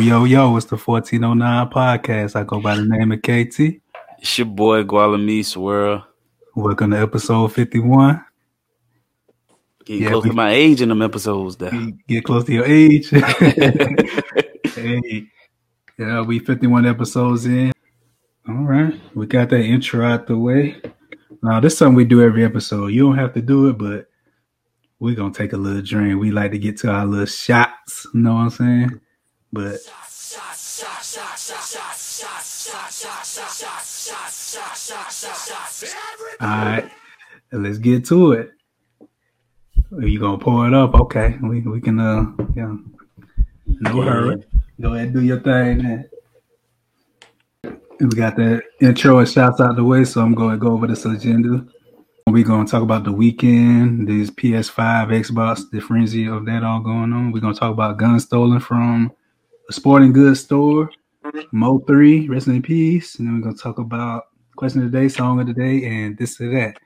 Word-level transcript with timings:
Yo, 0.00 0.24
yo, 0.24 0.56
it's 0.56 0.64
the 0.64 0.78
1409 0.78 1.68
podcast. 1.68 2.34
I 2.34 2.42
go 2.44 2.58
by 2.58 2.74
the 2.74 2.86
name 2.86 3.12
of 3.12 3.18
KT. 3.18 3.82
It's 4.18 4.38
your 4.38 4.46
boy 4.46 4.82
Gualamise 4.82 5.58
World. 5.58 6.04
Welcome 6.56 6.92
to 6.92 6.98
episode 6.98 7.52
51. 7.52 8.24
Getting 9.84 10.02
yeah, 10.02 10.08
close 10.08 10.24
we, 10.24 10.30
to 10.30 10.36
my 10.36 10.52
age 10.52 10.80
in 10.80 10.88
them 10.88 11.02
episodes 11.02 11.56
though. 11.56 11.92
Get 12.08 12.24
close 12.24 12.44
to 12.44 12.52
your 12.54 12.64
age. 12.64 13.10
hey. 14.74 15.26
Yeah, 15.98 16.22
we 16.22 16.38
51 16.38 16.86
episodes 16.86 17.44
in. 17.44 17.70
All 18.48 18.54
right. 18.54 18.98
We 19.14 19.26
got 19.26 19.50
that 19.50 19.60
intro 19.60 20.06
out 20.06 20.26
the 20.26 20.38
way. 20.38 20.80
Now 21.42 21.60
this 21.60 21.74
is 21.74 21.78
something 21.78 21.94
we 21.94 22.06
do 22.06 22.22
every 22.22 22.42
episode. 22.42 22.86
You 22.86 23.02
don't 23.02 23.18
have 23.18 23.34
to 23.34 23.42
do 23.42 23.68
it, 23.68 23.76
but 23.76 24.06
we're 24.98 25.14
gonna 25.14 25.34
take 25.34 25.52
a 25.52 25.58
little 25.58 25.82
drink. 25.82 26.18
We 26.18 26.30
like 26.30 26.52
to 26.52 26.58
get 26.58 26.78
to 26.78 26.90
our 26.90 27.04
little 27.04 27.26
shots, 27.26 28.06
you 28.14 28.20
know 28.20 28.32
what 28.32 28.40
I'm 28.40 28.50
saying? 28.50 29.00
But 29.52 29.80
all 36.40 36.48
right, 36.48 36.90
let's 37.52 37.78
get 37.78 38.04
to 38.06 38.32
it. 38.32 38.52
You 39.98 40.20
gonna 40.20 40.38
pour 40.38 40.68
it 40.68 40.74
up? 40.74 40.94
Okay, 40.94 41.36
we 41.42 41.60
we 41.62 41.80
can 41.80 41.98
uh 41.98 42.26
yeah, 42.54 42.76
no 43.66 44.02
hurry. 44.02 44.44
Go 44.80 44.94
ahead, 44.94 45.06
and 45.06 45.14
do 45.14 45.22
your 45.22 45.40
thing. 45.40 45.82
Man. 45.82 46.08
We 48.00 48.08
got 48.08 48.36
the 48.36 48.62
intro 48.80 49.18
and 49.18 49.28
shouts 49.28 49.60
out 49.60 49.76
the 49.76 49.84
way, 49.84 50.04
so 50.04 50.22
I'm 50.22 50.34
going 50.34 50.52
to 50.52 50.56
go 50.56 50.72
over 50.72 50.86
this 50.86 51.04
agenda. 51.04 51.66
We're 52.26 52.44
going 52.44 52.64
to 52.64 52.70
talk 52.70 52.82
about 52.82 53.04
the 53.04 53.12
Weeknd, 53.12 54.06
these 54.06 54.30
PS5, 54.30 55.08
Xbox, 55.08 55.64
the 55.70 55.80
frenzy 55.80 56.26
of 56.26 56.46
that 56.46 56.64
all 56.64 56.80
going 56.80 57.12
on. 57.12 57.30
We're 57.30 57.40
going 57.40 57.52
to 57.52 57.60
talk 57.60 57.72
about 57.72 57.98
guns 57.98 58.24
stolen 58.24 58.58
from 58.58 59.12
a 59.70 59.72
sporting 59.72 60.12
goods 60.12 60.40
store, 60.40 60.90
Mo 61.52 61.78
3, 61.86 62.28
rest 62.28 62.48
in 62.48 62.60
peace. 62.60 63.18
And 63.18 63.26
then 63.26 63.36
we're 63.36 63.42
going 63.42 63.56
to 63.56 63.62
talk 63.62 63.78
about 63.78 64.24
question 64.56 64.84
of 64.84 64.90
the 64.90 64.98
day, 64.98 65.08
song 65.08 65.40
of 65.40 65.46
the 65.46 65.54
day, 65.54 65.84
and 65.86 66.18
this 66.18 66.40
or 66.40 66.50
that. 66.50 66.76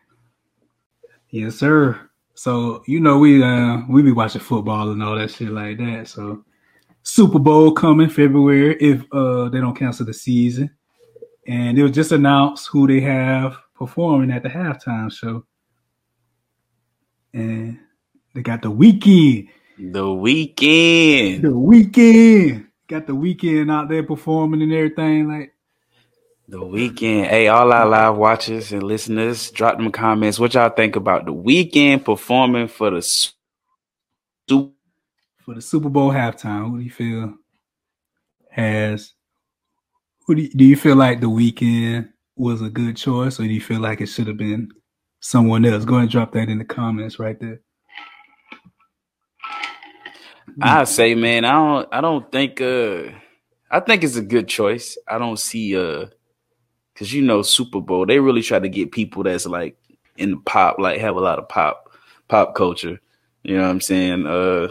Yes, 1.30 1.56
sir. 1.56 1.98
So 2.34 2.82
you 2.86 3.00
know 3.00 3.18
we 3.18 3.42
uh 3.42 3.82
we 3.88 4.02
be 4.02 4.12
watching 4.12 4.40
football 4.40 4.90
and 4.90 5.02
all 5.02 5.16
that 5.16 5.30
shit 5.30 5.50
like 5.50 5.78
that. 5.78 6.08
So 6.08 6.44
Super 7.02 7.38
Bowl 7.38 7.72
coming 7.72 8.08
February 8.08 8.76
if 8.80 9.02
uh 9.12 9.48
they 9.48 9.60
don't 9.60 9.76
cancel 9.76 10.06
the 10.06 10.14
season. 10.14 10.70
And 11.46 11.78
it 11.78 11.82
was 11.82 11.92
just 11.92 12.12
announced 12.12 12.68
who 12.68 12.86
they 12.86 13.00
have 13.00 13.56
performing 13.74 14.30
at 14.30 14.42
the 14.42 14.48
halftime 14.48 15.12
show. 15.12 15.44
And 17.32 17.78
they 18.34 18.42
got 18.42 18.62
the 18.62 18.70
Weeknd. 18.70 19.48
The 19.78 20.04
Weeknd. 20.04 21.42
The 21.42 21.48
Weeknd. 21.48 22.63
Got 22.86 23.06
the 23.06 23.14
Weeknd 23.14 23.72
out 23.72 23.88
there 23.88 24.02
performing 24.02 24.62
and 24.62 24.72
everything. 24.72 25.28
Like 25.28 25.54
the 26.46 26.58
Weeknd. 26.58 27.26
Hey, 27.26 27.48
all 27.48 27.72
our 27.72 27.86
live 27.86 28.16
watchers 28.16 28.72
and 28.72 28.82
listeners, 28.82 29.50
drop 29.50 29.78
them 29.78 29.90
comments. 29.90 30.38
What 30.38 30.54
y'all 30.54 30.68
think 30.68 30.94
about 30.96 31.24
the 31.24 31.32
Weeknd 31.32 32.04
performing 32.04 32.68
for 32.68 32.90
the 32.90 33.00
Super 33.00 34.70
for 35.44 35.54
the 35.54 35.62
Super 35.62 35.88
Bowl 35.88 36.10
halftime? 36.10 36.70
Who 36.70 36.78
do 36.78 36.84
you 36.84 36.90
feel 36.90 37.34
has? 38.50 39.12
Who 40.26 40.34
do 40.34 40.42
you, 40.42 40.50
do 40.50 40.64
you 40.64 40.76
feel 40.76 40.96
like 40.96 41.20
the 41.20 41.28
Weeknd 41.28 42.10
was 42.36 42.62
a 42.62 42.70
good 42.70 42.96
choice, 42.96 43.38
or 43.38 43.44
do 43.44 43.52
you 43.52 43.60
feel 43.60 43.80
like 43.80 44.00
it 44.00 44.06
should 44.06 44.26
have 44.26 44.38
been 44.38 44.70
someone 45.20 45.64
else? 45.64 45.84
Go 45.84 45.94
ahead 45.94 46.02
and 46.02 46.10
drop 46.10 46.32
that 46.32 46.48
in 46.48 46.58
the 46.58 46.64
comments 46.64 47.18
right 47.18 47.38
there. 47.40 47.60
I 50.60 50.84
say, 50.84 51.14
man, 51.14 51.44
I 51.44 51.52
don't, 51.52 51.88
I 51.92 52.00
don't 52.00 52.30
think, 52.30 52.60
uh, 52.60 53.10
I 53.70 53.80
think 53.80 54.04
it's 54.04 54.16
a 54.16 54.22
good 54.22 54.48
choice. 54.48 54.96
I 55.08 55.18
don't 55.18 55.38
see, 55.38 55.76
uh, 55.76 56.06
because 56.92 57.12
you 57.12 57.22
know 57.22 57.42
Super 57.42 57.80
Bowl, 57.80 58.06
they 58.06 58.20
really 58.20 58.42
try 58.42 58.58
to 58.58 58.68
get 58.68 58.92
people 58.92 59.24
that's 59.24 59.46
like 59.46 59.76
in 60.16 60.30
the 60.30 60.36
pop, 60.36 60.78
like 60.78 61.00
have 61.00 61.16
a 61.16 61.20
lot 61.20 61.38
of 61.38 61.48
pop, 61.48 61.90
pop 62.28 62.54
culture. 62.54 63.00
You 63.42 63.56
know 63.56 63.62
what 63.62 63.70
I'm 63.70 63.80
saying? 63.80 64.26
Uh, 64.26 64.68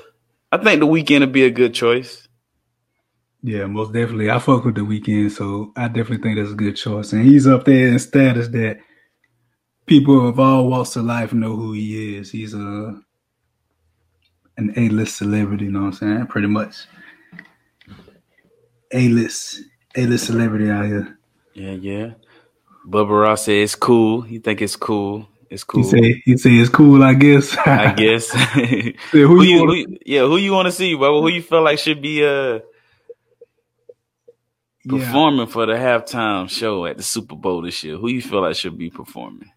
I 0.52 0.58
think 0.58 0.80
the 0.80 0.88
Weeknd 0.88 1.20
would 1.20 1.32
be 1.32 1.44
a 1.44 1.52
good 1.52 1.74
choice. 1.74 2.28
Yeah, 3.42 3.66
most 3.66 3.92
definitely. 3.92 4.32
I 4.32 4.40
fuck 4.40 4.64
with 4.64 4.76
the 4.76 4.82
Weeknd, 4.82 5.32
so 5.32 5.74
I 5.76 5.88
definitely 5.88 6.20
think 6.20 6.38
that's 6.38 6.54
a 6.54 6.56
good 6.56 6.78
choice. 6.78 7.12
And 7.12 7.26
he's 7.26 7.46
up 7.46 7.66
there 7.66 7.90
in 7.90 8.00
status 8.00 8.48
that 8.50 8.78
people 9.86 10.30
of 10.30 10.40
all 10.40 10.70
walks 10.70 10.96
of 10.96 11.04
life 11.04 11.34
know 11.34 11.56
who 11.56 11.74
he 11.74 12.18
is. 12.18 12.32
He's 12.32 12.54
a 12.54 13.02
an 14.58 14.74
A 14.78 14.90
list 14.90 15.18
celebrity, 15.18 15.66
you 15.66 15.72
know 15.72 15.82
what 15.82 15.86
I'm 15.88 15.94
saying? 15.94 16.28
Pretty 16.28 16.48
much. 16.48 16.86
A 18.92 19.10
list 19.10 19.62
A 19.96 20.06
list 20.06 20.28
celebrity 20.28 20.70
out 20.70 20.86
here. 20.86 21.18
Yeah, 21.54 21.72
yeah. 21.72 22.12
Bubba 22.88 23.22
Ross 23.22 23.46
said 23.46 23.56
it's 23.56 23.76
cool. 23.76 24.22
He 24.22 24.40
think 24.40 24.62
it's 24.62 24.76
cool. 24.76 25.28
It's 25.50 25.64
cool. 25.64 25.84
He 25.84 25.90
say 25.90 26.22
he 26.26 26.38
say 26.38 26.52
it's 26.52 26.70
cool. 26.70 27.04
I 27.04 27.14
guess. 27.14 27.56
I 27.58 27.94
guess. 27.98 28.30
who, 29.12 29.28
who, 29.28 29.44
you, 29.44 29.60
wanna... 29.60 29.74
who, 29.74 29.98
yeah, 30.06 30.22
who 30.22 30.38
you 30.38 30.52
want 30.52 30.68
to 30.68 30.72
see, 30.72 30.96
Bubba? 30.96 31.22
Who 31.22 31.30
you 31.30 31.42
feel 31.42 31.62
like 31.62 31.80
should 31.80 32.02
be 32.02 32.26
uh 32.26 32.60
performing 34.88 35.48
yeah. 35.48 35.54
for 35.54 35.66
the 35.66 35.74
halftime 35.74 36.50
show 36.50 36.86
at 36.86 36.98
the 36.98 37.04
Super 37.04 37.36
Bowl 37.36 37.62
this 37.62 37.84
year? 37.84 37.98
Who 37.98 38.10
you 38.10 38.22
feel 38.22 38.42
like 38.42 38.56
should 38.56 38.78
be 38.78 38.90
performing? 38.90 39.52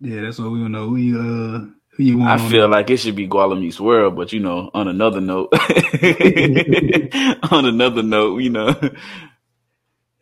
Yeah, 0.00 0.20
that's 0.22 0.38
what 0.38 0.50
we 0.50 0.60
want 0.60 0.74
to 0.74 0.80
know. 0.80 0.88
Who 0.88 0.96
you 0.96 1.18
uh 1.18 1.81
who 1.92 2.02
you 2.04 2.18
want? 2.18 2.40
I 2.40 2.48
feel 2.50 2.68
like 2.68 2.90
it 2.90 2.98
should 2.98 3.16
be 3.16 3.28
Gualamise 3.28 3.80
World, 3.80 4.16
but 4.16 4.32
you 4.32 4.40
know, 4.40 4.70
on 4.72 4.88
another 4.88 5.20
note, 5.20 5.48
on 7.50 7.66
another 7.66 8.02
note, 8.02 8.38
you 8.38 8.50
know. 8.50 8.74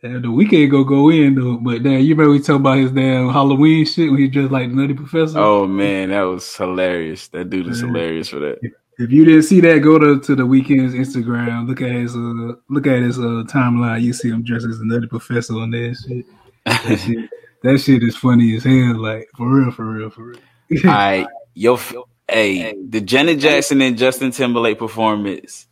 Yeah, 0.03 0.13
the 0.13 0.29
Weeknd 0.29 0.71
go 0.71 0.83
go 0.83 1.09
in 1.09 1.35
though, 1.35 1.57
but 1.57 1.83
then 1.83 2.01
you 2.01 2.15
remember 2.15 2.31
we 2.31 2.39
talk 2.39 2.55
about 2.55 2.79
his 2.79 2.91
damn 2.91 3.29
Halloween 3.29 3.85
shit 3.85 4.09
when 4.09 4.19
he 4.19 4.27
dressed 4.27 4.51
like 4.51 4.69
the 4.69 4.75
Nutty 4.75 4.95
Professor. 4.95 5.37
Oh 5.37 5.67
man, 5.67 6.09
that 6.09 6.23
was 6.23 6.55
hilarious. 6.55 7.27
That 7.27 7.51
dude 7.51 7.67
is 7.67 7.81
hilarious 7.81 8.29
for 8.29 8.39
that. 8.39 8.57
If, 8.63 8.71
if, 8.97 9.11
you 9.11 9.25
didn't 9.25 9.43
see 9.43 9.61
that, 9.61 9.77
go 9.79 9.99
to, 9.99 10.19
to 10.19 10.35
the 10.35 10.41
Weeknd's 10.41 10.95
Instagram. 10.95 11.67
Look 11.67 11.81
at 11.81 11.91
his 11.91 12.15
uh, 12.15 12.55
look 12.69 12.87
at 12.87 13.03
his 13.03 13.19
uh, 13.19 13.43
timeline. 13.45 14.01
You 14.01 14.13
see 14.13 14.29
him 14.29 14.43
dressed 14.43 14.65
as 14.65 14.79
the 14.79 14.85
Nutty 14.85 15.05
Professor 15.05 15.53
on 15.53 15.69
that 15.69 15.95
shit. 16.03 16.25
That 16.65 16.99
shit, 17.05 17.29
that 17.61 17.77
shit 17.77 18.01
is 18.01 18.17
funny 18.17 18.55
as 18.55 18.63
hell. 18.63 18.99
Like 18.99 19.29
for 19.37 19.47
real, 19.47 19.69
for 19.69 19.85
real, 19.85 20.09
for 20.09 20.23
real. 20.23 20.39
All 20.83 20.91
right, 20.91 21.27
yo, 21.53 21.79
hey, 22.27 22.75
the 22.89 23.01
Janet 23.01 23.39
Jackson 23.39 23.81
and 23.81 23.97
Justin 23.97 24.31
Timberlake 24.31 24.79
performance. 24.79 25.67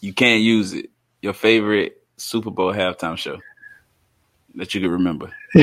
You 0.00 0.12
can't 0.12 0.42
use 0.42 0.72
it. 0.72 0.90
Your 1.22 1.32
favorite 1.32 2.02
Super 2.16 2.50
Bowl 2.50 2.72
halftime 2.72 3.16
show 3.16 3.38
that 4.54 4.74
you 4.74 4.80
can 4.80 4.90
remember? 4.90 5.32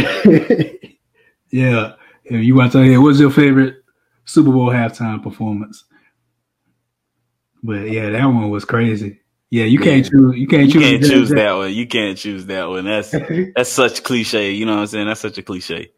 yeah. 1.51 1.93
If 2.23 2.43
you 2.43 2.55
want 2.55 2.71
to 2.71 2.77
tell 2.77 2.87
me, 2.87 2.97
what's 2.97 3.19
your 3.19 3.31
favorite 3.31 3.83
Super 4.25 4.51
Bowl 4.51 4.69
halftime 4.69 5.21
performance? 5.21 5.83
But 7.63 7.91
yeah, 7.91 8.09
that 8.09 8.25
one 8.25 8.49
was 8.49 8.65
crazy. 8.65 9.19
Yeah, 9.49 9.65
you 9.65 9.79
can't 9.79 10.09
choose. 10.09 10.37
You 10.37 10.47
can't 10.47 10.67
you 10.67 10.73
choose. 10.73 10.83
Can't 10.83 11.03
choose 11.03 11.29
that 11.29 11.51
one. 11.53 11.73
You 11.73 11.85
can't 11.85 12.17
choose 12.17 12.45
that 12.45 12.69
one. 12.69 12.85
That's 12.85 13.11
that's 13.55 13.69
such 13.69 14.01
cliche. 14.03 14.51
You 14.51 14.65
know 14.65 14.75
what 14.75 14.81
I'm 14.81 14.87
saying? 14.87 15.07
That's 15.07 15.19
such 15.19 15.37
a 15.37 15.43
cliche. 15.43 15.91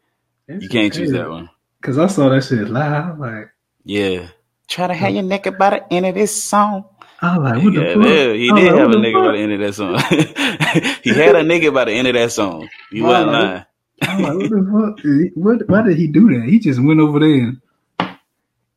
That's 0.48 0.62
you 0.62 0.68
can't 0.68 0.92
crazy. 0.92 1.06
choose 1.06 1.12
that 1.12 1.30
one. 1.30 1.48
Cause 1.80 1.98
I 1.98 2.06
saw 2.08 2.30
that 2.30 2.42
shit 2.42 2.68
live. 2.68 3.18
Like, 3.18 3.50
yeah. 3.84 4.28
Try 4.68 4.86
to 4.86 4.94
have 4.94 5.12
your 5.12 5.22
neck 5.22 5.46
by 5.58 5.70
the 5.70 5.92
end 5.92 6.06
of 6.06 6.14
this 6.14 6.34
song. 6.34 6.84
I 7.20 7.38
was 7.38 7.52
like, 7.52 7.64
what 7.64 7.72
yeah, 7.74 7.80
the 7.80 7.94
fuck? 7.94 8.36
he 8.36 8.52
did 8.52 8.72
like, 8.72 8.80
have 8.80 8.90
a 8.90 8.94
nigga 8.94 9.12
fuck? 9.12 9.24
by 9.24 9.32
the 9.32 9.38
end 9.38 9.52
of 9.52 9.60
that 9.60 9.74
song. 9.74 9.94
he 11.02 11.10
had 11.10 11.36
a 11.36 11.42
nigga 11.42 11.72
by 11.72 11.84
the 11.84 11.92
end 11.92 12.08
of 12.08 12.14
that 12.14 12.32
song. 12.32 12.68
He 12.90 13.00
wasn't 13.02 13.32
lying. 13.32 13.64
I'm 14.02 14.22
like, 14.22 14.34
what 14.34 14.50
the 14.50 14.94
fuck? 14.96 15.34
What, 15.34 15.68
why 15.68 15.82
did 15.82 15.96
he 15.96 16.06
do 16.08 16.28
that? 16.38 16.48
He 16.48 16.58
just 16.58 16.82
went 16.82 17.00
over 17.00 17.20
there 17.20 17.28
and, 17.28 17.60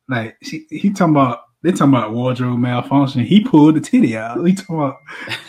like, 0.08 0.36
he, 0.40 0.66
he 0.70 0.90
talking 0.92 1.14
about, 1.14 1.40
they 1.62 1.72
talking 1.72 1.94
about 1.94 2.12
wardrobe 2.12 2.58
malfunction. 2.58 3.22
He 3.24 3.40
pulled 3.40 3.74
the 3.74 3.80
titty 3.80 4.16
out. 4.16 4.42
He 4.44 4.54
talking 4.54 4.76
about, 4.76 4.96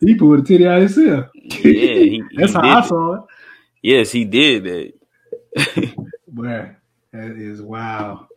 he 0.00 0.14
pulled 0.16 0.40
the 0.40 0.42
titty 0.46 0.66
out 0.66 0.80
himself. 0.80 1.26
Yeah, 1.34 1.50
he, 1.62 2.22
That's 2.36 2.52
he 2.52 2.58
how 2.58 2.78
I 2.78 2.86
saw 2.86 3.14
it. 3.14 3.20
Yes, 3.82 4.10
he 4.10 4.24
did 4.24 4.64
that. 4.64 5.94
Boy, 6.26 6.76
that 7.12 7.36
is 7.38 7.62
wow. 7.62 8.28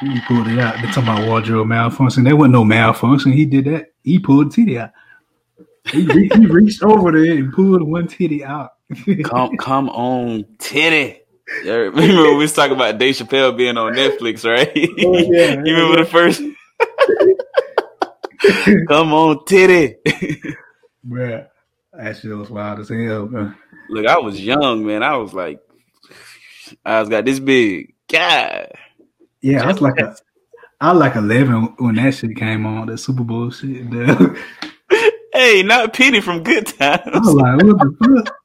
He 0.00 0.20
pulled 0.26 0.48
it 0.48 0.58
out. 0.58 0.76
They're 0.76 0.92
talking 0.92 1.02
about 1.04 1.26
wardrobe 1.26 1.68
malfunction. 1.68 2.24
There 2.24 2.36
wasn't 2.36 2.54
no 2.54 2.64
malfunction. 2.64 3.32
He 3.32 3.44
did 3.44 3.64
that. 3.66 3.92
He 4.02 4.18
pulled 4.18 4.50
the 4.50 4.56
titty 4.56 4.78
out. 4.78 4.90
He, 5.84 6.04
he 6.04 6.46
reached 6.46 6.82
over 6.82 7.12
there 7.12 7.32
and 7.32 7.52
pulled 7.52 7.82
one 7.82 8.08
titty 8.08 8.44
out. 8.44 8.74
come, 9.24 9.56
come 9.56 9.88
on, 9.90 10.44
titty. 10.58 11.20
Yeah, 11.64 11.74
remember 11.74 12.30
we 12.30 12.36
was 12.36 12.52
talking 12.52 12.76
about 12.76 12.98
Dave 12.98 13.16
Chappelle 13.16 13.56
being 13.56 13.76
on 13.76 13.92
Netflix, 13.94 14.48
right? 14.48 14.70
Oh, 15.04 15.18
yeah, 15.32 15.62
you 15.64 15.74
remember 15.74 15.98
yeah. 15.98 16.04
the 16.04 16.10
first? 16.10 16.42
come 18.88 19.12
on, 19.12 19.44
titty. 19.44 19.96
Bruh, 21.06 21.46
that 21.92 22.16
shit 22.16 22.30
was 22.30 22.50
wild 22.50 22.80
as 22.80 22.88
hell, 22.88 23.26
bro. 23.26 23.52
Look, 23.90 24.06
I 24.06 24.18
was 24.18 24.40
young, 24.40 24.86
man. 24.86 25.02
I 25.02 25.16
was 25.16 25.34
like, 25.34 25.60
I 26.84 27.00
was 27.00 27.08
got 27.08 27.24
this 27.24 27.38
big. 27.38 27.94
God. 28.10 28.72
Yeah, 29.40 29.64
I 29.64 29.66
was 29.66 29.80
like 29.80 29.98
a, 29.98 30.16
I 30.80 30.92
was 30.92 31.00
like 31.00 31.16
eleven 31.16 31.74
when 31.78 31.96
that 31.96 32.14
shit 32.14 32.36
came 32.36 32.66
on, 32.66 32.86
the 32.86 32.98
Super 32.98 33.24
Bowl 33.24 33.50
shit. 33.50 33.86
hey, 33.92 34.40
Hey, 35.34 35.62
not 35.62 35.92
Petey 35.92 36.20
from 36.20 36.42
Good 36.42 36.66
Times. 36.66 37.02
I 37.06 37.18
was 37.18 37.34
like, 37.34 37.56
what 37.56 37.78
the 37.78 38.22
fuck? 38.24 38.36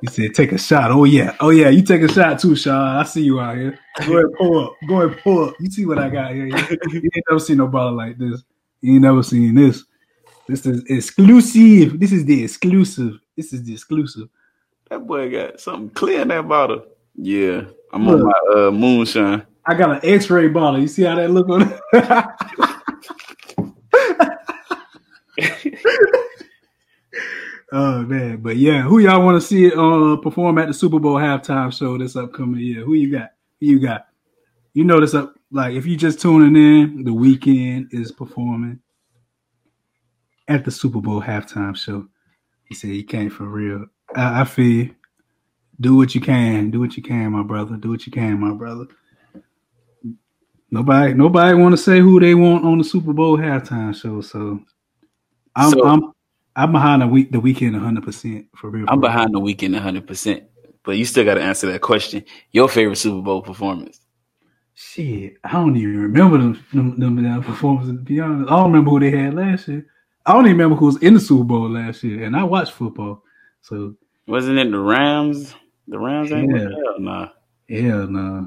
He 0.00 0.06
said, 0.08 0.34
take 0.34 0.52
a 0.52 0.58
shot. 0.58 0.90
Oh 0.90 1.04
yeah. 1.04 1.36
Oh 1.40 1.50
yeah. 1.50 1.68
You 1.70 1.82
take 1.82 2.02
a 2.02 2.08
shot 2.12 2.38
too, 2.38 2.54
Sean. 2.54 2.96
I 2.96 3.02
see 3.02 3.22
you 3.22 3.40
out 3.40 3.56
here. 3.56 3.78
Go 4.06 4.18
ahead, 4.18 4.26
pull 4.38 4.64
up. 4.64 4.72
Go 4.88 5.02
ahead, 5.02 5.18
pull 5.22 5.44
up. 5.46 5.54
You 5.58 5.70
see 5.70 5.86
what 5.86 5.98
I 5.98 6.08
got 6.08 6.32
here. 6.32 6.46
You 6.92 7.00
ain't 7.02 7.24
never 7.28 7.40
seen 7.40 7.56
no 7.56 7.66
bottle 7.66 7.96
like 7.96 8.18
this. 8.18 8.42
You 8.80 8.94
ain't 8.94 9.02
never 9.02 9.22
seen 9.22 9.54
this. 9.54 9.84
This 10.48 10.64
is 10.66 10.84
exclusive. 10.88 11.98
This 11.98 12.12
is 12.12 12.24
the 12.24 12.44
exclusive. 12.44 13.18
This 13.36 13.52
is 13.52 13.64
the 13.64 13.72
exclusive. 13.72 14.28
That 14.90 15.06
boy 15.06 15.30
got 15.30 15.60
something 15.60 15.90
clear 15.90 16.22
in 16.22 16.28
that 16.28 16.46
bottle. 16.46 16.84
Yeah. 17.16 17.64
I'm 17.92 18.06
Look, 18.06 18.20
on 18.20 18.26
my 18.26 18.66
uh, 18.66 18.70
moonshine. 18.70 19.46
I 19.64 19.74
got 19.74 20.04
an 20.04 20.10
X-ray 20.10 20.48
bottle. 20.48 20.80
You 20.80 20.88
see 20.88 21.02
how 21.02 21.16
that 21.16 21.30
look 21.30 21.48
on 21.48 21.62
it? 21.62 21.80
Oh 27.72 28.02
man, 28.02 28.38
but 28.38 28.56
yeah, 28.56 28.82
who 28.82 29.00
y'all 29.00 29.24
want 29.24 29.40
to 29.40 29.46
see 29.46 29.72
uh 29.72 30.16
perform 30.16 30.58
at 30.58 30.68
the 30.68 30.74
Super 30.74 31.00
Bowl 31.00 31.16
halftime 31.16 31.76
show 31.76 31.98
this 31.98 32.14
upcoming 32.14 32.60
year? 32.60 32.84
Who 32.84 32.94
you 32.94 33.10
got? 33.10 33.30
Who 33.60 33.66
you 33.66 33.80
got? 33.80 34.06
You 34.72 34.84
know 34.84 35.00
this 35.00 35.14
up 35.14 35.34
like 35.50 35.74
if 35.74 35.84
you 35.84 35.96
just 35.96 36.20
tuning 36.20 36.54
in, 36.54 37.02
the 37.02 37.10
Weeknd 37.10 37.88
is 37.90 38.12
performing 38.12 38.78
at 40.46 40.64
the 40.64 40.70
Super 40.70 41.00
Bowl 41.00 41.20
halftime 41.20 41.76
show. 41.76 42.06
He 42.64 42.74
said 42.74 42.90
he 42.90 43.02
came 43.02 43.30
for 43.30 43.44
real. 43.44 43.86
I, 44.14 44.42
I 44.42 44.44
feel 44.44 44.88
do 45.80 45.96
what 45.96 46.14
you 46.14 46.20
can, 46.20 46.70
do 46.70 46.80
what 46.80 46.96
you 46.96 47.02
can, 47.02 47.32
my 47.32 47.42
brother. 47.42 47.76
Do 47.76 47.90
what 47.90 48.06
you 48.06 48.12
can, 48.12 48.40
my 48.40 48.52
brother. 48.52 48.86
Nobody, 50.70 51.14
nobody 51.14 51.54
want 51.54 51.72
to 51.72 51.82
say 51.82 52.00
who 52.00 52.18
they 52.18 52.34
want 52.34 52.64
on 52.64 52.78
the 52.78 52.84
Super 52.84 53.12
Bowl 53.12 53.38
halftime 53.38 53.94
show. 53.94 54.20
So 54.20 54.60
I'm, 55.54 55.70
so, 55.70 55.86
I'm 55.86 56.12
I'm 56.56 56.72
behind 56.72 57.02
the 57.02 57.06
week 57.06 57.30
the 57.30 57.38
Weeknd 57.38 57.72
100 57.72 58.02
percent 58.02 58.46
for 58.56 58.70
real. 58.70 58.86
I'm 58.88 59.00
behind 59.00 59.34
the 59.34 59.40
Weeknd 59.40 59.74
100 59.74 60.06
percent, 60.06 60.44
but 60.82 60.92
you 60.92 61.04
still 61.04 61.24
got 61.24 61.34
to 61.34 61.42
answer 61.42 61.70
that 61.70 61.82
question. 61.82 62.24
Your 62.50 62.68
favorite 62.68 62.96
Super 62.96 63.22
Bowl 63.22 63.42
performance? 63.42 64.00
Shit, 64.74 65.36
I 65.44 65.52
don't 65.52 65.76
even 65.76 66.02
remember 66.02 66.36
them, 66.36 66.64
them, 66.72 67.00
them, 67.00 67.22
them 67.22 67.42
performances. 67.42 67.92
To 67.92 67.98
be 67.98 68.20
honest, 68.20 68.50
I 68.50 68.56
don't 68.56 68.72
remember 68.72 68.90
who 68.90 69.00
they 69.00 69.10
had 69.10 69.34
last 69.34 69.68
year. 69.68 69.86
I 70.24 70.32
don't 70.32 70.46
even 70.46 70.58
remember 70.58 70.76
who 70.76 70.86
was 70.86 71.02
in 71.02 71.14
the 71.14 71.20
Super 71.20 71.44
Bowl 71.44 71.70
last 71.70 72.02
year, 72.02 72.24
and 72.24 72.36
I 72.36 72.44
watched 72.44 72.72
football. 72.72 73.22
So 73.62 73.94
wasn't 74.26 74.58
it 74.58 74.70
the 74.70 74.78
Rams? 74.78 75.54
The 75.88 75.98
Rams 75.98 76.32
ain't 76.32 76.50
yeah. 76.50 76.62
hell 76.62 76.98
nah. 76.98 77.28
Hell 77.68 78.06
nah. 78.08 78.46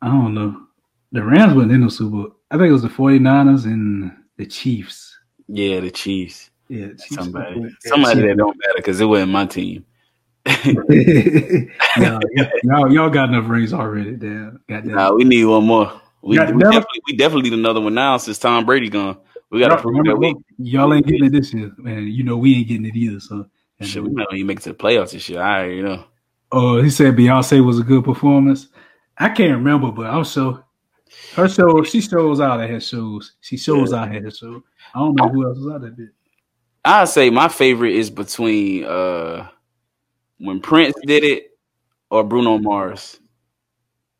I 0.00 0.08
don't 0.08 0.34
know. 0.34 0.66
The 1.12 1.22
Rams 1.22 1.54
wasn't 1.54 1.72
in 1.72 1.84
the 1.84 1.90
Super 1.90 2.10
Bowl. 2.10 2.36
I 2.50 2.56
think 2.56 2.68
it 2.68 2.72
was 2.72 2.82
the 2.82 2.88
49ers 2.88 3.64
and 3.64 4.12
the 4.36 4.46
Chiefs. 4.46 5.18
Yeah, 5.48 5.80
the 5.80 5.90
Chiefs. 5.90 6.50
Yeah, 6.68 6.88
somebody, 6.96 7.74
somebody 7.80 8.22
that 8.22 8.36
don't 8.36 8.56
matter 8.56 8.76
because 8.76 9.00
it 9.00 9.04
wasn't 9.04 9.32
my 9.32 9.44
team. 9.44 9.84
no, 10.46 12.20
y'all, 12.64 12.92
y'all 12.92 13.10
got 13.10 13.28
enough 13.28 13.48
rings 13.48 13.72
already. 13.72 14.16
Damn, 14.16 14.60
nah, 14.68 15.12
we 15.12 15.24
need 15.24 15.44
one 15.44 15.64
more. 15.64 16.00
We, 16.22 16.38
we 16.38 16.46
definitely, 16.46 17.02
we 17.06 17.16
definitely 17.16 17.50
need 17.50 17.58
another 17.58 17.80
one 17.80 17.94
now 17.94 18.16
since 18.16 18.38
Tom 18.38 18.64
Brady 18.64 18.88
gone. 18.88 19.18
We 19.50 19.60
got 19.60 19.68
to 19.68 19.76
prove 19.76 20.04
that 20.06 20.16
we. 20.16 20.34
Y'all 20.58 20.94
ain't 20.94 21.06
getting 21.06 21.26
it 21.26 21.32
this 21.32 21.52
year, 21.52 21.72
man. 21.76 22.08
You 22.08 22.22
know 22.22 22.38
we 22.38 22.54
ain't 22.54 22.68
getting 22.68 22.86
it 22.86 22.96
either. 22.96 23.20
So 23.20 23.46
shit, 23.82 24.02
we 24.02 24.10
might 24.10 24.28
even 24.32 24.46
make 24.46 24.58
it 24.58 24.62
to 24.62 24.70
the 24.70 24.74
playoffs 24.74 25.12
this 25.12 25.28
year. 25.28 25.42
I 25.42 25.66
you 25.66 25.82
know. 25.82 26.04
Oh, 26.52 26.82
he 26.82 26.90
said 26.90 27.16
Beyonce 27.16 27.64
was 27.64 27.78
a 27.78 27.82
good 27.82 28.04
performance. 28.04 28.68
I 29.16 29.30
can't 29.30 29.56
remember, 29.56 29.90
but 29.90 30.06
I'm 30.06 30.24
sure 30.24 30.64
her 31.34 31.48
show. 31.48 31.82
She 31.82 32.00
shows 32.00 32.40
out 32.40 32.60
at 32.60 32.70
her 32.70 32.80
shows. 32.80 33.32
She 33.40 33.56
shows 33.56 33.92
yeah. 33.92 34.02
out 34.02 34.14
at 34.14 34.22
her 34.22 34.30
show. 34.30 34.62
I 34.94 34.98
don't 34.98 35.14
know 35.14 35.28
who 35.28 35.46
else 35.46 35.58
was 35.58 35.74
out 35.74 35.80
that 35.82 35.96
bit. 35.96 36.10
I 36.84 37.04
say 37.04 37.30
my 37.30 37.48
favorite 37.48 37.94
is 37.94 38.10
between 38.10 38.84
uh 38.84 39.48
when 40.38 40.60
Prince 40.60 40.94
did 41.06 41.24
it 41.24 41.58
or 42.10 42.24
Bruno 42.24 42.58
Mars. 42.58 43.18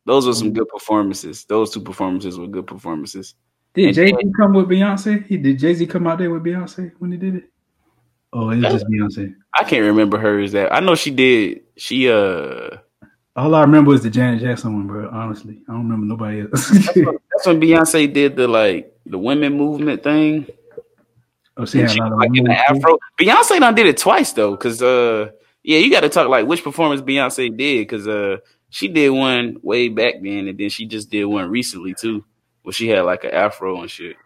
Those 0.05 0.27
were 0.27 0.35
some 0.35 0.51
mm. 0.51 0.55
good 0.55 0.69
performances. 0.69 1.45
Those 1.45 1.71
two 1.71 1.81
performances 1.81 2.39
were 2.39 2.47
good 2.49 2.67
performances. 2.67 3.35
Did 3.75 3.95
Jay 3.95 4.09
Z 4.09 4.33
come 4.37 4.55
with 4.55 4.69
Beyonce? 4.69 5.27
He 5.27 5.37
did 5.37 5.59
Jay 5.59 5.75
Z 5.75 5.87
come 5.87 6.07
out 6.07 6.19
there 6.19 6.31
with 6.31 6.43
Beyonce 6.43 6.93
when 6.99 7.13
he 7.13 7.19
did 7.19 7.37
it? 7.37 7.52
Oh, 8.33 8.51
it 8.51 8.57
was 8.57 8.73
just 8.73 8.87
Beyonce. 8.87 9.35
I 9.55 9.65
can't 9.65 9.85
remember 9.85 10.19
hers. 10.19 10.53
That 10.53 10.73
I 10.73 10.81
know 10.81 10.95
she 10.95 11.11
did. 11.11 11.63
She 11.77 12.11
uh. 12.11 12.79
All 13.35 13.55
I 13.55 13.63
remember 13.63 13.95
is 13.95 14.03
the 14.03 14.11
Janet 14.11 14.41
Jackson 14.41 14.75
one, 14.75 14.87
bro. 14.87 15.09
Honestly, 15.11 15.63
I 15.69 15.73
don't 15.73 15.89
remember 15.89 16.07
nobody 16.07 16.43
else. 16.43 16.69
that's, 16.71 16.97
when, 16.97 17.19
that's 17.31 17.47
when 17.47 17.61
Beyonce 17.61 18.13
did 18.13 18.37
the 18.37 18.49
like 18.49 18.95
the 19.07 19.19
women 19.19 19.57
movement 19.57 20.03
thing. 20.03 20.47
Oh, 21.57 21.67
she 21.67 21.79
had 21.79 21.91
a 21.91 22.03
lot 22.03 22.13
of 22.13 22.19
like 22.19 22.31
in 22.35 22.45
the 22.45 22.71
afro. 22.71 22.99
Beyonce 23.19 23.61
done 23.61 23.75
did 23.75 23.87
it 23.87 23.99
twice 23.99 24.33
though, 24.33 24.53
because 24.53 24.83
uh, 24.83 25.31
yeah, 25.63 25.79
you 25.79 25.91
got 25.91 26.01
to 26.01 26.09
talk 26.09 26.29
like 26.29 26.47
which 26.47 26.65
performance 26.65 27.03
Beyonce 27.03 27.55
did, 27.57 27.87
because 27.87 28.09
uh, 28.09 28.39
she 28.71 28.89
did 28.89 29.11
one 29.11 29.59
way 29.63 29.89
back 29.89 30.15
then, 30.23 30.49
and 30.49 30.59
then 30.59 30.71
she 30.71 30.87
just 30.87 31.11
did 31.11 31.25
one 31.25 31.51
recently 31.51 31.95
too, 31.95 32.25
where 32.63 32.73
she 32.73 32.89
had 32.89 33.03
like 33.03 33.25
an 33.25 33.33
afro 33.33 33.81
and 33.81 33.91
shit. 33.91 34.17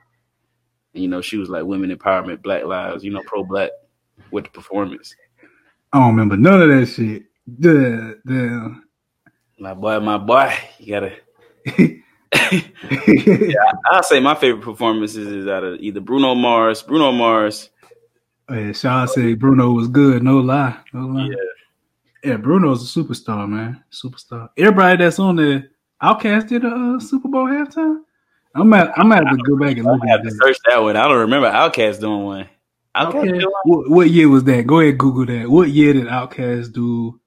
And 0.94 1.02
you 1.02 1.08
know, 1.08 1.20
she 1.20 1.36
was 1.36 1.48
like 1.48 1.64
women 1.64 1.90
empowerment, 1.90 2.42
Black 2.42 2.64
lives, 2.64 3.04
you 3.04 3.12
know, 3.12 3.22
pro 3.26 3.42
black 3.42 3.70
with 4.30 4.44
the 4.44 4.50
performance. 4.50 5.14
I 5.92 5.98
don't 5.98 6.10
remember 6.10 6.36
none 6.36 6.62
of 6.62 6.68
that 6.68 6.86
shit. 6.86 7.24
The 7.46 8.20
the 8.24 8.80
my 9.58 9.74
boy, 9.74 10.00
my 10.00 10.18
boy, 10.18 10.54
you 10.78 10.92
gotta 10.92 11.12
yeah, 13.08 13.72
I'll 13.90 14.02
say 14.02 14.20
my 14.20 14.34
favorite 14.34 14.62
performances 14.64 15.26
is 15.28 15.46
out 15.46 15.64
of 15.64 15.80
either 15.80 16.00
Bruno 16.00 16.34
Mars, 16.34 16.82
Bruno 16.82 17.12
Mars. 17.12 17.70
Oh, 18.48 18.54
yeah, 18.54 18.72
Sean 18.72 19.08
said 19.08 19.38
Bruno 19.38 19.70
was 19.72 19.88
good. 19.88 20.22
No 20.22 20.38
lie, 20.38 20.76
no 20.92 21.06
lie. 21.06 21.28
Yeah, 21.28 22.30
yeah, 22.30 22.36
Bruno's 22.36 22.96
a 22.96 23.00
superstar, 23.00 23.48
man. 23.48 23.82
Superstar. 23.90 24.50
Everybody 24.56 25.02
that's 25.02 25.18
on 25.18 25.36
the 25.36 25.68
OutKast 26.02 26.48
did 26.48 26.64
a 26.64 26.68
uh, 26.68 27.00
Super 27.00 27.28
Bowl 27.28 27.46
halftime. 27.46 28.02
I'm 28.54 28.72
at. 28.72 28.96
I'm 28.98 29.12
at 29.12 29.20
to 29.20 29.36
go 29.36 29.56
back 29.58 29.76
and 29.76 29.84
look 29.84 30.00
at 30.08 30.22
that. 30.22 30.32
Search 30.42 30.58
that 30.68 30.82
one. 30.82 30.96
I 30.96 31.08
don't 31.08 31.18
remember 31.18 31.50
OutKast 31.50 32.00
doing 32.00 32.24
one. 32.24 32.48
OutKast 32.96 33.44
what, 33.64 33.90
what, 33.90 34.10
year 34.10 34.28
was 34.28 34.44
that? 34.44 34.66
Go 34.66 34.80
ahead, 34.80 34.98
Google 34.98 35.26
that. 35.26 35.50
What 35.50 35.68
year 35.68 35.92
did 35.92 36.06
OutKast 36.06 36.72
do 36.72 37.20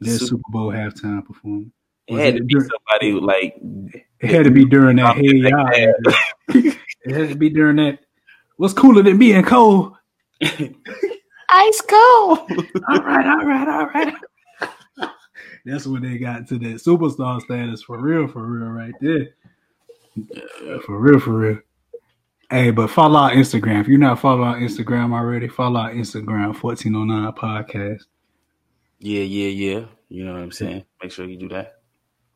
their 0.00 0.14
Super, 0.14 0.26
Super 0.26 0.42
Bowl 0.50 0.72
halftime 0.72 1.24
performance? 1.24 1.70
It 2.06 2.18
had 2.18 2.36
to 2.36 2.44
be 2.44 2.54
somebody 2.54 3.12
like 3.12 3.56
it 4.20 4.30
had 4.30 4.44
to 4.44 4.50
be 4.50 4.64
during 4.64 4.96
that 4.96 5.16
hey 5.16 5.36
y'all. 5.36 5.68
it 7.04 7.14
had 7.14 7.28
to 7.30 7.34
be 7.34 7.48
during 7.48 7.76
that. 7.76 8.00
What's 8.56 8.74
cooler 8.74 9.02
than 9.02 9.18
being 9.18 9.42
cold? 9.42 9.94
Ice 10.40 11.80
cold. 11.82 12.38
all 12.88 13.02
right, 13.02 13.26
all 13.26 13.44
right, 13.44 13.68
all 13.68 13.86
right. 13.86 14.14
That's 15.64 15.86
when 15.86 16.02
they 16.02 16.18
got 16.18 16.46
to 16.48 16.58
that 16.58 16.76
superstar 16.76 17.40
status 17.40 17.82
for 17.82 17.98
real, 17.98 18.28
for 18.28 18.44
real, 18.44 18.68
right 18.68 18.92
there. 19.00 19.28
Yeah, 20.14 20.78
for 20.84 20.98
real, 20.98 21.18
for 21.18 21.32
real. 21.32 21.58
Hey, 22.50 22.70
but 22.70 22.88
follow 22.90 23.18
our 23.20 23.30
Instagram. 23.30 23.80
If 23.80 23.88
you're 23.88 23.98
not 23.98 24.20
following 24.20 24.62
Instagram 24.62 25.14
already, 25.14 25.48
follow 25.48 25.80
our 25.80 25.92
Instagram, 25.92 26.54
1409 26.62 27.32
Podcast. 27.32 28.02
Yeah, 28.98 29.22
yeah, 29.22 29.48
yeah. 29.48 29.84
You 30.08 30.24
know 30.24 30.32
what 30.32 30.42
I'm 30.42 30.52
saying? 30.52 30.84
Make 31.02 31.12
sure 31.12 31.26
you 31.26 31.36
do 31.36 31.48
that. 31.48 31.80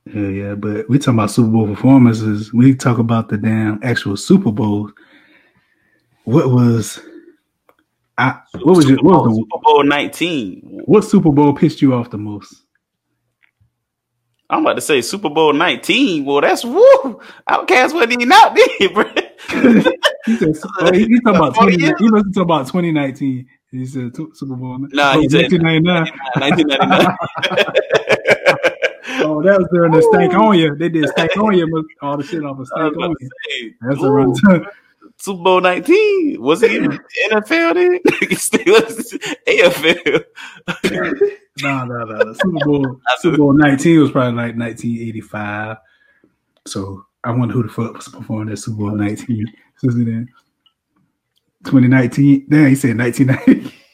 Yeah, 0.07 0.29
yeah, 0.29 0.55
but 0.55 0.89
we 0.89 0.99
talking 0.99 1.15
about 1.15 1.31
Super 1.31 1.51
Bowl 1.51 1.67
performances. 1.67 2.53
We 2.53 2.75
talk 2.75 2.99
about 2.99 3.29
the 3.29 3.37
damn 3.37 3.79
actual 3.83 4.17
Super 4.17 4.51
Bowl. 4.51 4.91
What 6.25 6.51
was 6.51 7.01
I? 8.17 8.41
What 8.63 8.77
was 8.77 8.87
Super 8.87 9.03
Bowl, 9.03 9.35
Super 9.35 9.59
Bowl 9.63 9.85
nineteen? 9.85 10.63
What 10.87 11.03
Super 11.05 11.31
Bowl 11.31 11.53
pissed 11.53 11.83
you 11.83 11.95
off 11.95 12.11
the 12.11 12.19
most? 12.19 12.65
I'm 14.49 14.63
about 14.63 14.75
to 14.75 14.81
say 14.81 15.03
Super 15.03 15.29
Bowl 15.29 15.53
nineteen. 15.53 16.25
Well, 16.25 16.41
that's 16.41 16.65
woo. 16.65 17.21
OutKast 17.49 17.93
wasn't 17.93 18.13
even 18.13 18.33
out 18.33 18.57
there, 18.57 18.89
bro. 18.95 19.13
he 20.27 20.37
said, 20.37 20.57
oh, 20.81 20.93
he, 20.93 21.05
he 21.07 21.21
talking 21.21 21.37
about 21.37 21.55
20, 21.55 21.77
he 21.77 22.11
was 22.11 22.23
talking 22.35 22.43
about 22.43 22.67
2019. 22.67 23.47
He 23.71 23.87
said 23.87 24.17
Super 24.17 24.57
Bowl. 24.57 24.79
Nah, 24.79 25.15
oh, 25.17 25.21
he 25.21 25.29
said 25.29 25.53
1999. 25.53 26.07
1999. 26.35 27.17
Oh, 29.21 29.43
that 29.43 29.59
was 29.59 29.69
during 29.73 29.91
the 29.91 30.01
Stankonia. 30.01 30.79
They 30.79 30.89
did 30.89 31.07
Stankonia, 31.07 31.67
all 32.01 32.17
the 32.17 32.23
shit 32.23 32.45
off 32.45 32.61
of 32.61 32.69
Stankonia. 32.69 33.17
That's 33.81 34.01
a 34.01 34.11
run. 34.11 34.33
Super 35.17 35.43
Bowl 35.43 35.61
19. 35.61 36.41
Was 36.41 36.63
it 36.63 36.71
even 36.71 36.93
NFL 37.33 37.75
then? 37.75 37.99
AFL. 39.49 40.25
no, 41.63 41.85
no, 41.85 42.05
no. 42.05 42.33
Super 42.35 42.65
Bowl, 42.65 43.01
Super 43.19 43.37
Bowl 43.37 43.53
19 43.55 44.01
was 44.01 44.13
probably 44.13 44.33
like 44.33 44.57
1985. 44.57 45.79
So 46.67 47.05
I 47.25 47.33
wonder 47.33 47.55
who 47.55 47.63
the 47.65 47.69
fuck 47.69 47.95
was 47.95 48.09
performing 48.09 48.53
at 48.53 48.59
Super 48.59 48.79
Bowl 48.79 48.97
19. 48.97 49.47
Since 49.79 49.95
then, 49.95 50.29
2019. 51.65 52.47
Damn, 52.49 52.69
he 52.69 52.75
said 52.75 52.99
1990. 52.99 53.75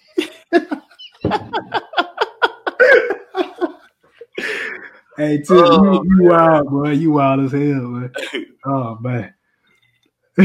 Hey, 5.16 5.38
Tim, 5.43 5.59
oh, 5.59 6.02
you, 6.02 6.16
you 6.16 6.28
wild, 6.28 6.69
boy. 6.69 6.90
You 6.90 7.12
wild 7.12 7.45
as 7.45 7.52
hell, 7.52 7.61
man. 7.61 8.11
Oh 8.66 8.97
man. 8.99 9.35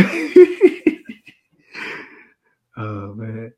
oh 2.78 3.14
man. 3.14 3.54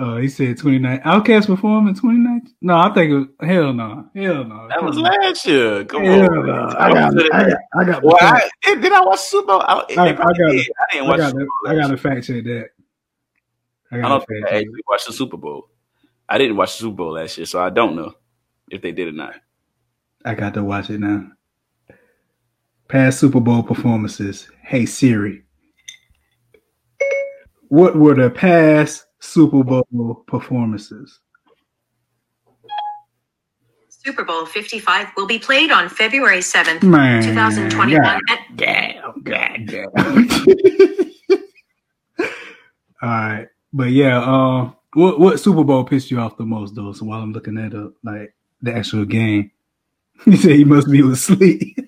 Oh, 0.00 0.16
he 0.16 0.28
said 0.28 0.56
29. 0.58 1.00
OutKast 1.00 1.46
performed 1.46 1.88
in 1.88 1.94
29. 1.96 2.42
No, 2.62 2.76
I 2.76 2.94
think 2.94 3.10
it 3.10 3.14
was 3.16 3.26
hell 3.40 3.72
no. 3.72 4.08
Hell 4.14 4.44
no. 4.44 4.68
That 4.68 4.82
was 4.84 4.96
last 4.96 5.44
year. 5.46 5.84
Come 5.86 6.04
Hell 6.04 6.22
on. 6.38 6.46
no. 6.46 6.74
I 6.78 6.92
got 6.92 7.34
I 7.34 7.44
got 7.48 7.58
I 7.80 7.84
got 7.84 8.02
Well, 8.04 8.16
the 8.20 8.50
I, 8.66 8.74
did, 8.76 8.92
I 8.92 9.00
watch 9.00 9.18
Super 9.20 9.46
Bowl? 9.48 9.62
I, 9.62 9.74
I- 9.74 10.02
I 10.02 10.12
got 10.12 10.34
did. 10.36 10.66
I 10.78 10.92
didn't 10.92 11.06
I 11.06 11.08
watch 11.08 11.18
got 11.18 11.30
Super 11.32 11.44
Bowl 11.46 11.48
I 11.66 11.74
got 11.74 11.88
to 11.88 11.96
fact 11.96 12.26
check 12.26 12.44
that. 12.44 12.68
I 13.90 13.96
I 13.98 14.00
don't 14.02 14.26
think 14.28 14.46
I 14.46 14.50
actually 14.58 14.82
watched 14.88 15.06
the 15.08 15.12
Super 15.12 15.36
Bowl. 15.36 15.68
I 16.28 16.38
didn't 16.38 16.56
watch 16.56 16.74
the 16.76 16.82
Super 16.82 16.94
Bowl 16.96 17.12
last 17.14 17.36
year, 17.38 17.46
so 17.46 17.60
I 17.60 17.70
don't 17.70 17.96
know 17.96 18.12
if 18.70 18.80
they 18.82 18.92
did 18.92 19.08
or 19.08 19.12
not. 19.12 19.34
I 20.24 20.34
got 20.34 20.54
to 20.54 20.62
watch 20.62 20.90
it 20.90 21.00
now. 21.00 21.26
Past 22.86 23.18
Super 23.18 23.40
Bowl 23.40 23.62
performances. 23.64 24.48
Hey 24.62 24.86
Siri. 24.86 25.42
What 27.68 27.96
were 27.96 28.14
the 28.14 28.30
past 28.30 29.06
Super 29.20 29.62
Bowl 29.62 30.24
performances? 30.26 31.20
Super 34.08 34.24
Bowl 34.24 34.46
55 34.46 35.08
will 35.16 35.26
be 35.26 35.38
played 35.38 35.70
on 35.70 35.88
February 35.88 36.38
7th, 36.38 36.82
Man, 36.82 37.22
2021 37.22 38.00
God 38.00 38.20
at 38.30 38.56
damn, 38.56 39.22
god 39.22 39.66
damn. 39.70 39.88
All 43.00 43.08
right, 43.08 43.48
but 43.72 43.90
yeah, 43.90 44.20
uh, 44.20 44.70
what 44.94 45.20
what 45.20 45.40
Super 45.40 45.64
Bowl 45.64 45.84
pissed 45.84 46.10
you 46.10 46.20
off 46.20 46.36
the 46.36 46.46
most 46.46 46.74
though? 46.74 46.92
So 46.92 47.04
while 47.04 47.20
I'm 47.20 47.32
looking 47.32 47.58
at 47.58 47.74
up 47.74 47.92
like 48.02 48.34
the 48.62 48.74
actual 48.74 49.04
game, 49.04 49.50
you 50.26 50.36
say 50.36 50.56
he 50.56 50.64
must 50.64 50.90
be 50.90 51.00
asleep. 51.00 51.78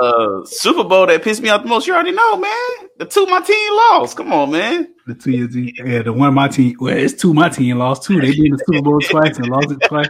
Uh, 0.00 0.44
Super 0.44 0.84
Bowl 0.84 1.06
that 1.06 1.22
pissed 1.22 1.42
me 1.42 1.48
off 1.48 1.62
the 1.62 1.68
most. 1.68 1.86
You 1.86 1.94
already 1.94 2.12
know, 2.12 2.36
man. 2.36 2.88
The 2.98 3.04
two 3.04 3.26
my 3.26 3.40
team 3.40 3.72
lost. 3.72 4.16
Come 4.16 4.32
on, 4.32 4.50
man. 4.50 4.94
The 5.06 5.14
two 5.14 5.32
years, 5.32 5.54
yeah, 5.54 6.02
the 6.02 6.12
one 6.12 6.34
my 6.34 6.48
team. 6.48 6.76
Well, 6.78 6.96
it's 6.96 7.14
two 7.14 7.34
my 7.34 7.48
team 7.48 7.78
lost 7.78 8.04
too. 8.04 8.20
They 8.20 8.32
been 8.32 8.52
the 8.52 8.64
Super 8.66 8.82
Bowl 8.82 9.00
twice 9.10 9.38
and 9.38 9.48
lost 9.48 9.70
it 9.70 9.80
twice. 9.86 10.08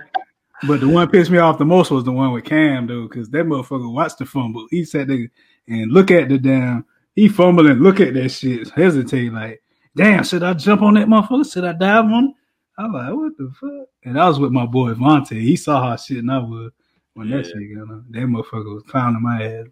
But 0.66 0.80
the 0.80 0.88
one 0.88 1.10
pissed 1.10 1.30
me 1.30 1.38
off 1.38 1.58
the 1.58 1.64
most 1.64 1.90
was 1.90 2.04
the 2.04 2.12
one 2.12 2.32
with 2.32 2.44
Cam, 2.44 2.86
though, 2.86 3.08
because 3.08 3.28
that 3.30 3.46
motherfucker 3.46 3.92
watched 3.92 4.18
the 4.18 4.26
fumble. 4.26 4.66
He 4.70 4.84
sat 4.84 5.08
there 5.08 5.28
and 5.66 5.90
look 5.90 6.10
at 6.10 6.28
the 6.28 6.38
damn. 6.38 6.84
He 7.14 7.28
fumbled 7.28 7.66
and 7.66 7.80
look 7.80 8.00
at 8.00 8.14
that 8.14 8.28
shit, 8.28 8.70
hesitate 8.70 9.32
like, 9.32 9.62
damn, 9.96 10.22
should 10.22 10.42
I 10.42 10.54
jump 10.54 10.82
on 10.82 10.94
that 10.94 11.08
motherfucker? 11.08 11.52
Should 11.52 11.64
I 11.64 11.72
dive 11.72 12.04
on? 12.04 12.26
it? 12.26 12.34
I'm 12.78 12.92
like, 12.92 13.12
what 13.12 13.36
the 13.36 13.52
fuck? 13.60 13.88
And 14.04 14.18
I 14.18 14.28
was 14.28 14.38
with 14.38 14.52
my 14.52 14.66
boy 14.66 14.92
Vontae. 14.94 15.40
He 15.40 15.56
saw 15.56 15.82
how 15.82 15.96
shit 15.96 16.18
and 16.18 16.30
I 16.30 16.38
was 16.38 16.70
when 17.14 17.30
that 17.30 17.46
Yeah. 17.46 17.52
shit 17.52 17.74
got 17.74 17.90
on. 17.90 18.04
That 18.10 18.20
motherfucker 18.22 18.74
was 18.74 18.82
clowning 18.84 19.22
my 19.22 19.42
ass. 19.42 19.66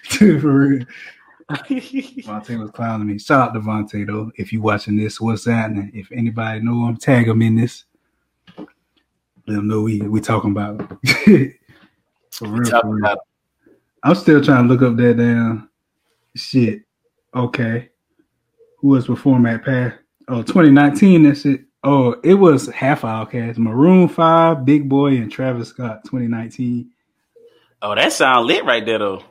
For 0.40 0.58
real. 0.58 0.84
Vontae 1.50 2.60
was 2.60 2.70
clowning 2.70 3.08
me. 3.08 3.18
Shout 3.18 3.48
out 3.48 3.54
to 3.54 3.60
Vontae 3.60 4.06
though. 4.06 4.30
If 4.36 4.52
you 4.52 4.62
watching 4.62 4.96
this, 4.96 5.20
what's 5.20 5.46
happening? 5.46 5.90
If 5.94 6.10
anybody 6.12 6.60
know 6.60 6.86
him, 6.86 6.96
tag 6.96 7.26
him 7.28 7.42
in 7.42 7.56
this. 7.56 7.84
Let 8.56 8.68
them 9.56 9.66
know 9.68 9.82
we 9.82 10.00
we 10.00 10.20
talking 10.20 10.52
about. 10.52 10.78
for 12.30 12.46
real, 12.46 12.80
for 12.80 12.94
real. 12.94 13.16
I'm 14.02 14.14
still 14.14 14.42
trying 14.42 14.68
to 14.68 14.72
look 14.72 14.82
up 14.82 14.96
that 14.96 15.16
damn 15.16 15.68
shit. 16.36 16.82
Okay. 17.34 17.88
Who 18.78 18.88
was 18.88 19.06
performing 19.06 19.52
at 19.52 19.64
Pass? 19.64 19.94
Oh, 20.28 20.42
2019, 20.42 21.24
that 21.24 21.36
shit. 21.36 21.62
Oh, 21.82 22.14
it 22.22 22.34
was 22.34 22.68
half 22.68 23.02
OutKast. 23.02 23.56
Maroon 23.56 24.06
5, 24.08 24.64
Big 24.64 24.88
Boi, 24.88 25.16
and 25.16 25.32
Travis 25.32 25.68
Scott, 25.68 26.04
2019. 26.04 26.90
Oh, 27.82 27.94
that 27.94 28.12
sound 28.12 28.46
lit 28.46 28.64
right 28.64 28.84
there 28.84 28.98
though. 28.98 29.22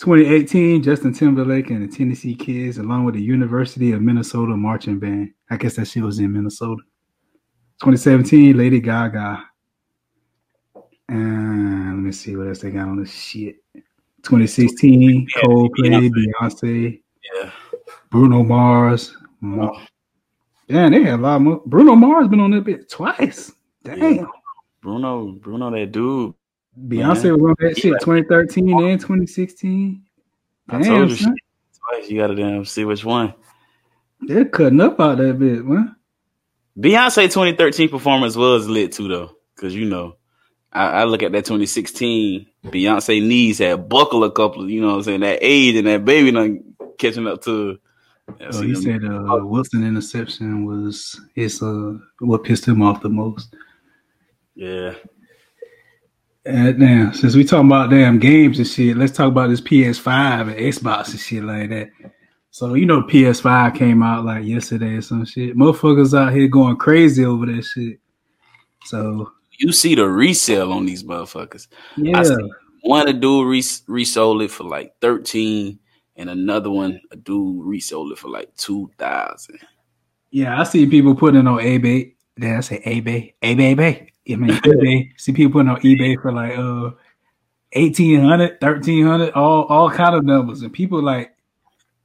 2018, 0.00 0.82
Justin 0.82 1.12
Timberlake 1.12 1.70
and 1.70 1.82
the 1.86 1.94
Tennessee 1.94 2.34
Kids, 2.34 2.78
along 2.78 3.04
with 3.04 3.14
the 3.14 3.22
University 3.22 3.92
of 3.92 4.02
Minnesota 4.02 4.56
marching 4.56 4.98
band. 4.98 5.32
I 5.50 5.56
guess 5.56 5.76
that 5.76 5.86
shit 5.86 6.02
was 6.02 6.18
in 6.18 6.32
Minnesota. 6.32 6.82
2017, 7.80 8.56
Lady 8.56 8.80
Gaga. 8.80 9.42
And 11.08 11.96
let 11.96 12.02
me 12.02 12.12
see 12.12 12.36
what 12.36 12.46
else 12.48 12.60
they 12.60 12.70
got 12.70 12.88
on 12.88 12.98
this 13.00 13.12
shit. 13.12 13.56
2016, 14.22 15.28
Coldplay, 15.36 16.10
Beyonce. 16.10 17.00
Yeah. 17.34 17.50
Bruno 18.10 18.42
Mars. 18.42 19.16
Mo- 19.40 19.80
Damn, 20.70 20.92
they 20.92 21.02
had 21.02 21.18
a 21.18 21.22
lot 21.22 21.40
more. 21.42 21.62
Bruno 21.66 21.96
Mars 21.96 22.28
been 22.28 22.40
on 22.40 22.52
that 22.52 22.64
bit 22.64 22.88
twice. 22.88 23.52
Damn. 23.82 24.14
Yeah. 24.14 24.24
Bruno, 24.80 25.32
Bruno, 25.32 25.70
that 25.70 25.90
dude. 25.92 26.34
Beyonce 26.78 27.32
was 27.38 27.50
on 27.50 27.56
that 27.58 27.76
shit 27.76 27.94
2013 28.00 28.70
and 28.70 29.00
2016. 29.00 30.02
I 30.68 30.78
Damn, 30.78 30.84
told 30.84 31.10
you 31.10 31.16
son. 31.16 31.34
Twice. 31.90 32.08
You 32.08 32.20
gotta 32.20 32.36
damn 32.36 32.64
see 32.64 32.84
which 32.84 33.04
one. 33.04 33.34
They're 34.20 34.44
cutting 34.44 34.80
up 34.80 35.00
out 35.00 35.18
that 35.18 35.38
bit, 35.38 35.64
man. 35.64 35.96
Beyonce 36.78 37.24
2013 37.24 37.88
performance 37.88 38.36
was 38.36 38.68
lit 38.68 38.92
too, 38.92 39.08
though, 39.08 39.32
because 39.54 39.74
you 39.74 39.86
know, 39.86 40.16
I, 40.72 40.86
I 40.86 41.04
look 41.04 41.22
at 41.22 41.32
that 41.32 41.44
2016 41.44 42.46
Beyonce 42.66 43.26
knees 43.26 43.58
had 43.58 43.88
buckled 43.88 44.24
a 44.24 44.30
couple. 44.30 44.70
You 44.70 44.80
know, 44.80 44.88
what 44.88 44.96
I'm 44.96 45.02
saying 45.02 45.20
that 45.20 45.38
age 45.42 45.74
and 45.74 45.86
that 45.88 46.04
baby 46.04 46.30
done 46.30 46.74
catching 46.98 47.26
up 47.26 47.42
to. 47.44 47.78
Yeah, 48.38 48.46
Oh, 48.48 48.50
see 48.52 48.66
he 48.68 48.72
them- 48.74 48.82
said 48.82 49.04
uh, 49.04 49.44
Wilson 49.44 49.86
interception 49.86 50.64
was 50.66 51.18
his 51.34 51.62
uh, 51.62 51.94
what 52.20 52.44
pissed 52.44 52.66
him 52.68 52.82
off 52.82 53.02
the 53.02 53.08
most. 53.08 53.54
yeah, 54.54 54.94
And 56.44 56.78
now, 56.78 57.12
since 57.12 57.34
we 57.36 57.44
talking 57.44 57.66
about 57.68 57.90
damn 57.90 58.18
games 58.18 58.58
and 58.58 58.66
shit, 58.66 58.96
let's 58.96 59.12
talk 59.12 59.28
about 59.28 59.48
this 59.50 59.60
PS5 59.60 60.42
and 60.52 60.56
Xbox 60.58 61.10
and 61.10 61.20
shit 61.20 61.44
like 61.44 61.70
that. 61.70 61.90
So 62.50 62.74
you 62.74 62.86
know, 62.86 63.02
PS5 63.02 63.74
came 63.76 64.02
out 64.02 64.24
like 64.24 64.44
yesterday 64.44 64.94
or 64.96 65.02
some 65.02 65.24
shit. 65.24 65.56
Motherfuckers 65.56 66.18
out 66.18 66.32
here 66.32 66.48
going 66.48 66.76
crazy 66.76 67.24
over 67.24 67.46
that 67.46 67.62
shit. 67.64 67.98
So 68.86 69.30
you 69.58 69.72
see 69.72 69.94
the 69.94 70.08
resale 70.08 70.72
on 70.72 70.86
these 70.86 71.04
motherfuckers. 71.04 71.68
yeah, 71.96 72.22
see. 72.22 72.34
One 72.82 73.20
dude 73.20 73.46
res- 73.46 73.82
resold 73.86 74.40
it 74.42 74.50
for 74.50 74.64
like 74.64 74.94
13, 75.02 75.78
and 76.16 76.30
another 76.30 76.70
one 76.70 77.00
a 77.10 77.16
dude 77.16 77.64
resold 77.64 78.12
it 78.12 78.18
for 78.18 78.28
like 78.28 78.54
two 78.56 78.90
thousand. 78.98 79.58
yeah, 80.30 80.60
I 80.60 80.64
see 80.64 80.86
people 80.86 81.14
putting 81.14 81.46
on 81.46 81.58
eBay. 81.58 82.14
Did 82.38 82.56
I 82.56 82.60
say 82.60 82.80
eBay? 82.80 83.34
eBay, 83.42 83.74
eBay. 83.76 84.08
I 84.32 84.36
mean 84.36 84.50
eBay. 84.60 85.10
see 85.16 85.32
people 85.32 85.52
putting 85.52 85.70
on 85.70 85.80
eBay 85.80 86.20
for 86.20 86.32
like 86.32 86.56
uh 86.56 86.90
1800 87.72 88.58
1300 88.60 89.32
all 89.34 89.64
all 89.64 89.90
kind 89.90 90.14
of 90.16 90.24
numbers 90.24 90.62
and 90.62 90.72
people 90.72 91.00
like 91.02 91.32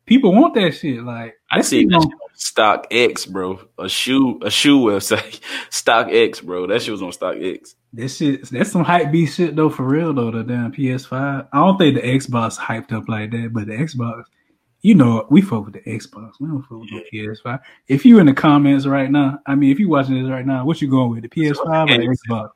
people 0.06 0.32
want 0.32 0.54
that 0.54 0.72
shit 0.72 1.04
like 1.04 1.36
I 1.52 1.62
see 1.62 1.86
that 1.86 2.02
shit 2.02 2.14
on 2.14 2.25
StockX, 2.38 3.28
bro. 3.30 3.60
A 3.78 3.88
shoe, 3.90 4.40
a 4.44 4.50
shoe 4.52 4.80
website. 4.80 5.40
StockX, 5.70 6.44
bro. 6.44 6.68
That 6.68 6.82
shit 6.82 6.92
was 6.92 7.02
on 7.02 7.12
StockX. 7.12 7.76
that 7.94 8.10
shit 8.10 8.50
that's 8.50 8.72
some 8.72 8.84
hype 8.84 9.12
beast 9.12 9.38
shit 9.38 9.56
though 9.56 9.70
for 9.70 9.84
real 9.84 10.14
though 10.14 10.30
the 10.32 10.44
damn 10.44 10.72
ps5 10.72 11.48
i 11.54 11.58
don't 11.58 11.78
think 11.78 11.96
the 11.96 12.02
xbox 12.02 12.58
hyped 12.58 12.92
up 12.92 13.08
like 13.08 13.32
that 13.32 13.52
but 13.54 13.68
the 13.68 13.74
xbox 13.74 14.24
you 14.82 14.94
know 14.96 15.26
we 15.30 15.42
fuck 15.42 15.64
with 15.64 15.76
the 15.76 15.80
xbox 15.92 16.34
we 16.42 16.48
don't 16.48 16.62
fuck 16.64 16.80
with 16.82 16.90
the 16.90 17.06
ps5 17.20 17.60
if 17.88 18.06
you 18.06 18.20
in 18.20 18.26
the 18.26 18.34
comments 18.34 18.86
right 18.86 19.10
now 19.10 19.40
i 19.48 19.56
mean 19.56 19.72
if 19.72 19.80
you 19.80 19.88
watching 19.88 20.22
this 20.22 20.30
right 20.30 20.46
now 20.46 20.66
what 20.66 20.82
you 20.82 20.90
going 20.90 21.10
with 21.12 21.22
the 21.22 21.30
ps5 21.30 21.90
or 21.90 21.98
the 21.98 22.18
xbox 22.30 22.50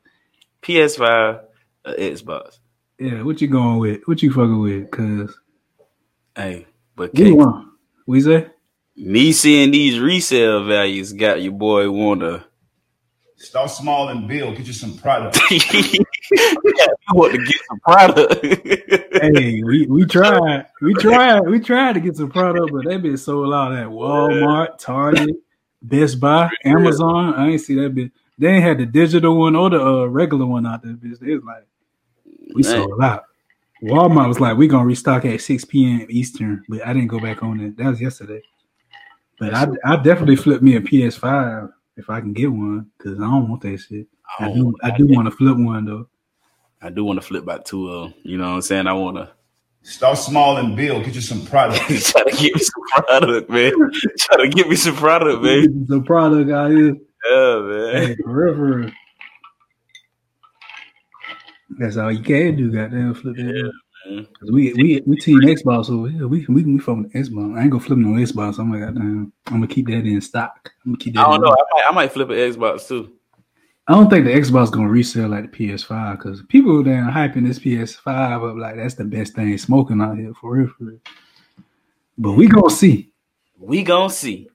PS5, 0.62 1.40
uh, 1.86 1.94
Xbox. 1.98 2.58
yeah 2.98 3.22
what 3.22 3.40
you 3.40 3.48
going 3.48 3.78
with 3.78 4.02
what 4.04 4.22
you 4.22 4.30
fucking 4.30 4.60
with 4.60 4.90
because 4.90 5.34
Hey, 6.36 6.66
but 6.96 7.14
Give 7.14 7.24
K, 7.26 7.30
me 7.30 7.36
one. 7.38 7.70
We 8.06 8.20
say? 8.20 8.48
Me 8.96 9.32
seeing 9.32 9.70
these 9.70 9.98
resale 9.98 10.64
values 10.64 11.12
got 11.12 11.42
your 11.42 11.52
boy 11.52 11.90
wanna. 11.90 12.44
Start 13.36 13.70
small 13.70 14.08
and 14.10 14.28
build. 14.28 14.56
Get 14.56 14.66
you 14.66 14.74
some 14.74 14.98
product. 14.98 15.38
you 15.50 16.04
want 17.14 17.32
to 17.32 17.38
get 17.38 17.56
some 17.68 17.80
product. 17.80 18.46
Hey, 19.20 19.62
we, 19.62 19.86
we 19.86 20.06
tried. 20.06 20.66
We 20.80 20.94
tried. 20.94 21.40
We 21.40 21.60
tried 21.60 21.92
to 21.94 22.00
get 22.00 22.16
some 22.16 22.30
product, 22.30 22.72
but 22.72 22.84
that 22.86 23.02
been 23.02 23.18
sold 23.18 23.52
out 23.52 23.72
at 23.72 23.86
Walmart, 23.86 24.78
Target, 24.78 25.36
Best 25.82 26.18
Buy, 26.18 26.48
Amazon. 26.64 27.34
I 27.34 27.48
ain't 27.48 27.60
see 27.60 27.74
that 27.74 27.94
bitch. 27.94 28.10
They 28.38 28.48
ain't 28.48 28.64
had 28.64 28.78
the 28.78 28.86
digital 28.86 29.38
one 29.38 29.56
or 29.56 29.68
the 29.68 29.78
uh, 29.78 30.04
regular 30.06 30.46
one 30.46 30.66
out 30.66 30.82
there, 30.82 30.94
bitch. 30.94 31.18
They 31.18 31.34
was 31.34 31.44
like, 31.44 31.66
we 32.54 32.62
Man. 32.62 32.72
sold 32.72 33.02
out. 33.02 33.24
Walmart 33.82 34.28
was 34.28 34.40
like, 34.40 34.56
we 34.56 34.68
gonna 34.68 34.86
restock 34.86 35.26
at 35.26 35.40
6 35.40 35.64
p.m. 35.66 36.06
Eastern, 36.08 36.64
but 36.68 36.86
I 36.86 36.94
didn't 36.94 37.08
go 37.08 37.20
back 37.20 37.42
on 37.42 37.60
it. 37.60 37.76
That 37.76 37.90
was 37.90 38.00
yesterday. 38.00 38.42
But 39.40 39.54
I, 39.54 39.66
I 39.84 39.96
definitely 39.96 40.36
flip 40.36 40.62
me 40.62 40.76
a 40.76 40.80
PS5 40.80 41.72
if 41.96 42.08
I 42.08 42.20
can 42.20 42.32
get 42.32 42.52
one 42.52 42.90
because 42.96 43.18
I 43.18 43.24
don't 43.24 43.48
want 43.48 43.62
that 43.62 43.78
shit. 43.78 44.06
I 44.38 44.52
do 44.52 44.72
I 44.82 44.96
do 44.96 45.08
want 45.08 45.26
to 45.26 45.36
flip 45.36 45.56
one 45.56 45.86
though. 45.86 46.08
I 46.80 46.90
do 46.90 47.04
want 47.04 47.20
to 47.20 47.26
flip 47.26 47.44
back 47.44 47.64
to 47.66 47.90
uh, 47.90 48.10
you 48.22 48.38
know 48.38 48.50
what 48.50 48.54
I'm 48.56 48.62
saying? 48.62 48.86
I 48.86 48.92
want 48.92 49.16
to 49.16 49.32
Start 49.82 50.18
small 50.18 50.58
and 50.58 50.76
build. 50.76 51.04
Get 51.04 51.14
you 51.14 51.20
some 51.22 51.44
product. 51.46 51.80
try 51.88 52.22
to 52.22 52.36
get 52.36 52.54
me 52.54 52.60
some 52.60 52.82
product, 53.06 53.50
man. 53.50 53.72
try 54.18 54.36
to 54.36 54.48
get 54.48 54.68
me 54.68 54.76
some 54.76 54.94
product, 54.94 55.42
man. 55.42 55.86
The 55.88 56.02
product 56.02 56.50
out 56.50 56.70
here. 56.70 56.96
Yeah, 57.30 57.60
man. 57.60 58.06
Hey, 58.06 58.16
for 58.22 58.30
real, 58.30 58.54
for 58.54 58.76
real. 58.76 58.92
That's 61.78 61.96
all 61.96 62.12
you 62.12 62.22
can 62.22 62.56
do, 62.56 62.70
goddamn 62.70 63.14
flip 63.14 63.36
that. 63.36 63.42
Yeah, 63.42 63.68
up. 63.68 63.72
Cause 64.04 64.50
we 64.50 64.72
we 64.74 65.02
we 65.06 65.16
team 65.16 65.40
Xbox 65.40 65.90
over 65.90 66.08
here. 66.08 66.26
We 66.26 66.46
we 66.48 66.64
we 66.64 66.78
from 66.78 67.10
Xbox. 67.10 67.58
I 67.58 67.62
ain't 67.62 67.70
gonna 67.70 67.82
flip 67.82 67.98
no 67.98 68.18
Xbox. 68.18 68.58
I'm 68.58 68.72
like, 68.72 68.80
goddamn, 68.80 69.32
I'm 69.46 69.54
gonna 69.54 69.66
keep 69.66 69.86
that 69.88 70.06
in 70.06 70.20
stock. 70.20 70.72
I'm 70.84 70.92
gonna 70.92 70.98
keep 70.98 71.14
that. 71.14 71.26
I 71.26 71.30
don't 71.30 71.42
know. 71.42 71.50
I 71.50 71.64
might, 71.74 71.84
I 71.88 71.92
might 71.92 72.12
flip 72.12 72.30
an 72.30 72.36
Xbox 72.36 72.88
too. 72.88 73.12
I 73.86 73.92
don't 73.92 74.08
think 74.08 74.24
the 74.24 74.32
Xbox 74.32 74.70
gonna 74.70 74.88
resell 74.88 75.28
like 75.28 75.50
the 75.50 75.68
PS5 75.68 76.16
because 76.16 76.42
people 76.48 76.82
damn 76.82 77.10
hyping 77.10 77.46
this 77.46 77.58
PS5 77.58 78.50
up 78.50 78.56
like 78.56 78.76
that's 78.76 78.94
the 78.94 79.04
best 79.04 79.34
thing 79.34 79.56
smoking 79.58 80.00
out 80.00 80.16
here 80.16 80.32
for 80.40 80.52
real, 80.56 80.68
for 80.68 80.84
real. 80.84 80.98
But 82.16 82.32
we 82.32 82.48
gonna 82.48 82.70
see. 82.70 83.12
We 83.58 83.82
gonna 83.82 84.10
see. 84.10 84.48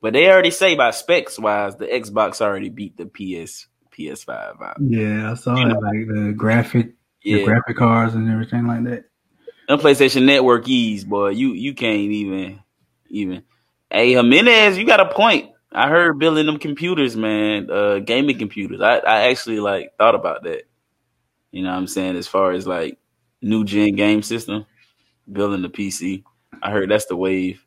But 0.00 0.12
they 0.12 0.30
already 0.30 0.50
say 0.50 0.74
by 0.74 0.90
specs 0.92 1.38
wise, 1.38 1.76
the 1.76 1.86
Xbox 1.86 2.40
already 2.40 2.68
beat 2.68 2.96
the 2.96 3.06
PS 3.06 3.66
PS5 3.96 4.62
out. 4.62 4.76
Yeah, 4.80 5.32
I 5.32 5.34
saw 5.34 5.56
it 5.56 5.68
like 5.68 6.06
the 6.06 6.34
graphic, 6.36 6.94
the 7.28 7.38
Yeah, 7.38 7.40
graphic 7.40 7.76
cards 7.76 8.14
and 8.14 8.30
everything 8.30 8.66
like 8.66 8.84
that. 8.84 9.04
them 9.68 9.78
PlayStation 9.80 10.24
Network 10.24 10.68
ease, 10.68 11.04
boy. 11.04 11.30
You 11.30 11.52
you 11.52 11.74
can't 11.74 11.96
even 12.12 12.60
even. 13.08 13.42
Hey 13.90 14.12
Jimenez, 14.12 14.78
you 14.78 14.86
got 14.86 15.00
a 15.00 15.12
point. 15.14 15.50
I 15.72 15.88
heard 15.88 16.18
building 16.18 16.46
them 16.46 16.58
computers, 16.58 17.16
man, 17.16 17.70
uh, 17.70 17.98
gaming 18.00 18.38
computers. 18.38 18.80
I, 18.80 18.98
I 18.98 19.28
actually 19.30 19.60
like 19.60 19.92
thought 19.98 20.14
about 20.14 20.44
that. 20.44 20.64
You 21.52 21.62
know 21.64 21.70
what 21.70 21.78
I'm 21.78 21.86
saying? 21.86 22.16
As 22.16 22.28
far 22.28 22.52
as 22.52 22.66
like 22.66 22.98
new 23.42 23.64
gen 23.64 23.96
game 23.96 24.22
system, 24.22 24.66
building 25.30 25.62
the 25.62 25.68
PC. 25.70 26.24
I 26.62 26.70
heard 26.70 26.90
that's 26.90 27.06
the 27.06 27.16
wave. 27.16 27.64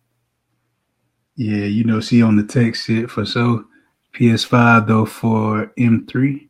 Yeah, 1.35 1.65
you 1.65 1.83
know, 1.85 1.99
see 2.01 2.21
on 2.21 2.35
the 2.35 2.43
text 2.43 2.85
shit 2.85 3.09
for 3.09 3.25
so 3.25 3.65
PS5 4.13 4.87
though 4.87 5.05
for 5.05 5.71
M3, 5.79 6.49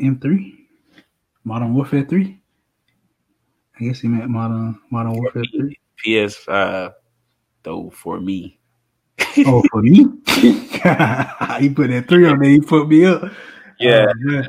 M3, 0.00 0.59
Modern 1.50 1.74
Warfare 1.74 2.04
3. 2.04 2.40
I 3.80 3.84
guess 3.84 3.98
he 3.98 4.06
meant 4.06 4.30
Modern 4.30 4.78
Modern 4.88 5.14
Warfare 5.14 5.42
3. 5.50 5.76
PS5 6.06 6.48
uh, 6.48 6.90
though 7.64 7.90
for 7.90 8.20
me. 8.20 8.60
Oh, 9.38 9.60
for 9.72 9.82
me? 9.82 10.06
he 10.28 11.68
put 11.74 11.90
that 11.90 12.04
three 12.08 12.26
on 12.28 12.38
there. 12.38 12.50
He 12.50 12.60
put 12.60 12.88
me 12.88 13.04
up. 13.04 13.24
Yeah, 13.80 14.12
Oh. 14.28 14.42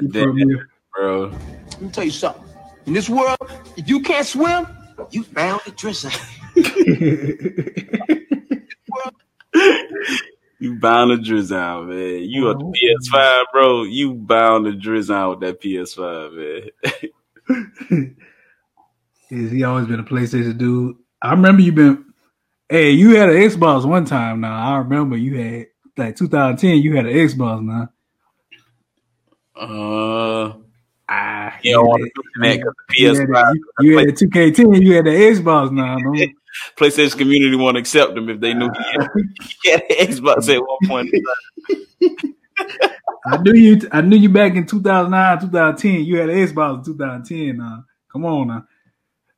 He 0.00 0.08
put 0.08 0.34
me 0.34 0.54
up. 0.54 0.60
bro. 0.94 1.26
Let 1.72 1.80
me 1.82 1.88
tell 1.90 2.04
you 2.04 2.10
something. 2.10 2.42
In 2.86 2.94
this 2.94 3.08
world, 3.08 3.36
if 3.76 3.86
you 3.86 4.00
can't 4.00 4.26
swim, 4.26 4.66
you 5.10 5.22
found 5.24 5.60
the 5.66 5.72
drizzle. 5.72 6.10
You 10.60 10.74
bound 10.76 11.10
to 11.10 11.18
drizzle, 11.18 11.84
man. 11.84 12.22
You 12.24 12.48
Oh. 12.48 12.50
a 12.50 12.56
PS5, 12.56 13.44
bro. 13.52 13.82
You 13.84 14.14
bound 14.14 14.64
to 14.64 14.72
drizzle 14.72 15.30
with 15.30 15.40
that 15.40 15.60
PS5, 15.60 16.32
man. 17.48 18.16
Is 19.30 19.50
he 19.52 19.62
always 19.62 19.86
been 19.86 20.00
a 20.00 20.04
PlayStation 20.04 20.56
dude? 20.58 20.96
I 21.22 21.30
remember 21.32 21.62
you 21.62 21.72
been. 21.72 22.04
Hey, 22.68 22.90
you 22.90 23.16
had 23.16 23.28
an 23.30 23.36
Xbox 23.36 23.86
one 23.86 24.04
time. 24.04 24.40
Now 24.40 24.74
I 24.74 24.78
remember 24.78 25.16
you 25.16 25.36
had 25.38 25.66
like 25.96 26.16
2010. 26.16 26.78
You 26.78 26.96
had 26.96 27.06
an 27.06 27.12
Xbox. 27.14 27.62
Now 27.62 27.88
Uh, 29.56 30.54
ah, 31.08 31.58
you 31.62 31.72
don't 31.72 31.86
want 31.86 32.02
had 32.02 32.04
to 32.04 32.10
do 32.14 32.22
that 32.42 32.56
because 32.58 33.18
the 33.18 33.26
PS5, 33.26 33.54
you, 33.80 33.90
you 33.90 33.98
had 33.98 34.08
2K10. 34.08 34.82
You 34.82 34.94
had 34.94 35.04
the 35.06 35.10
Xbox. 35.10 35.72
Now 35.72 35.96
no? 35.98 36.14
PlayStation 36.76 37.18
community 37.18 37.56
won't 37.56 37.76
accept 37.76 38.16
him 38.16 38.28
if 38.28 38.40
they 38.40 38.54
knew 38.54 38.70
he 38.70 38.84
had, 38.92 39.08
he 39.62 39.70
had 39.70 39.82
an 39.82 40.06
Xbox 40.06 40.54
at 40.54 40.60
one 40.60 40.78
point. 40.86 41.14
I 43.26 43.36
knew 43.38 43.54
you. 43.54 43.88
I 43.92 44.00
knew 44.00 44.16
you 44.16 44.28
back 44.28 44.54
in 44.54 44.66
2009, 44.66 45.40
2010. 45.40 46.04
You 46.04 46.18
had 46.18 46.30
an 46.30 46.36
Xbox 46.36 46.78
in 46.78 46.84
2010. 46.84 47.56
Now 47.56 47.84
come 48.10 48.24
on 48.24 48.48
now. 48.48 48.66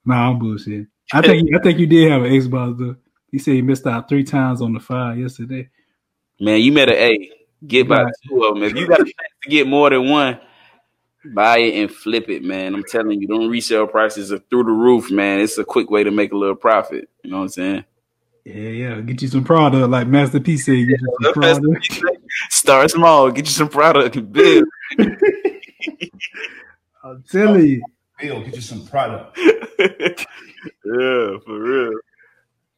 Nah, 0.05 0.31
I'm 0.31 0.39
bullshit. 0.39 0.87
I 1.13 1.23
think 1.23 1.55
I 1.55 1.59
think 1.63 1.79
you 1.79 1.87
did 1.87 2.11
have 2.11 2.23
an 2.23 2.33
Xbox 2.33 2.79
though. 2.79 2.97
He 3.31 3.39
said 3.39 3.55
he 3.55 3.63
missed 3.63 3.87
out 3.87 4.09
three 4.09 4.25
times 4.25 4.61
on 4.61 4.73
the 4.73 4.81
five 4.81 5.19
yesterday. 5.19 5.69
Man, 6.41 6.61
you 6.61 6.73
met 6.73 6.89
an 6.89 6.97
A. 6.97 7.31
Get 7.67 7.89
by 7.89 8.05
two 8.27 8.43
of 8.45 8.55
them. 8.55 8.63
If 8.63 8.75
you 8.75 8.87
got 8.87 9.01
a 9.01 9.05
chance 9.05 9.15
to 9.43 9.51
get 9.51 9.67
more 9.67 9.91
than 9.91 10.09
one, 10.09 10.41
buy 11.25 11.59
it 11.59 11.81
and 11.81 11.91
flip 11.91 12.29
it, 12.29 12.43
man. 12.43 12.75
I'm 12.75 12.85
telling 12.85 13.21
you, 13.21 13.27
them 13.27 13.49
resale 13.49 13.87
prices 13.87 14.33
are 14.33 14.39
through 14.39 14.65
the 14.65 14.71
roof, 14.71 15.11
man. 15.11 15.41
It's 15.41 15.59
a 15.59 15.65
quick 15.65 15.91
way 15.91 16.05
to 16.05 16.11
make 16.11 16.33
a 16.33 16.37
little 16.37 16.57
profit. 16.57 17.09
You 17.23 17.31
know 17.31 17.39
what 17.39 17.43
I'm 17.45 17.49
saying? 17.51 17.85
Yeah, 18.45 18.55
yeah. 18.55 19.01
Get 19.01 19.23
you 19.23 19.29
some 19.29 19.45
product, 19.45 19.91
like 19.91 20.07
Master 20.09 20.41
P 20.41 20.57
said. 20.57 20.87
Get 20.89 21.01
you 21.01 21.17
some 21.23 21.33
product. 21.35 21.67
what. 21.67 22.17
Start 22.49 22.91
small, 22.91 23.31
get 23.31 23.47
you 23.47 23.53
some 23.53 23.69
product 23.69 24.17
and 24.17 24.33
build. 24.33 24.65
I'm 27.05 27.23
telling 27.31 27.67
you. 27.67 27.83
Bill, 28.19 28.43
get 28.43 28.55
you 28.55 28.61
some 28.61 28.87
product. 28.87 29.39
yeah, 29.79 30.27
for 31.45 31.59
real. 31.59 31.99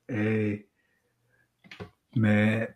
Hey, 0.08 0.64
man. 2.14 2.68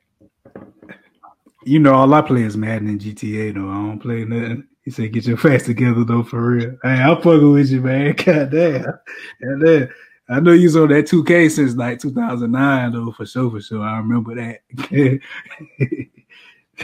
You 1.65 1.81
know, 1.81 1.95
all 1.95 2.15
I 2.15 2.23
play 2.23 2.43
is 2.43 2.57
Madden 2.57 2.89
and 2.89 3.01
GTA, 3.01 3.55
though. 3.55 3.69
I 3.69 3.75
don't 3.75 3.99
play 3.99 4.25
nothing. 4.25 4.69
He 4.87 4.93
said, 4.93 5.13
get 5.13 5.27
your 5.27 5.37
facts 5.37 5.65
together, 5.65 6.05
though, 6.05 6.23
for 6.23 6.41
real. 6.41 6.79
Hey, 6.85 6.91
I'm 6.91 7.17
fucking 7.17 7.53
with 7.53 7.71
you, 7.71 7.81
man. 7.81 8.15
God 8.25 8.53
damn. 8.53 8.85
God 8.85 9.65
damn. 9.65 9.89
I 10.29 10.39
know 10.39 10.53
you 10.53 10.69
was 10.69 10.77
on 10.77 10.91
that 10.91 11.07
2K 11.07 11.51
since 11.51 11.75
like 11.75 11.99
2009, 11.99 12.93
though, 12.93 13.11
for 13.11 13.27
sure, 13.27 13.51
for 13.51 13.61
sure. 13.61 13.83
I 13.83 13.99
remember 13.99 14.37
that. 14.37 14.61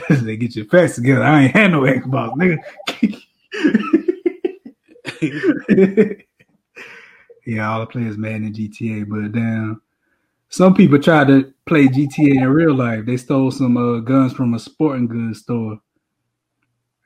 they 0.25 0.37
get 0.37 0.57
your 0.57 0.65
facts 0.65 0.97
together. 0.97 1.23
I 1.23 1.45
ain't 1.45 1.57
had 1.57 1.71
no 1.71 1.83
Xbox, 1.83 2.35
nigga. 2.35 2.59
yeah, 7.47 7.71
all 7.71 7.83
I 7.83 7.85
play 7.85 8.03
is 8.03 8.19
Madden 8.19 8.47
and 8.47 8.57
GTA, 8.57 9.09
but 9.09 9.31
damn. 9.31 9.81
Some 10.49 10.75
people 10.75 10.99
try 10.99 11.25
to 11.25 11.55
play 11.67 11.87
GTA 11.87 12.43
in 12.43 12.49
real 12.49 12.75
life. 12.75 13.07
They 13.07 13.17
stole 13.17 13.53
some 13.53 13.77
uh, 13.77 14.01
guns 14.01 14.33
from 14.33 14.55
a 14.55 14.59
sporting 14.59 15.07
goods 15.07 15.39
store. 15.39 15.79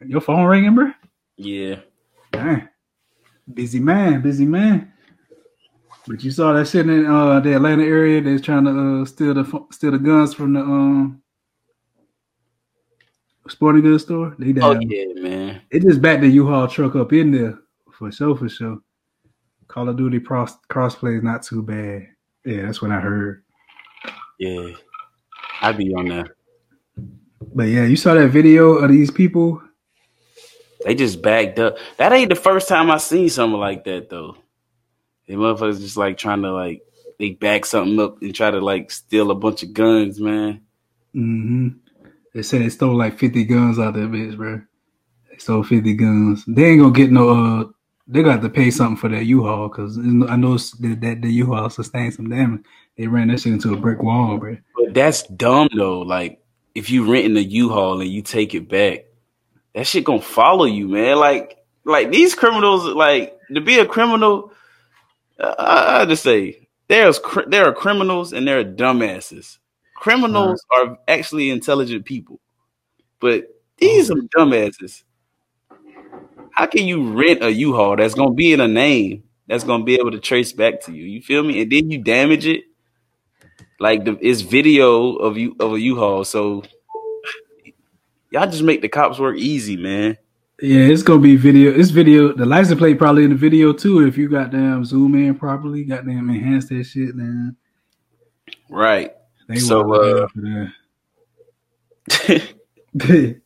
Your 0.04 0.20
phone 0.20 0.44
ringing, 0.44 0.74
bro? 0.74 0.92
Yeah. 1.36 1.80
Dang. 2.32 2.68
Busy 3.52 3.80
man, 3.80 4.20
busy 4.22 4.44
man. 4.44 4.92
But 6.06 6.22
you 6.22 6.30
saw 6.30 6.52
that 6.52 6.68
shit 6.68 6.88
in 6.88 7.06
uh, 7.06 7.40
the 7.40 7.54
Atlanta 7.56 7.84
area. 7.84 8.20
They're 8.20 8.38
trying 8.38 8.64
to 8.64 9.02
uh, 9.02 9.04
steal 9.04 9.34
the 9.34 9.66
steal 9.70 9.92
the 9.92 9.98
guns 9.98 10.34
from 10.34 10.52
the 10.52 10.60
um 10.60 11.22
sporting 13.48 13.82
goods 13.82 14.04
store. 14.04 14.34
They 14.38 14.52
down. 14.52 14.76
Oh 14.76 14.80
yeah, 14.80 15.20
man. 15.20 15.62
They 15.70 15.80
just 15.80 16.00
backed 16.00 16.22
the 16.22 16.28
U-Haul 16.28 16.68
truck 16.68 16.94
up 16.96 17.12
in 17.12 17.32
there 17.32 17.58
for 17.92 18.12
sure, 18.12 18.36
for 18.36 18.48
sure. 18.48 18.78
Call 19.68 19.88
of 19.88 19.96
Duty 19.96 20.20
cross 20.20 20.56
crossplay 20.68 21.16
is 21.16 21.24
not 21.24 21.42
too 21.42 21.62
bad. 21.62 22.06
Yeah, 22.44 22.66
that's 22.66 22.80
what 22.80 22.92
I 22.92 23.00
heard. 23.00 23.42
Yeah. 24.38 24.70
I 25.60 25.72
be 25.72 25.92
on 25.94 26.06
there. 26.08 26.36
But 27.54 27.64
yeah, 27.64 27.84
you 27.84 27.96
saw 27.96 28.14
that 28.14 28.28
video 28.28 28.74
of 28.74 28.90
these 28.90 29.10
people. 29.10 29.60
They 30.86 30.94
just 30.94 31.20
backed 31.20 31.58
up. 31.58 31.78
That 31.96 32.12
ain't 32.12 32.28
the 32.28 32.36
first 32.36 32.68
time 32.68 32.92
I 32.92 32.98
seen 32.98 33.28
something 33.28 33.58
like 33.58 33.82
that 33.86 34.08
though. 34.08 34.36
They 35.26 35.34
motherfuckers 35.34 35.80
just 35.80 35.96
like 35.96 36.16
trying 36.16 36.42
to 36.42 36.52
like 36.52 36.80
they 37.18 37.30
back 37.30 37.66
something 37.66 37.98
up 37.98 38.22
and 38.22 38.32
try 38.32 38.52
to 38.52 38.60
like 38.60 38.92
steal 38.92 39.32
a 39.32 39.34
bunch 39.34 39.64
of 39.64 39.72
guns, 39.72 40.20
man. 40.20 40.60
hmm 41.12 41.70
They 42.32 42.42
said 42.42 42.60
they 42.60 42.68
stole 42.68 42.94
like 42.94 43.18
50 43.18 43.44
guns 43.46 43.80
out 43.80 43.88
of 43.88 43.94
that 43.94 44.12
bitch, 44.12 44.36
bro. 44.36 44.62
They 45.28 45.38
stole 45.38 45.64
50 45.64 45.92
guns. 45.94 46.44
They 46.46 46.66
ain't 46.66 46.80
gonna 46.80 46.92
get 46.92 47.10
no. 47.10 47.30
uh 47.30 47.64
They 48.06 48.22
got 48.22 48.40
to 48.42 48.48
pay 48.48 48.70
something 48.70 48.96
for 48.96 49.08
that 49.08 49.24
U-Haul 49.24 49.68
because 49.68 49.98
I 49.98 50.36
know 50.36 50.56
that, 50.56 50.98
that 51.00 51.18
the 51.20 51.32
U-Haul 51.32 51.68
sustained 51.68 52.14
some 52.14 52.30
damage. 52.30 52.62
They 52.96 53.08
ran 53.08 53.26
that 53.26 53.40
shit 53.40 53.54
into 53.54 53.74
a 53.74 53.76
brick 53.76 54.00
wall, 54.04 54.38
bro. 54.38 54.56
But 54.76 54.94
that's 54.94 55.24
dumb 55.24 55.68
though. 55.74 56.02
Like 56.02 56.40
if 56.76 56.90
you 56.90 57.10
renting 57.12 57.36
a 57.36 57.40
U-Haul 57.40 58.00
and 58.00 58.08
you 58.08 58.22
take 58.22 58.54
it 58.54 58.68
back, 58.68 59.05
that 59.76 59.86
shit 59.86 60.04
gonna 60.04 60.22
follow 60.22 60.64
you, 60.64 60.88
man. 60.88 61.18
Like 61.18 61.58
like 61.84 62.10
these 62.10 62.34
criminals, 62.34 62.84
like 62.86 63.38
to 63.54 63.60
be 63.60 63.78
a 63.78 63.84
criminal, 63.86 64.50
uh, 65.38 65.54
I, 65.58 66.00
I 66.00 66.04
just 66.06 66.22
say 66.22 66.66
there's 66.88 67.18
cr- 67.18 67.46
there 67.46 67.66
are 67.66 67.74
criminals 67.74 68.32
and 68.32 68.48
there 68.48 68.58
are 68.58 68.64
dumbasses. 68.64 69.58
Criminals 69.94 70.64
are 70.72 70.98
actually 71.06 71.50
intelligent 71.50 72.06
people, 72.06 72.40
but 73.20 73.48
these 73.76 74.10
are 74.10 74.14
dumbasses. 74.14 75.02
How 76.52 76.64
can 76.64 76.86
you 76.88 77.12
rent 77.12 77.44
a 77.44 77.52
U-Haul 77.52 77.96
that's 77.96 78.14
gonna 78.14 78.32
be 78.32 78.54
in 78.54 78.60
a 78.60 78.68
name 78.68 79.24
that's 79.46 79.64
gonna 79.64 79.84
be 79.84 79.96
able 79.96 80.12
to 80.12 80.20
trace 80.20 80.52
back 80.52 80.80
to 80.82 80.92
you? 80.92 81.04
You 81.04 81.20
feel 81.20 81.44
me? 81.44 81.60
And 81.60 81.70
then 81.70 81.90
you 81.90 81.98
damage 81.98 82.46
it 82.46 82.64
like 83.78 84.06
the 84.06 84.18
it's 84.22 84.40
video 84.40 85.16
of 85.16 85.36
you 85.36 85.54
of 85.60 85.74
a 85.74 85.80
U-Haul. 85.80 86.24
So 86.24 86.62
y'all 88.36 88.50
just 88.50 88.62
make 88.62 88.82
the 88.82 88.88
cops 88.88 89.18
work 89.18 89.38
easy, 89.38 89.78
man. 89.78 90.18
Yeah, 90.60 90.86
it's 90.88 91.02
gonna 91.02 91.20
be 91.20 91.36
video. 91.36 91.72
It's 91.72 91.88
video. 91.90 92.34
The 92.34 92.44
license 92.44 92.78
plate 92.78 92.98
probably 92.98 93.24
in 93.24 93.30
the 93.30 93.36
video 93.36 93.72
too. 93.72 94.06
If 94.06 94.18
you 94.18 94.28
goddamn 94.28 94.84
zoom 94.84 95.14
in 95.14 95.34
properly, 95.36 95.84
goddamn 95.84 96.28
enhance 96.28 96.68
that 96.68 96.84
shit, 96.84 97.14
man. 97.14 97.56
Right. 98.68 99.12
they 99.48 99.56
So, 99.56 99.94
uh, 99.94 100.28
they 102.94 103.40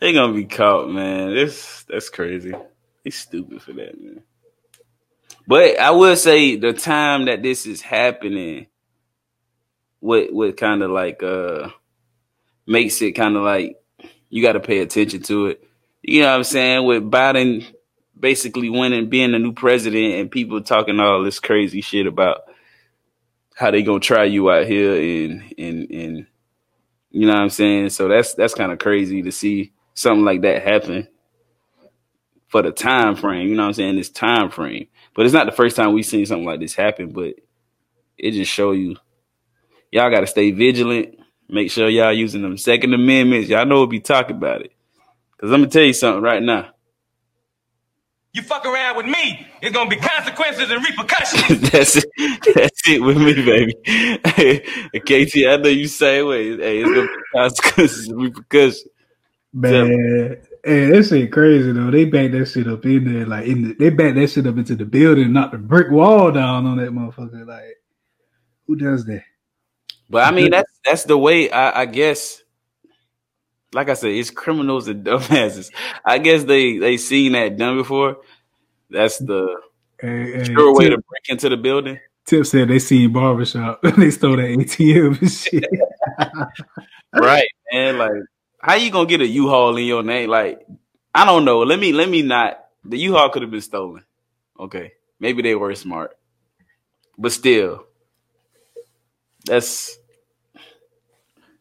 gonna 0.00 0.34
be 0.34 0.44
caught, 0.44 0.90
man. 0.90 1.34
This 1.34 1.84
that's 1.88 2.10
crazy. 2.10 2.52
They 3.04 3.10
stupid 3.10 3.62
for 3.62 3.72
that, 3.72 3.98
man. 4.00 4.22
But 5.46 5.80
I 5.80 5.92
will 5.92 6.16
say 6.16 6.56
the 6.56 6.74
time 6.74 7.24
that 7.24 7.42
this 7.42 7.64
is 7.64 7.80
happening, 7.80 8.66
what 10.00 10.30
what 10.32 10.58
kind 10.58 10.82
of 10.82 10.90
like 10.90 11.22
uh 11.22 11.70
makes 12.68 13.00
it 13.02 13.12
kind 13.12 13.36
of 13.36 13.42
like 13.42 13.76
you 14.28 14.42
got 14.42 14.52
to 14.52 14.60
pay 14.60 14.80
attention 14.80 15.22
to 15.22 15.46
it. 15.46 15.64
You 16.02 16.20
know 16.20 16.28
what 16.28 16.36
I'm 16.36 16.44
saying? 16.44 16.86
With 16.86 17.10
Biden 17.10 17.66
basically 18.18 18.68
winning, 18.68 19.08
being 19.08 19.32
the 19.32 19.38
new 19.38 19.52
president, 19.52 20.14
and 20.14 20.30
people 20.30 20.60
talking 20.62 21.00
all 21.00 21.22
this 21.24 21.40
crazy 21.40 21.80
shit 21.80 22.06
about 22.06 22.42
how 23.54 23.70
they 23.70 23.82
gonna 23.82 24.00
try 24.00 24.24
you 24.24 24.50
out 24.50 24.66
here, 24.66 24.94
and 24.94 25.54
and 25.58 25.90
and 25.90 26.26
you 27.10 27.26
know 27.26 27.32
what 27.34 27.42
I'm 27.42 27.50
saying. 27.50 27.90
So 27.90 28.08
that's 28.08 28.34
that's 28.34 28.54
kind 28.54 28.72
of 28.72 28.78
crazy 28.78 29.22
to 29.22 29.32
see 29.32 29.72
something 29.94 30.24
like 30.24 30.42
that 30.42 30.62
happen 30.62 31.08
for 32.48 32.62
the 32.62 32.70
time 32.70 33.16
frame. 33.16 33.48
You 33.48 33.56
know 33.56 33.62
what 33.62 33.68
I'm 33.68 33.74
saying? 33.74 33.96
This 33.96 34.10
time 34.10 34.50
frame, 34.50 34.88
but 35.14 35.24
it's 35.24 35.34
not 35.34 35.46
the 35.46 35.52
first 35.52 35.76
time 35.76 35.92
we've 35.92 36.06
seen 36.06 36.26
something 36.26 36.46
like 36.46 36.60
this 36.60 36.74
happen. 36.74 37.12
But 37.12 37.34
it 38.16 38.32
just 38.32 38.50
show 38.50 38.72
you, 38.72 38.96
y'all 39.90 40.10
got 40.10 40.20
to 40.20 40.26
stay 40.26 40.50
vigilant. 40.50 41.17
Make 41.48 41.70
sure 41.70 41.88
y'all 41.88 42.12
using 42.12 42.42
them 42.42 42.58
Second 42.58 42.92
Amendments. 42.92 43.48
Y'all 43.48 43.64
know 43.64 43.76
we'll 43.76 43.86
be 43.86 44.00
talking 44.00 44.36
about 44.36 44.62
it. 44.62 44.72
Cause 45.38 45.50
I'm 45.50 45.60
gonna 45.60 45.68
tell 45.68 45.84
you 45.84 45.92
something 45.92 46.22
right 46.22 46.42
now. 46.42 46.70
You 48.32 48.42
fuck 48.42 48.66
around 48.66 48.96
with 48.96 49.06
me, 49.06 49.46
it's 49.62 49.74
gonna 49.74 49.88
be 49.88 49.96
consequences 49.96 50.70
and 50.70 50.84
repercussions. 50.84 51.70
that's 51.70 51.96
it. 51.96 52.54
That's 52.54 52.88
it 52.88 53.02
with 53.02 53.16
me, 53.16 53.34
baby. 53.34 53.74
Hey, 53.84 54.58
KT, 54.98 55.48
I 55.48 55.56
know 55.56 55.68
you 55.68 55.88
say 55.88 56.22
way. 56.22 56.56
Hey, 56.56 56.80
it's 56.80 56.90
gonna 56.90 57.02
be 57.02 57.22
consequences 57.34 58.08
and 58.08 58.20
repercussions. 58.20 58.88
Man, 59.52 60.42
hey, 60.62 60.90
that 60.90 61.06
shit 61.06 61.32
crazy 61.32 61.72
though. 61.72 61.90
They 61.90 62.04
back 62.04 62.32
that 62.32 62.46
shit 62.46 62.68
up 62.68 62.84
in 62.84 63.12
there, 63.12 63.26
like 63.26 63.46
in 63.46 63.68
the, 63.68 63.74
they 63.74 63.90
back 63.90 64.14
that 64.14 64.28
shit 64.28 64.46
up 64.46 64.58
into 64.58 64.76
the 64.76 64.84
building, 64.84 65.32
knock 65.32 65.52
the 65.52 65.58
brick 65.58 65.90
wall 65.90 66.30
down 66.30 66.66
on 66.66 66.76
that 66.76 66.90
motherfucker. 66.90 67.46
Like, 67.46 67.78
who 68.66 68.76
does 68.76 69.06
that? 69.06 69.22
But 70.10 70.26
I 70.26 70.34
mean, 70.34 70.50
that's 70.50 70.72
that's 70.84 71.04
the 71.04 71.18
way. 71.18 71.50
I, 71.50 71.82
I 71.82 71.86
guess. 71.86 72.42
Like 73.74 73.90
I 73.90 73.94
said, 73.94 74.12
it's 74.12 74.30
criminals 74.30 74.88
and 74.88 75.04
dumbasses. 75.06 75.70
I 76.04 76.18
guess 76.18 76.44
they 76.44 76.78
they 76.78 76.96
seen 76.96 77.32
that 77.32 77.58
done 77.58 77.76
before. 77.76 78.18
That's 78.90 79.18
the 79.18 79.60
Hey, 80.00 80.32
hey, 80.32 80.44
sure 80.44 80.74
way 80.74 80.88
to 80.90 80.96
break 80.96 81.28
into 81.28 81.48
the 81.48 81.56
building. 81.56 81.98
Tip 82.24 82.46
said 82.46 82.68
they 82.68 82.78
seen 82.78 83.12
barbershop. 83.12 83.82
they 83.96 84.10
stole 84.10 84.36
that 84.36 84.42
ATM 84.42 85.20
and 85.20 85.30
shit. 85.30 85.64
right, 87.12 87.48
man. 87.72 87.98
Like, 87.98 88.12
how 88.60 88.74
you 88.74 88.92
gonna 88.92 89.08
get 89.08 89.22
a 89.22 89.26
U-Haul 89.26 89.76
in 89.76 89.86
your 89.86 90.04
name? 90.04 90.30
Like, 90.30 90.64
I 91.12 91.24
don't 91.24 91.44
know. 91.44 91.60
Let 91.60 91.80
me 91.80 91.92
let 91.92 92.08
me 92.08 92.22
not. 92.22 92.64
The 92.84 92.96
U-Haul 92.98 93.30
could 93.30 93.42
have 93.42 93.50
been 93.50 93.60
stolen. 93.60 94.04
Okay, 94.58 94.92
maybe 95.18 95.42
they 95.42 95.56
were 95.56 95.74
smart, 95.74 96.16
but 97.16 97.32
still, 97.32 97.84
that's 99.44 99.97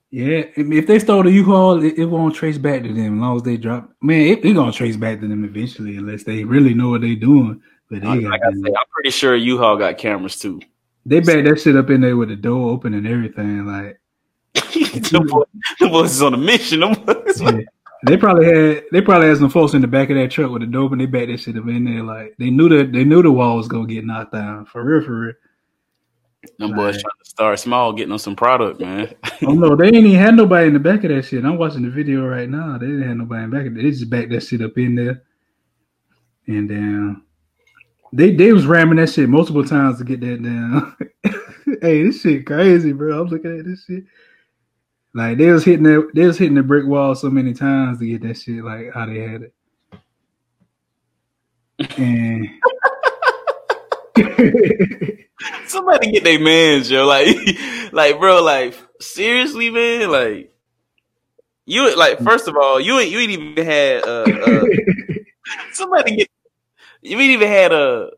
Yeah, 0.10 0.44
if 0.56 0.72
if 0.72 0.88
they 0.88 1.00
stole 1.00 1.24
the 1.24 1.32
U-Haul, 1.32 1.84
it, 1.84 1.98
it 2.00 2.06
won't 2.06 2.34
trace 2.34 2.58
back 2.58 2.82
to 2.84 2.94
them 2.94 3.16
as 3.16 3.22
long 3.22 3.36
as 3.36 3.44
they 3.44 3.58
drop. 3.58 3.92
Man, 4.02 4.22
it, 4.22 4.46
it 4.46 4.54
gonna 4.54 4.72
trace 4.72 4.96
back 4.96 5.20
to 5.20 5.28
them 5.28 5.44
eventually 5.44 5.98
unless 5.98 6.24
they 6.24 6.44
really 6.46 6.74
know 6.74 6.90
what 6.92 7.02
they're 7.02 7.16
doing. 7.16 7.62
But 7.90 8.02
they 8.02 8.22
got 8.22 8.32
like 8.32 8.42
I. 8.42 8.48
I'm 8.48 8.74
pretty 8.94 9.12
sure 9.12 9.36
U-Haul 9.36 9.78
got 9.78 9.98
cameras 9.98 10.40
too. 10.40 10.62
they 11.06 11.20
back 11.20 11.44
that 11.44 11.60
shit 11.60 11.76
up 11.76 11.90
in 11.90 12.02
there 12.02 12.16
with 12.16 12.30
the 12.30 12.36
door 12.38 12.72
open 12.72 12.94
and 12.94 13.06
everything. 13.06 13.66
Like 13.66 14.00
the, 14.54 15.26
boy, 15.28 15.44
the 15.80 15.90
boys 15.90 16.12
is 16.12 16.22
on 16.22 16.34
a 16.34 16.38
mission. 16.38 16.80
Boys- 16.80 17.42
yeah. 17.42 17.60
they 18.06 18.16
probably 18.16 18.46
had 18.46 18.84
they 18.94 19.02
probably 19.02 19.28
had 19.28 19.38
some 19.38 19.50
folks 19.50 19.74
in 19.74 19.82
the 19.82 19.88
back 19.88 20.10
of 20.10 20.16
that 20.16 20.32
truck 20.32 20.52
with 20.52 20.62
the 20.62 20.68
door 20.68 20.84
open. 20.86 21.00
They 21.00 21.06
back 21.06 21.28
that 21.28 21.40
shit 21.42 21.58
up 21.58 21.68
in 21.68 21.84
there. 21.84 22.04
Like 22.04 22.34
they 22.40 22.50
knew 22.50 22.70
that 22.70 22.94
they 22.94 23.04
knew 23.04 23.22
the 23.22 23.32
wall 23.32 23.58
was 23.58 23.68
gonna 23.68 23.88
get 23.88 24.06
knocked 24.06 24.32
down 24.32 24.66
for 24.68 24.84
real, 24.86 25.06
for 25.06 25.20
real. 25.20 25.34
Them 26.60 26.74
boys 26.76 27.02
trying 27.02 27.24
to 27.24 27.30
start 27.30 27.60
small, 27.60 27.94
getting 27.94 28.10
them 28.10 28.18
some 28.18 28.36
product, 28.36 28.80
man. 28.80 29.14
Oh 29.44 29.54
no, 29.54 29.76
they 29.76 29.86
ain't 29.88 29.96
even 29.96 30.14
had 30.14 30.36
nobody 30.36 30.68
in 30.68 30.74
the 30.74 30.80
back 30.80 31.04
of 31.04 31.12
that 31.12 31.26
shit. 31.26 31.46
I'm 31.46 31.58
watching 31.58 31.84
the 31.84 31.90
video 31.90 32.26
right 32.26 32.50
now. 32.50 32.78
They 32.78 32.88
didn't 32.88 33.08
have 33.08 33.18
nobody 33.18 33.44
in 33.44 33.50
the 33.50 33.58
back 33.58 33.68
of 33.68 33.78
it. 33.78 33.84
They 33.84 33.92
just 33.92 34.10
backed 34.10 34.32
that 34.32 34.42
shit 34.42 34.62
up 34.62 34.78
in 34.78 34.96
there. 34.96 35.24
And 36.48 36.70
then 36.70 37.24
they 38.14 38.34
they 38.34 38.54
was 38.54 38.66
ramming 38.66 38.98
that 38.98 39.10
shit 39.10 39.30
multiple 39.30 39.66
times 39.66 40.00
to 40.00 40.04
get 40.04 40.22
that 40.22 40.42
down. 40.42 40.96
hey, 41.82 42.04
this 42.04 42.22
shit 42.22 42.46
crazy, 42.46 42.94
bro. 42.94 43.22
I'm 43.22 43.28
looking 43.28 43.60
at 43.60 43.66
this 43.66 43.86
shit. 43.86 44.06
Like 45.14 45.38
they 45.38 45.52
was 45.52 45.64
hitting 45.64 45.84
that 45.84 46.10
they 46.14 46.26
was 46.26 46.38
hitting 46.38 46.56
the 46.56 46.64
brick 46.64 46.86
wall 46.86 47.16
so 47.16 47.30
many 47.30 47.54
times 47.54 48.00
to 48.00 48.08
get 48.08 48.22
that 48.22 48.38
shit 48.38 48.64
like 48.64 48.94
how 48.94 49.06
they 49.06 49.20
had 49.20 49.42
it. 49.44 49.54
And 51.98 52.50
Somebody 55.68 56.12
get 56.12 56.24
their 56.24 56.40
mans, 56.40 56.90
yo. 56.90 57.06
Like, 57.06 57.36
like, 57.92 58.20
bro, 58.20 58.42
like, 58.44 58.76
seriously, 59.00 59.70
man. 59.70 60.10
Like, 60.12 60.54
you 61.66 61.96
like 61.96 62.20
first 62.20 62.48
of 62.48 62.56
all, 62.56 62.80
you 62.80 62.98
ain't 62.98 63.12
you 63.12 63.20
ain't 63.20 63.32
even 63.32 63.66
had 63.66 64.04
uh, 64.04 64.24
uh 64.24 64.64
somebody 65.74 66.16
get 66.16 66.30
you 67.02 67.20
ain't 67.20 67.32
even 67.32 67.48
had 67.48 67.74
a 67.74 68.12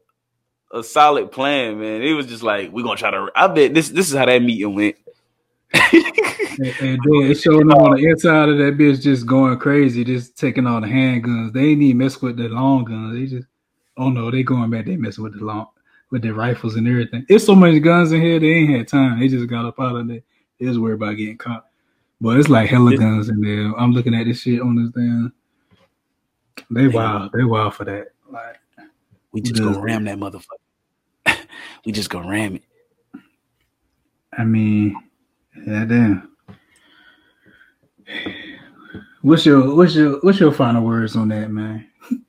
a 0.71 0.83
solid 0.83 1.31
plan, 1.31 1.79
man. 1.79 2.03
It 2.03 2.13
was 2.13 2.27
just 2.27 2.43
like 2.43 2.71
we're 2.71 2.83
gonna 2.83 2.95
try 2.95 3.11
to. 3.11 3.29
I 3.35 3.47
bet 3.47 3.73
this 3.73 3.89
this 3.89 4.09
is 4.09 4.17
how 4.17 4.25
that 4.25 4.41
meeting 4.41 4.75
went. 4.75 4.95
And, 6.61 6.75
and 6.81 6.99
then 7.03 7.31
it 7.31 7.35
showed 7.35 7.71
on 7.71 7.95
the 7.95 8.09
inside 8.09 8.49
of 8.49 8.57
that 8.57 8.77
bitch 8.77 9.01
just 9.01 9.25
going 9.25 9.57
crazy, 9.59 10.03
just 10.03 10.37
taking 10.37 10.67
all 10.67 10.81
the 10.81 10.87
handguns. 10.87 11.53
They 11.53 11.67
ain't 11.67 11.81
even 11.81 11.99
mess 11.99 12.21
with 12.21 12.35
the 12.35 12.49
long 12.49 12.83
guns. 12.83 13.15
They 13.17 13.37
just, 13.37 13.47
oh 13.97 14.09
no, 14.09 14.29
they 14.29 14.43
going 14.43 14.69
back. 14.69 14.85
They 14.85 14.97
messing 14.97 15.23
with 15.23 15.39
the 15.39 15.45
long, 15.45 15.67
with 16.11 16.21
their 16.21 16.33
rifles 16.33 16.75
and 16.75 16.87
everything. 16.87 17.25
It's 17.29 17.45
so 17.45 17.55
many 17.55 17.79
guns 17.79 18.11
in 18.11 18.21
here. 18.21 18.39
They 18.39 18.47
ain't 18.47 18.69
had 18.69 18.87
time. 18.87 19.19
They 19.19 19.27
just 19.27 19.47
got 19.47 19.65
up 19.65 19.79
out 19.79 19.95
of 19.95 20.07
there. 20.07 20.21
They 20.59 20.65
was 20.65 20.79
worried 20.79 20.95
about 20.95 21.17
getting 21.17 21.37
caught. 21.37 21.65
But 22.21 22.37
it's 22.37 22.49
like 22.49 22.69
hella 22.69 22.97
guns 22.97 23.29
in 23.29 23.41
there. 23.41 23.73
I'm 23.77 23.93
looking 23.93 24.13
at 24.13 24.25
this 24.25 24.41
shit 24.41 24.61
on 24.61 24.75
this 24.75 24.91
damn. 24.91 25.33
They 26.69 26.87
wild. 26.87 27.31
They 27.31 27.43
wild 27.43 27.75
for 27.75 27.85
that. 27.85 28.09
Like 28.29 28.57
We 29.31 29.41
just 29.41 29.61
gonna 29.61 29.79
ram 29.79 30.03
that 30.05 30.17
motherfucker. 30.17 31.37
we 31.85 31.91
just 31.91 32.09
gonna 32.09 32.29
ram 32.29 32.55
it. 32.55 32.63
I 34.37 34.43
mean, 34.43 34.95
yeah, 35.65 35.85
damn. 35.85 36.29
What's 39.21 39.45
your 39.45 39.75
what's 39.75 39.95
your 39.95 40.19
what's 40.21 40.39
your 40.39 40.51
final 40.51 40.83
words 40.83 41.15
on 41.15 41.29
that, 41.29 41.49
man? 41.51 41.87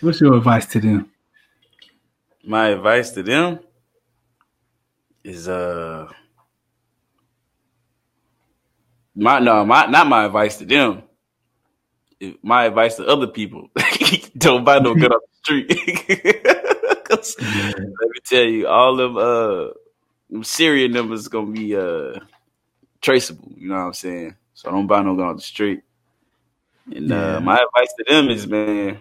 What's 0.00 0.20
your 0.20 0.34
advice 0.34 0.66
to 0.66 0.80
them? 0.80 1.11
My 2.44 2.68
advice 2.68 3.10
to 3.12 3.22
them 3.22 3.60
is 5.24 5.48
uh 5.48 6.08
my 9.14 9.38
no 9.38 9.64
my 9.64 9.86
not 9.86 10.06
my 10.08 10.24
advice 10.24 10.58
to 10.58 10.64
them. 10.64 11.02
My 12.42 12.64
advice 12.66 12.96
to 12.96 13.06
other 13.06 13.26
people: 13.26 13.68
don't 14.38 14.64
buy 14.64 14.78
no 14.78 14.94
gun 14.94 15.12
off 15.12 15.22
the 15.28 15.36
street. 15.42 15.68
Let 17.10 18.10
me 18.10 18.20
tell 18.24 18.44
you, 18.44 18.68
all 18.68 19.00
of 19.00 19.16
uh 19.16 19.72
them 20.30 20.44
serial 20.44 20.88
numbers 20.90 21.28
gonna 21.28 21.50
be 21.50 21.76
uh 21.76 22.20
traceable. 23.00 23.52
You 23.56 23.68
know 23.68 23.76
what 23.76 23.80
I'm 23.82 23.92
saying? 23.94 24.36
So 24.54 24.70
don't 24.70 24.86
buy 24.86 25.02
no 25.02 25.16
gun 25.16 25.28
off 25.28 25.36
the 25.36 25.42
street. 25.42 25.82
And 26.94 27.10
Yeah. 27.10 27.36
uh, 27.36 27.40
my 27.40 27.54
advice 27.56 27.92
to 27.98 28.04
them 28.08 28.28
is, 28.30 28.46
man, 28.46 28.98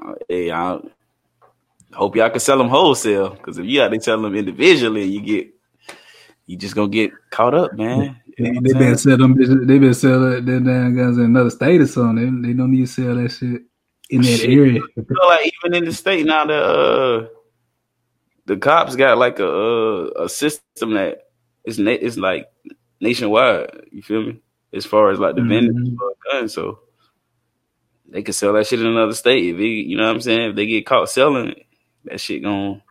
uh, 0.00 0.14
hey, 0.28 0.50
I 0.50 0.78
hope 1.94 2.16
y'all 2.16 2.30
can 2.30 2.40
sell 2.40 2.58
them 2.58 2.68
wholesale 2.68 3.30
because 3.30 3.58
if 3.58 3.66
you 3.66 3.82
out 3.82 3.90
there 3.92 4.00
selling 4.00 4.22
them 4.24 4.36
individually, 4.36 5.04
you 5.04 5.22
get 5.22 5.48
you 6.46 6.56
just 6.58 6.74
gonna 6.76 6.88
get 6.90 7.12
caught 7.30 7.54
up, 7.54 7.74
man. 7.74 8.16
They, 8.38 8.44
You 8.44 8.46
know 8.54 8.60
they 8.62 8.74
been 8.74 8.96
sell 8.98 9.18
them. 9.18 9.36
They 9.66 9.78
been 9.78 9.94
sell 9.94 10.20
them 10.20 10.64
damn 10.64 10.96
guns 10.96 11.18
in 11.18 11.24
another 11.26 11.50
state 11.50 11.80
or 11.80 11.86
something. 11.86 12.42
They, 12.42 12.48
they 12.48 12.54
don't 12.54 12.72
need 12.72 12.86
to 12.86 12.92
sell 12.92 13.16
that 13.16 13.30
shit 13.32 13.62
in 14.10 14.24
that 14.24 14.40
Shit. 14.40 14.50
area. 14.50 14.80
Know, 15.10 15.28
like 15.28 15.52
even 15.64 15.74
in 15.78 15.84
the 15.86 15.92
state 15.94 16.26
now, 16.26 16.46
the 16.46 16.54
uh, 16.54 17.28
the 18.46 18.56
cops 18.58 18.96
got 18.96 19.18
like 19.18 19.38
a 19.40 19.48
uh, 19.48 20.24
a 20.24 20.28
system 20.28 20.94
that 20.94 21.20
is 21.64 21.78
na- 21.78 21.92
is 21.92 22.18
like 22.18 22.48
nationwide. 23.00 23.70
You 23.92 24.02
feel 24.02 24.22
me? 24.24 24.42
As 24.74 24.86
far 24.86 25.10
as 25.10 25.18
like 25.20 25.36
the 25.36 25.42
vendors 25.42 25.76
Mhm. 25.76 25.96
for 25.98 26.14
guns, 26.32 26.54
so 26.54 26.80
they 28.08 28.22
can 28.22 28.34
sell 28.34 28.54
that 28.54 28.66
shit 28.66 28.80
in 28.80 28.86
another 28.86 29.14
state. 29.14 29.54
If 29.54 29.60
it, 29.60 29.64
you 29.68 29.96
know 29.96 30.06
what 30.06 30.16
I'm 30.16 30.20
saying, 30.22 30.50
if 30.50 30.56
they 30.56 30.66
get 30.66 30.86
caught 30.86 31.10
selling 31.10 31.48
it, 31.50 31.66
that 32.04 32.20
shit 32.20 32.42
gonna 32.42 32.82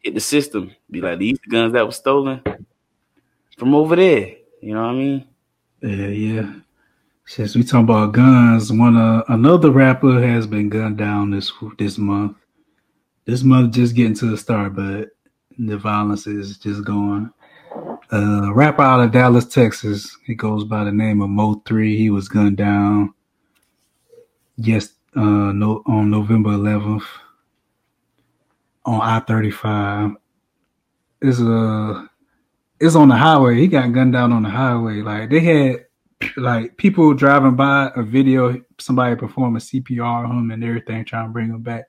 hit 0.00 0.14
the 0.14 0.20
system. 0.20 0.74
Be 0.90 1.00
like 1.00 1.18
these 1.18 1.38
guns 1.38 1.72
that 1.72 1.86
was 1.86 1.96
stolen 1.96 2.42
from 3.56 3.74
over 3.74 3.96
there. 3.96 4.36
You 4.60 4.74
know 4.74 4.82
what 4.82 4.90
I 4.90 4.94
mean? 4.94 5.26
Yeah, 5.82 6.06
yeah. 6.06 6.52
Since 7.26 7.56
we 7.56 7.64
talking 7.64 7.84
about 7.84 8.12
guns, 8.12 8.72
one 8.72 8.96
uh, 8.96 9.22
another 9.28 9.70
rapper 9.70 10.20
has 10.20 10.46
been 10.46 10.68
gunned 10.68 10.98
down 10.98 11.30
this 11.30 11.52
this 11.78 11.98
month. 11.98 12.36
This 13.24 13.42
month 13.42 13.74
just 13.74 13.96
getting 13.96 14.14
to 14.14 14.30
the 14.30 14.36
start, 14.36 14.76
but 14.76 15.08
the 15.58 15.76
violence 15.76 16.26
is 16.26 16.58
just 16.58 16.84
going. 16.84 17.30
Uh, 18.12 18.52
rapper 18.54 18.82
out 18.82 19.00
of 19.00 19.10
Dallas, 19.10 19.44
Texas. 19.44 20.16
He 20.24 20.34
goes 20.36 20.62
by 20.62 20.84
the 20.84 20.92
name 20.92 21.20
of 21.20 21.28
Mo 21.28 21.62
Three. 21.66 21.96
He 21.96 22.10
was 22.10 22.28
gunned 22.28 22.56
down. 22.56 23.12
Yes, 24.56 24.90
uh, 25.16 25.52
no, 25.52 25.82
on 25.86 26.10
November 26.10 26.50
11th 26.50 27.04
on 28.86 29.00
I 29.00 29.20
35. 29.20 30.12
It's 31.20 31.40
a 31.40 32.08
it's 32.80 32.94
on 32.94 33.08
the 33.08 33.16
highway. 33.16 33.56
He 33.56 33.66
got 33.66 33.92
gunned 33.92 34.12
down 34.12 34.32
on 34.32 34.42
the 34.42 34.50
highway. 34.50 35.02
Like 35.02 35.30
they 35.30 35.40
had 35.40 35.86
like 36.36 36.76
people 36.76 37.12
driving 37.14 37.56
by 37.56 37.90
a 37.96 38.02
video, 38.02 38.62
somebody 38.78 39.16
performing 39.16 39.60
CPR 39.60 40.28
on 40.28 40.38
him 40.38 40.50
and 40.50 40.64
everything, 40.64 41.04
trying 41.04 41.26
to 41.26 41.32
bring 41.32 41.48
him 41.48 41.62
back. 41.62 41.86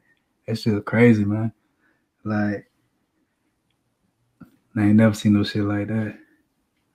That 0.47 0.55
just 0.55 0.85
crazy, 0.85 1.25
man. 1.25 1.53
Like 2.23 2.69
I 4.75 4.81
ain't 4.81 4.95
never 4.95 5.13
seen 5.13 5.33
no 5.33 5.43
shit 5.43 5.63
like 5.63 5.87
that. 5.87 6.17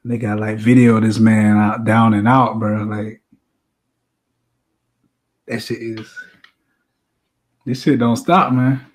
They 0.05 0.19
got 0.19 0.41
like 0.41 0.59
video 0.59 0.99
this 1.01 1.19
man 1.19 1.59
out 1.59 1.85
down 1.85 2.15
and 2.15 2.27
out, 2.27 2.59
bro. 2.59 2.83
Like 2.85 3.23
that 5.47 5.61
shit 5.61 5.79
is 5.81 6.13
this 7.65 7.83
shit 7.83 7.99
don't 7.99 8.17
stop, 8.17 8.53
man. 8.53 8.92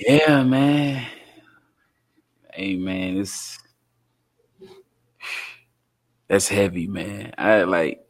Yeah, 0.00 0.44
man. 0.44 1.06
Hey, 2.54 2.76
man, 2.76 3.18
it's 3.18 3.58
that's 6.28 6.48
heavy, 6.48 6.86
man. 6.86 7.32
I 7.38 7.64
like 7.64 8.08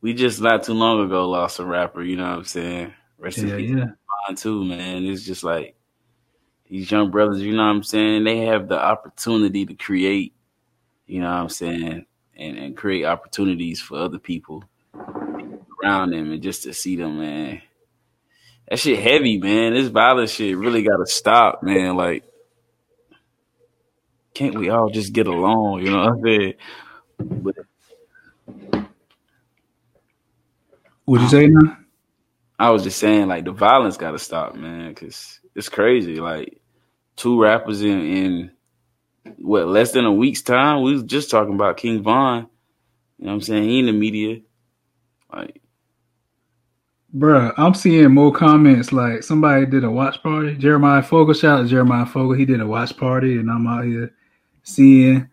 we 0.00 0.14
just 0.14 0.40
not 0.40 0.64
too 0.64 0.74
long 0.74 1.04
ago 1.04 1.28
lost 1.28 1.60
a 1.60 1.64
rapper. 1.64 2.02
You 2.02 2.16
know 2.16 2.28
what 2.30 2.38
I'm 2.38 2.44
saying? 2.44 2.94
Rest 3.18 3.38
Yeah, 3.38 3.44
in 3.44 3.52
peace, 3.52 3.70
yeah. 3.76 3.86
Too, 4.36 4.64
man. 4.64 5.04
It's 5.06 5.24
just 5.24 5.44
like 5.44 5.76
these 6.68 6.90
young 6.90 7.10
brothers. 7.10 7.42
You 7.42 7.52
know 7.52 7.64
what 7.64 7.70
I'm 7.70 7.82
saying? 7.84 8.24
They 8.24 8.38
have 8.46 8.68
the 8.68 8.80
opportunity 8.82 9.66
to 9.66 9.74
create. 9.74 10.34
You 11.06 11.20
know 11.20 11.28
what 11.30 11.40
I'm 11.42 11.48
saying? 11.50 12.06
And 12.36 12.58
and 12.58 12.76
create 12.76 13.04
opportunities 13.04 13.80
for 13.80 13.98
other 13.98 14.18
people 14.18 14.64
around 15.82 16.12
them, 16.12 16.32
and 16.32 16.42
just 16.42 16.64
to 16.64 16.74
see 16.74 16.96
them, 16.96 17.20
man. 17.20 17.62
That 18.68 18.78
shit 18.78 18.98
heavy, 18.98 19.38
man. 19.38 19.74
This 19.74 19.88
violent 19.88 20.30
shit 20.30 20.56
really 20.56 20.82
got 20.82 20.96
to 20.96 21.06
stop, 21.06 21.62
man. 21.62 21.96
Like, 21.96 22.24
can't 24.34 24.58
we 24.58 24.70
all 24.70 24.88
just 24.90 25.12
get 25.12 25.26
along? 25.26 25.82
You 25.82 25.90
know 25.90 25.98
what 25.98 26.08
I'm 26.08 26.22
saying? 26.22 26.54
But 27.18 27.56
What'd 31.04 31.24
you 31.24 31.30
say 31.30 31.46
now? 31.48 31.78
I 32.58 32.70
was 32.70 32.84
just 32.84 32.98
saying, 32.98 33.28
like, 33.28 33.44
the 33.44 33.52
violence 33.52 33.96
got 33.96 34.12
to 34.12 34.18
stop, 34.18 34.54
man, 34.54 34.90
because 34.90 35.40
it's 35.54 35.68
crazy. 35.68 36.16
Like, 36.16 36.60
two 37.16 37.40
rappers 37.40 37.82
in, 37.82 38.00
in 38.00 38.50
what 39.38 39.66
less 39.66 39.92
than 39.92 40.04
a 40.04 40.12
week's 40.12 40.42
time. 40.42 40.82
We 40.82 40.92
was 40.92 41.02
just 41.02 41.30
talking 41.30 41.54
about 41.54 41.76
King 41.76 42.02
Von. 42.02 42.46
You 43.18 43.26
know 43.26 43.32
what 43.32 43.34
I'm 43.34 43.40
saying? 43.40 43.64
He 43.64 43.80
in 43.80 43.86
the 43.86 43.92
media. 43.92 44.40
Like, 45.32 45.61
Bruh, 47.14 47.52
I'm 47.58 47.74
seeing 47.74 48.14
more 48.14 48.32
comments 48.32 48.90
like 48.90 49.22
somebody 49.22 49.66
did 49.66 49.84
a 49.84 49.90
watch 49.90 50.22
party. 50.22 50.54
Jeremiah 50.54 51.02
Fogel, 51.02 51.34
shout 51.34 51.58
out 51.58 51.62
to 51.64 51.68
Jeremiah 51.68 52.06
Fogel. 52.06 52.32
He 52.32 52.46
did 52.46 52.60
a 52.62 52.66
watch 52.66 52.96
party, 52.96 53.36
and 53.36 53.50
I'm 53.50 53.66
out 53.66 53.84
here 53.84 54.14
seeing. 54.62 55.28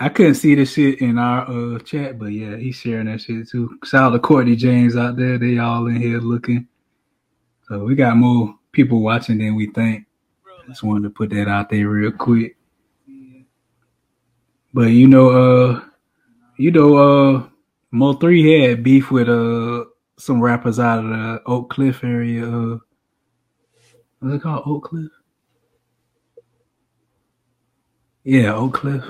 I 0.00 0.08
couldn't 0.08 0.34
see 0.34 0.54
the 0.54 0.64
shit 0.64 1.00
in 1.00 1.18
our 1.18 1.48
uh, 1.48 1.78
chat, 1.80 2.18
but 2.18 2.26
yeah, 2.26 2.56
he's 2.56 2.76
sharing 2.76 3.06
that 3.06 3.20
shit 3.20 3.48
too. 3.48 3.78
Shout 3.84 4.04
out 4.04 4.10
to 4.10 4.18
Courtney 4.18 4.56
James 4.56 4.96
out 4.96 5.16
there. 5.16 5.38
They 5.38 5.58
all 5.58 5.86
in 5.86 5.96
here 5.96 6.18
looking. 6.18 6.66
So 7.68 7.84
we 7.84 7.94
got 7.94 8.16
more 8.16 8.56
people 8.72 9.00
watching 9.00 9.38
than 9.38 9.54
we 9.54 9.68
think. 9.70 10.06
Just 10.68 10.82
wanted 10.82 11.04
to 11.04 11.10
put 11.10 11.30
that 11.30 11.48
out 11.48 11.70
there 11.70 11.88
real 11.88 12.12
quick. 12.12 12.56
But 14.74 14.88
you 14.88 15.06
know, 15.06 15.30
uh, 15.30 15.80
you 16.56 16.70
know, 16.70 16.96
uh, 16.96 17.48
Mo 17.90 18.14
three 18.14 18.68
had 18.68 18.82
beef 18.82 19.10
with 19.10 19.28
uh 19.28 19.84
some 20.18 20.40
rappers 20.42 20.78
out 20.78 21.04
of 21.04 21.10
the 21.10 21.42
Oak 21.46 21.70
Cliff 21.70 22.04
area. 22.04 22.44
Uh, 22.44 22.78
what's 24.18 24.34
it 24.34 24.42
called? 24.42 24.64
Oak 24.66 24.84
Cliff. 24.84 25.10
Yeah, 28.24 28.54
Oak 28.54 28.74
Cliff. 28.74 29.04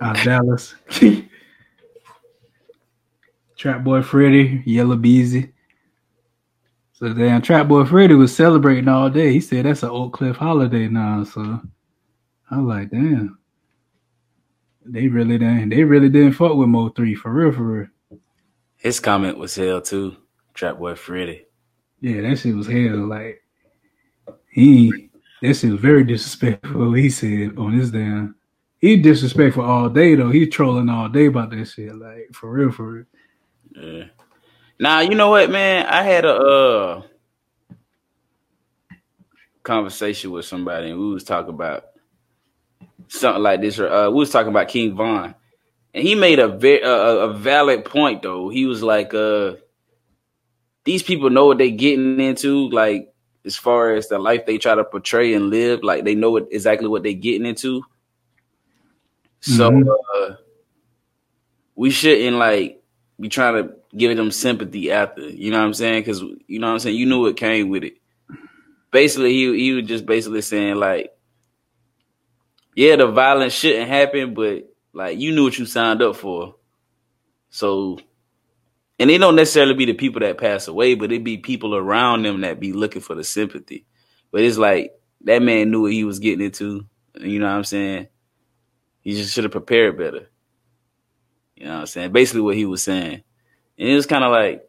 Out 0.00 0.18
of 0.18 0.24
Dallas. 0.24 0.74
Trap 3.56 3.84
Boy 3.84 4.02
Freddy, 4.02 4.62
Yella 4.64 4.96
Beezy. 4.96 5.52
So 6.92 7.12
damn, 7.12 7.42
Trap 7.42 7.68
Boy 7.68 7.84
Freddy 7.84 8.14
was 8.14 8.34
celebrating 8.34 8.88
all 8.88 9.10
day. 9.10 9.32
He 9.32 9.40
said 9.40 9.66
that's 9.66 9.82
an 9.82 9.90
Oak 9.90 10.14
Cliff 10.14 10.36
holiday 10.36 10.88
now. 10.88 11.24
So 11.24 11.60
I'm 12.50 12.68
like, 12.68 12.90
damn. 12.90 13.38
They 14.84 15.08
really 15.08 15.38
didn't. 15.38 15.68
They 15.70 15.84
really 15.84 16.08
didn't 16.08 16.32
fuck 16.32 16.54
with 16.54 16.68
Mo 16.68 16.88
three 16.90 17.14
for 17.14 17.32
real, 17.32 17.52
for 17.52 17.62
real. 17.62 17.86
His 18.80 18.98
comment 18.98 19.38
was 19.38 19.54
hell 19.54 19.80
too. 19.80 20.16
Trap 20.54 20.78
Boy 20.78 20.94
Freddy. 20.94 21.44
Yeah, 22.00 22.22
that 22.22 22.38
shit 22.38 22.56
was 22.56 22.66
hell. 22.66 23.06
Like 23.06 23.42
he, 24.50 25.10
that 25.42 25.54
shit 25.54 25.70
was 25.70 25.80
very 25.80 26.02
disrespectful. 26.12 26.94
He 26.94 27.10
said 27.10 27.56
on 27.58 27.72
his 27.74 27.90
damn, 27.90 28.34
he 28.78 28.96
disrespectful 28.96 29.62
all 29.62 29.90
day 29.90 30.14
though. 30.14 30.30
He 30.30 30.46
trolling 30.46 30.88
all 30.88 31.08
day 31.08 31.26
about 31.26 31.50
that 31.50 31.66
shit. 31.66 31.94
Like 31.94 32.30
for 32.32 32.50
real, 32.50 32.72
for 32.72 32.90
real. 32.90 33.04
Yeah. 33.76 34.04
Now 34.78 35.00
you 35.00 35.14
know 35.14 35.28
what, 35.28 35.50
man? 35.50 35.86
I 35.86 36.02
had 36.02 36.24
a 36.24 36.34
uh 36.34 37.02
conversation 39.62 40.30
with 40.30 40.46
somebody, 40.46 40.90
and 40.90 40.98
we 40.98 41.12
was 41.12 41.24
talking 41.24 41.54
about 41.54 41.84
something 43.08 43.42
like 43.42 43.60
this. 43.60 43.78
Uh, 43.78 44.08
we 44.08 44.16
was 44.16 44.30
talking 44.30 44.50
about 44.50 44.68
King 44.68 44.96
Von, 44.96 45.34
and 45.94 46.02
he 46.06 46.14
made 46.14 46.38
a 46.38 46.48
very 46.48 46.80
a, 46.82 46.90
a 46.92 47.32
valid 47.32 47.84
point 47.84 48.22
though. 48.22 48.48
He 48.48 48.66
was 48.66 48.82
like, 48.82 49.12
uh, 49.14 49.54
"These 50.84 51.02
people 51.02 51.30
know 51.30 51.46
what 51.46 51.58
they're 51.58 51.70
getting 51.70 52.20
into, 52.20 52.68
like 52.70 53.12
as 53.44 53.56
far 53.56 53.94
as 53.94 54.08
the 54.08 54.18
life 54.18 54.46
they 54.46 54.58
try 54.58 54.74
to 54.74 54.84
portray 54.84 55.34
and 55.34 55.50
live. 55.50 55.82
Like 55.82 56.04
they 56.04 56.14
know 56.14 56.30
what, 56.30 56.48
exactly 56.50 56.88
what 56.88 57.02
they're 57.02 57.12
getting 57.14 57.46
into. 57.46 57.82
So 59.40 59.70
Mhm. 59.70 59.88
uh, 60.14 60.34
we 61.74 61.90
shouldn't 61.90 62.36
like 62.36 62.82
be 63.18 63.28
trying 63.28 63.54
to 63.54 63.74
give 63.96 64.14
them 64.16 64.30
sympathy 64.30 64.90
after. 64.92 65.22
You 65.28 65.50
know 65.50 65.58
what 65.58 65.64
I'm 65.66 65.74
saying? 65.74 66.02
Because 66.02 66.20
you 66.46 66.58
know 66.58 66.66
what 66.68 66.74
I'm 66.74 66.78
saying. 66.80 66.96
You 66.96 67.06
knew 67.06 67.22
what 67.22 67.36
came 67.36 67.68
with 67.70 67.84
it. 67.84 67.94
Basically, 68.90 69.32
he 69.32 69.58
he 69.58 69.72
was 69.72 69.86
just 69.86 70.04
basically 70.04 70.42
saying 70.42 70.76
like, 70.76 71.12
yeah, 72.74 72.96
the 72.96 73.06
violence 73.06 73.54
shouldn't 73.54 73.88
happen, 73.88 74.34
but 74.34 74.68
like 74.92 75.18
you 75.18 75.32
knew 75.32 75.44
what 75.44 75.58
you 75.58 75.66
signed 75.66 76.02
up 76.02 76.16
for. 76.16 76.56
So, 77.50 77.98
and 78.98 79.10
it 79.10 79.18
don't 79.18 79.36
necessarily 79.36 79.74
be 79.74 79.86
the 79.86 79.94
people 79.94 80.20
that 80.20 80.38
pass 80.38 80.68
away, 80.68 80.94
but 80.94 81.12
it 81.12 81.24
be 81.24 81.38
people 81.38 81.74
around 81.74 82.24
them 82.24 82.42
that 82.42 82.60
be 82.60 82.72
looking 82.72 83.02
for 83.02 83.14
the 83.14 83.24
sympathy. 83.24 83.86
But 84.30 84.42
it's 84.42 84.58
like 84.58 84.92
that 85.22 85.42
man 85.42 85.70
knew 85.70 85.82
what 85.82 85.92
he 85.92 86.04
was 86.04 86.18
getting 86.18 86.44
into. 86.44 86.86
You 87.18 87.38
know 87.38 87.46
what 87.46 87.56
I'm 87.56 87.64
saying? 87.64 88.08
He 89.00 89.14
just 89.14 89.34
should 89.34 89.44
have 89.44 89.52
prepared 89.52 89.98
better. 89.98 90.30
You 91.56 91.66
know 91.66 91.74
what 91.74 91.80
I'm 91.80 91.86
saying? 91.86 92.12
Basically 92.12 92.42
what 92.42 92.56
he 92.56 92.66
was 92.66 92.82
saying. 92.82 93.22
And 93.78 93.88
it 93.88 93.94
was 93.94 94.06
kind 94.06 94.24
of 94.24 94.30
like, 94.30 94.64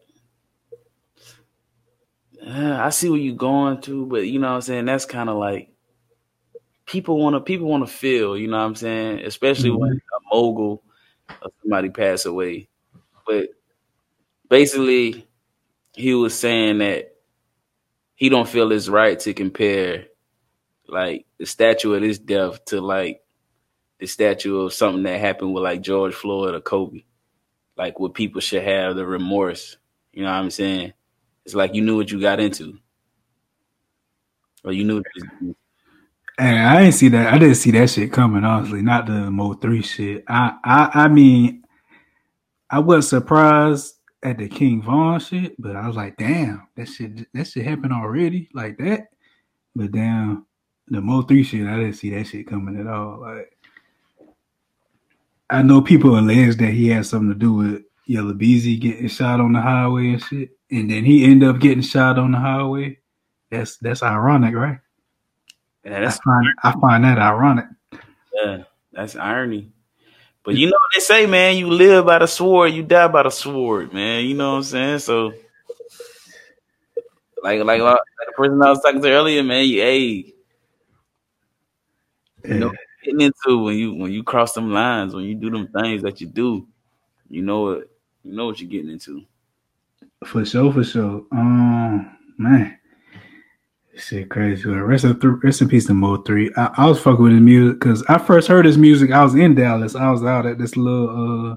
uh, 2.45 2.79
I 2.81 2.89
see 2.89 3.09
what 3.09 3.21
you're 3.21 3.35
going 3.35 3.81
through, 3.81 4.07
but 4.07 4.27
you 4.27 4.39
know 4.39 4.49
what 4.49 4.55
I'm 4.55 4.61
saying? 4.61 4.85
That's 4.85 5.05
kind 5.05 5.29
of 5.29 5.37
like 5.37 5.70
people 6.85 7.17
want 7.17 7.35
to 7.35 7.41
people 7.41 7.67
want 7.67 7.85
to 7.85 7.91
feel, 7.91 8.37
you 8.37 8.47
know 8.47 8.57
what 8.57 8.65
I'm 8.65 8.75
saying? 8.75 9.19
Especially 9.19 9.69
when 9.69 9.91
mm-hmm. 9.91 9.97
a 9.97 10.35
mogul 10.35 10.83
or 11.41 11.51
somebody 11.61 11.89
pass 11.89 12.25
away. 12.25 12.67
But 13.25 13.49
basically 14.49 15.27
he 15.93 16.13
was 16.13 16.37
saying 16.37 16.79
that 16.79 17.15
he 18.15 18.29
don't 18.29 18.47
feel 18.47 18.71
it's 18.71 18.87
right 18.87 19.19
to 19.21 19.33
compare 19.33 20.05
like 20.87 21.25
the 21.37 21.45
statue 21.45 21.93
of 21.93 22.01
this 22.01 22.19
death 22.19 22.63
to 22.65 22.81
like 22.81 23.21
the 23.99 24.07
statue 24.07 24.59
of 24.61 24.73
something 24.73 25.03
that 25.03 25.19
happened 25.19 25.53
with 25.53 25.63
like 25.63 25.81
George 25.81 26.13
Floyd 26.13 26.53
or 26.53 26.59
Kobe. 26.59 27.03
Like 27.77 27.99
what 27.99 28.13
people 28.13 28.41
should 28.41 28.63
have 28.63 28.95
the 28.95 29.05
remorse. 29.05 29.77
You 30.11 30.23
know 30.23 30.29
what 30.29 30.37
I'm 30.37 30.49
saying? 30.49 30.93
It's 31.45 31.55
like 31.55 31.73
you 31.73 31.81
knew 31.81 31.97
what 31.97 32.11
you 32.11 32.19
got 32.19 32.39
into. 32.39 32.77
Or 34.63 34.71
you 34.71 34.83
knew 34.83 34.97
what 34.97 35.05
you 35.15 35.47
was- 35.47 35.55
And 36.41 36.57
I 36.57 36.79
didn't 36.81 36.95
see 36.95 37.09
that. 37.09 37.31
I 37.31 37.37
didn't 37.37 37.55
see 37.55 37.69
that 37.69 37.91
shit 37.91 38.11
coming. 38.11 38.43
Honestly, 38.43 38.81
not 38.81 39.05
the 39.05 39.29
Mo 39.29 39.53
three 39.53 39.83
shit. 39.83 40.23
I, 40.27 40.57
I, 40.63 41.03
I 41.03 41.07
mean, 41.07 41.63
I 42.67 42.79
wasn't 42.79 43.21
surprised 43.21 43.99
at 44.23 44.39
the 44.39 44.49
King 44.49 44.81
Von 44.81 45.19
shit, 45.19 45.53
but 45.61 45.75
I 45.75 45.85
was 45.85 45.95
like, 45.95 46.17
damn, 46.17 46.67
that 46.75 46.87
shit, 46.87 47.31
that 47.35 47.45
shit 47.45 47.63
happened 47.63 47.93
already 47.93 48.49
like 48.55 48.79
that. 48.79 49.09
But 49.75 49.91
damn, 49.91 50.47
the 50.87 50.99
Mo 50.99 51.21
three 51.21 51.43
shit, 51.43 51.67
I 51.67 51.77
didn't 51.77 51.93
see 51.93 52.09
that 52.15 52.25
shit 52.25 52.47
coming 52.47 52.79
at 52.79 52.87
all. 52.87 53.21
Like, 53.21 53.55
I 55.51 55.61
know 55.61 55.79
people 55.79 56.17
allege 56.17 56.57
that 56.57 56.71
he 56.71 56.87
had 56.87 57.05
something 57.05 57.29
to 57.29 57.35
do 57.37 57.53
with 57.53 57.83
Yella 58.07 58.33
Beezy 58.33 58.77
getting 58.77 59.09
shot 59.09 59.39
on 59.39 59.53
the 59.53 59.61
highway 59.61 60.13
and 60.13 60.23
shit, 60.23 60.57
and 60.71 60.89
then 60.89 61.05
he 61.05 61.23
ended 61.23 61.47
up 61.47 61.59
getting 61.59 61.83
shot 61.83 62.17
on 62.17 62.31
the 62.31 62.39
highway. 62.39 62.97
That's 63.51 63.77
that's 63.77 64.01
ironic, 64.01 64.55
right? 64.55 64.79
Yeah, 65.83 65.97
I 65.97 66.01
that's 66.01 66.17
find 66.19 66.47
I 66.63 66.71
find 66.79 67.03
that 67.03 67.17
ironic. 67.17 67.65
yeah, 68.33 68.63
that's 68.91 69.15
irony. 69.15 69.71
But 70.43 70.55
you 70.55 70.67
know 70.67 70.73
what 70.73 70.91
they 70.95 70.99
say, 71.01 71.25
man, 71.27 71.57
you 71.57 71.69
live 71.69 72.05
by 72.05 72.19
the 72.19 72.27
sword, 72.27 72.73
you 72.73 72.83
die 72.83 73.07
by 73.07 73.23
the 73.23 73.29
sword, 73.29 73.93
man. 73.93 74.25
You 74.25 74.33
know 74.33 74.51
what 74.51 74.57
I'm 74.57 74.63
saying? 74.63 74.99
So 74.99 75.33
like 77.43 77.63
like, 77.63 77.81
like 77.81 77.99
the 78.25 78.33
person 78.35 78.61
I 78.61 78.69
was 78.69 78.81
talking 78.81 79.01
to 79.01 79.09
earlier, 79.09 79.43
man. 79.43 79.65
You, 79.65 79.81
hey, 79.81 80.33
you 82.45 82.53
know, 82.53 82.71
getting 83.03 83.21
into 83.21 83.63
when 83.63 83.77
you 83.77 83.93
when 83.95 84.11
you 84.11 84.23
cross 84.23 84.53
them 84.53 84.71
lines, 84.71 85.13
when 85.13 85.25
you 85.25 85.35
do 85.35 85.49
them 85.49 85.67
things 85.67 86.03
that 86.03 86.21
you 86.21 86.27
do, 86.27 86.67
you 87.29 87.41
know 87.41 87.61
what 87.61 87.89
you 88.23 88.33
know 88.33 88.45
what 88.45 88.59
you're 88.59 88.69
getting 88.69 88.91
into. 88.91 89.23
For 90.25 90.45
sure, 90.45 90.71
for 90.71 90.83
sure. 90.83 91.25
Um, 91.31 92.17
man, 92.37 92.77
shit 94.01 94.29
crazy. 94.29 94.67
Well, 94.69 94.79
Rest 94.79 95.03
in, 95.05 95.19
th- 95.19 95.33
rest 95.43 95.61
in 95.61 95.69
peace 95.69 95.85
to 95.87 95.93
Mo 95.93 96.17
Three. 96.17 96.51
I, 96.57 96.71
I 96.77 96.87
was 96.87 96.99
fucking 97.01 97.23
with 97.23 97.33
his 97.33 97.41
music 97.41 97.79
because 97.79 98.03
I 98.09 98.17
first 98.17 98.47
heard 98.47 98.65
his 98.65 98.77
music. 98.77 99.11
I 99.11 99.23
was 99.23 99.35
in 99.35 99.55
Dallas. 99.55 99.95
I 99.95 100.09
was 100.11 100.23
out 100.23 100.45
at 100.45 100.57
this 100.57 100.75
little 100.77 101.51
uh 101.53 101.55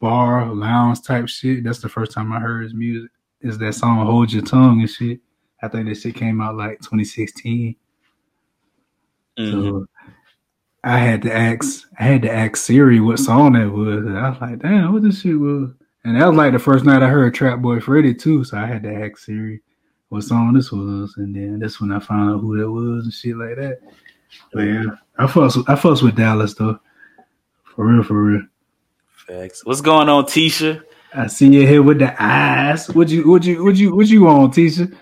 bar 0.00 0.52
lounge 0.54 1.02
type 1.02 1.28
shit. 1.28 1.64
That's 1.64 1.80
the 1.80 1.88
first 1.88 2.12
time 2.12 2.32
I 2.32 2.40
heard 2.40 2.62
his 2.64 2.74
music. 2.74 3.10
Is 3.40 3.58
that 3.58 3.74
song 3.74 4.04
"Hold 4.06 4.32
Your 4.32 4.42
Tongue" 4.42 4.80
and 4.80 4.90
shit. 4.90 5.20
I 5.62 5.68
think 5.68 5.88
that 5.88 5.96
shit 5.96 6.14
came 6.14 6.40
out 6.40 6.56
like 6.56 6.78
2016. 6.80 7.76
Mhm. 9.38 9.50
So 9.50 9.86
I 10.82 10.98
had 10.98 11.22
to 11.22 11.34
ask, 11.34 11.86
I 11.98 12.04
had 12.04 12.22
to 12.22 12.32
ask 12.32 12.56
Siri 12.56 13.00
what 13.00 13.18
song 13.18 13.52
that 13.52 13.70
was. 13.70 14.06
And 14.06 14.18
I 14.18 14.30
was 14.30 14.40
like, 14.40 14.58
damn, 14.60 14.92
what 14.92 15.02
this 15.02 15.20
shit 15.20 15.38
was. 15.38 15.70
And 16.04 16.16
that 16.18 16.26
was 16.26 16.36
like 16.36 16.52
the 16.52 16.58
first 16.58 16.86
night 16.86 17.02
I 17.02 17.08
heard 17.08 17.34
Trap 17.34 17.60
Boy 17.60 17.80
Freddy 17.80 18.14
too. 18.14 18.44
So 18.44 18.56
I 18.56 18.64
had 18.64 18.82
to 18.84 18.92
ask 18.94 19.18
Siri 19.18 19.60
what 20.10 20.24
song 20.24 20.52
this 20.52 20.70
was, 20.70 21.14
and 21.16 21.34
then 21.34 21.60
that's 21.60 21.80
when 21.80 21.92
I 21.92 22.00
found 22.00 22.34
out 22.34 22.40
who 22.40 22.58
that 22.58 22.70
was 22.70 23.04
and 23.04 23.14
shit 23.14 23.36
like 23.36 23.56
that. 23.56 23.78
But 24.52 24.62
yeah, 24.62 24.84
I 25.16 25.24
with, 25.24 25.68
I 25.68 25.74
fucks 25.76 26.02
with 26.02 26.16
Dallas 26.16 26.54
though, 26.54 26.78
for 27.62 27.86
real, 27.86 28.02
for 28.02 28.22
real. 28.22 28.42
Facts. 29.08 29.64
What's 29.64 29.80
going 29.80 30.08
on, 30.08 30.24
Tisha? 30.24 30.82
I 31.14 31.28
see 31.28 31.48
you 31.48 31.66
here 31.66 31.82
with 31.82 32.00
the 32.00 32.14
eyes. 32.22 32.88
What 32.88 33.08
you, 33.08 33.28
what 33.28 33.44
you, 33.44 33.64
what 33.64 33.76
you, 33.76 33.94
what 33.94 34.08
you 34.08 34.28
on, 34.28 34.50
Tisha? 34.50 34.94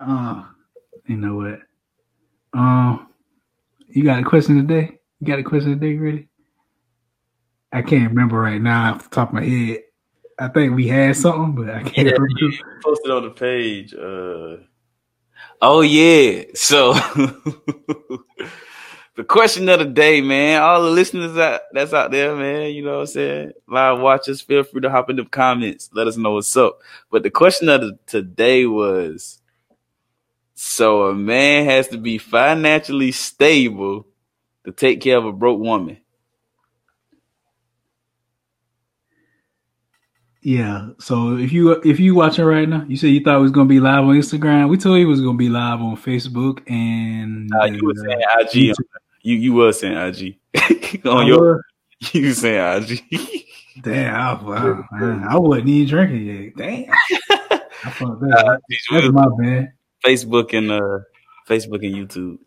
Uh, 0.00 0.44
you 1.06 1.16
know 1.16 1.36
what? 1.36 1.60
Um, 2.52 3.08
you 3.88 4.02
got 4.02 4.20
a 4.20 4.24
question 4.24 4.66
today? 4.66 4.98
You 5.20 5.26
got 5.26 5.38
a 5.38 5.42
question 5.42 5.78
today, 5.78 5.96
ready? 5.96 6.28
I 7.72 7.82
can't 7.82 8.10
remember 8.10 8.38
right 8.38 8.60
now 8.60 8.94
off 8.94 9.10
the 9.10 9.14
top 9.14 9.28
of 9.28 9.34
my 9.34 9.44
head. 9.44 9.83
I 10.38 10.48
think 10.48 10.74
we 10.74 10.88
had 10.88 11.16
something, 11.16 11.54
but 11.64 11.74
I 11.74 11.82
can't 11.82 12.08
Yeah, 12.08 12.14
remember. 12.14 12.28
you 12.40 12.52
posted 12.82 13.10
on 13.12 13.22
the 13.24 13.30
page. 13.30 13.94
Uh, 13.94 14.56
oh 15.62 15.80
yeah. 15.82 16.44
So 16.54 16.92
the 19.16 19.24
question 19.28 19.68
of 19.68 19.78
the 19.80 19.84
day, 19.86 20.20
man. 20.20 20.60
All 20.62 20.82
the 20.82 20.90
listeners 20.90 21.34
that 21.34 21.62
that's 21.72 21.92
out 21.92 22.10
there, 22.10 22.34
man. 22.36 22.72
You 22.74 22.84
know 22.84 22.94
what 22.94 23.00
I'm 23.00 23.06
saying? 23.08 23.52
Live 23.68 24.00
watchers, 24.00 24.40
feel 24.40 24.62
free 24.64 24.80
to 24.82 24.90
hop 24.90 25.10
in 25.10 25.16
the 25.16 25.24
comments. 25.24 25.90
Let 25.92 26.06
us 26.08 26.16
know 26.16 26.32
what's 26.32 26.56
up. 26.56 26.78
But 27.10 27.22
the 27.22 27.30
question 27.30 27.68
of 27.68 27.80
the 27.82 27.98
today 28.06 28.66
was: 28.66 29.40
so 30.54 31.08
a 31.08 31.14
man 31.14 31.64
has 31.66 31.88
to 31.88 31.98
be 31.98 32.18
financially 32.18 33.12
stable 33.12 34.06
to 34.64 34.72
take 34.72 35.00
care 35.00 35.18
of 35.18 35.26
a 35.26 35.32
broke 35.32 35.60
woman. 35.60 35.98
Yeah. 40.46 40.90
So 40.98 41.36
if 41.38 41.52
you 41.52 41.72
if 41.84 41.98
you 41.98 42.14
watching 42.14 42.44
right 42.44 42.68
now, 42.68 42.84
you 42.86 42.96
said 42.98 43.08
you 43.08 43.20
thought 43.24 43.38
it 43.38 43.40
was 43.42 43.50
gonna 43.50 43.68
be 43.68 43.80
live 43.80 44.04
on 44.04 44.14
Instagram. 44.14 44.68
We 44.68 44.76
told 44.76 44.98
you 44.98 45.06
it 45.06 45.08
was 45.08 45.22
gonna 45.22 45.38
be 45.38 45.48
live 45.48 45.80
on 45.80 45.96
Facebook 45.96 46.60
and 46.70 47.50
Uh, 47.54 47.64
you 47.64 47.80
were 47.82 47.92
uh, 47.92 48.46
saying 48.46 48.70
IG. 48.70 48.76
You 49.22 49.36
you 49.36 49.52
were 49.54 49.72
saying 49.72 49.96
IG 49.96 50.36
on 51.06 51.24
I 51.24 51.26
your. 51.26 51.54
was- 51.54 51.62
You 52.12 52.32
saying 52.34 52.82
IG. 52.82 53.02
Damn, 53.82 54.14
I, 54.14 54.42
wow, 54.44 54.84
man, 54.92 55.24
I 55.28 55.36
wasn't 55.38 55.68
even 55.68 55.88
drinking 55.88 56.26
yet. 56.26 56.52
Damn, 56.56 56.92
I 57.84 57.90
fucked 57.90 58.20
that. 58.20 58.44
up. 58.46 58.60
That's 58.92 59.08
my 59.12 59.26
bad. 59.40 59.72
Facebook 60.04 60.52
and 60.52 60.70
uh 60.70 60.98
Facebook 61.48 61.84
and 61.84 61.94
YouTube. 61.96 62.38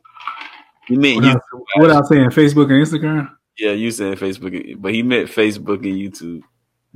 You 0.87 0.99
meant 0.99 1.25
What 1.25 1.41
what 1.77 1.91
I 1.91 1.99
was 1.99 2.07
saying, 2.09 2.29
Facebook 2.29 2.69
and 2.71 2.85
Instagram. 2.85 3.29
Yeah, 3.57 3.71
you 3.71 3.89
said 3.91 4.17
Facebook, 4.19 4.79
but 4.79 4.93
he 4.93 5.01
meant 5.03 5.29
Facebook 5.29 5.77
and 5.83 5.97
YouTube. 5.97 6.41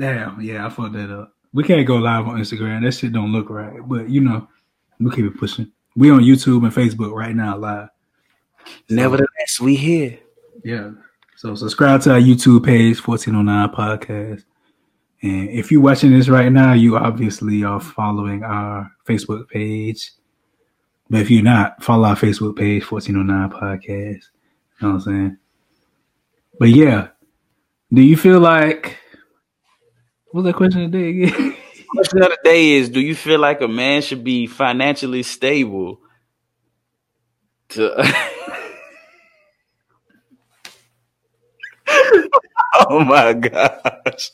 Damn, 0.02 0.42
yeah, 0.42 0.66
I 0.66 0.70
fucked 0.70 0.94
that 0.94 1.12
up. 1.12 1.36
We 1.54 1.64
can't 1.64 1.86
go 1.86 1.98
live 1.98 2.28
on 2.28 2.40
Instagram. 2.40 2.82
That 2.82 2.92
shit 2.92 3.14
don't 3.14 3.32
look 3.32 3.52
right. 3.52 3.88
But 3.88 4.10
you 4.10 4.22
know, 4.22 4.48
we 5.00 5.12
keep 5.12 5.26
it 5.26 5.38
pushing. 5.38 5.72
We 5.96 6.10
on 6.10 6.22
YouTube 6.22 6.64
and 6.64 6.74
Facebook 6.74 7.14
right 7.14 7.36
now 7.36 7.56
live. 7.56 7.90
Nevertheless, 8.90 9.60
we 9.62 9.76
here. 9.76 10.18
Yeah. 10.64 10.94
So 11.36 11.54
subscribe 11.54 12.02
to 12.02 12.14
our 12.14 12.20
YouTube 12.20 12.66
page, 12.66 13.06
1409 13.06 13.70
Podcast. 13.70 14.44
And 15.22 15.50
if 15.52 15.72
you're 15.72 15.82
watching 15.82 16.18
this 16.18 16.30
right 16.30 16.52
now, 16.52 16.74
you 16.74 16.98
obviously 16.98 17.64
are 17.64 17.80
following 17.80 18.44
our 18.44 18.92
Facebook 19.08 19.50
page. 19.50 20.14
But 21.12 21.22
if 21.22 21.30
you're 21.30 21.44
not, 21.44 21.84
follow 21.84 22.08
our 22.08 22.16
Facebook 22.16 22.58
page, 22.58 22.90
1409 22.90 23.52
Podcast. 23.52 23.88
You 23.92 24.88
know 24.88 24.88
what 24.88 24.94
I'm 24.94 25.00
saying? 25.02 25.38
But 26.58 26.70
yeah, 26.70 27.10
do 27.94 28.02
you 28.02 28.18
feel 28.18 28.40
like 28.40 28.98
what's 30.32 30.46
that 30.46 30.56
question 30.56 30.92
today 30.92 31.10
again? 31.10 31.56
Question 31.92 32.24
of 32.24 32.30
the 32.30 32.38
day 32.46 32.72
is: 32.72 32.88
Do 32.90 33.02
you 33.02 33.14
feel 33.16 33.40
like 33.40 33.60
a 33.60 33.68
man 33.68 34.02
should 34.02 34.24
be 34.24 34.48
financially 34.48 35.24
stable 35.24 36.00
to? 37.70 37.92
oh 42.90 43.04
my 43.04 43.34
gosh! 43.34 44.32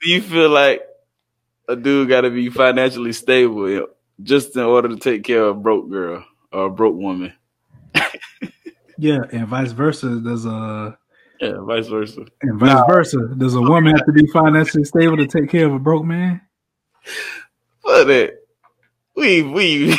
Do 0.00 0.08
you 0.10 0.20
feel 0.20 0.50
like 0.50 0.82
a 1.68 1.76
dude 1.76 2.08
got 2.08 2.22
to 2.22 2.30
be 2.30 2.50
financially 2.50 3.12
stable 3.12 3.86
just 4.20 4.56
in 4.56 4.62
order 4.62 4.88
to 4.88 4.96
take 4.96 5.22
care 5.22 5.44
of 5.44 5.56
a 5.56 5.60
broke 5.60 5.88
girl 5.90 6.24
or 6.50 6.66
a 6.66 6.70
broke 6.70 6.96
woman? 6.96 7.32
yeah, 8.98 9.20
and 9.30 9.46
vice 9.46 9.70
versa. 9.70 10.08
There's 10.16 10.44
a 10.44 10.98
Yeah, 11.42 11.60
vice 11.62 11.88
versa. 11.88 12.24
and 12.42 12.60
vice 12.60 12.84
versa. 12.88 13.34
Does 13.36 13.54
a 13.54 13.60
woman 13.60 13.96
have 13.96 14.06
to 14.06 14.12
be 14.12 14.28
financially 14.28 14.84
stable 14.84 15.16
to 15.16 15.26
take 15.26 15.50
care 15.50 15.66
of 15.66 15.74
a 15.74 15.78
broke 15.80 16.04
man? 16.04 16.40
Fuck 17.82 18.06
that. 18.06 18.34
We 19.16 19.42
we 19.42 19.98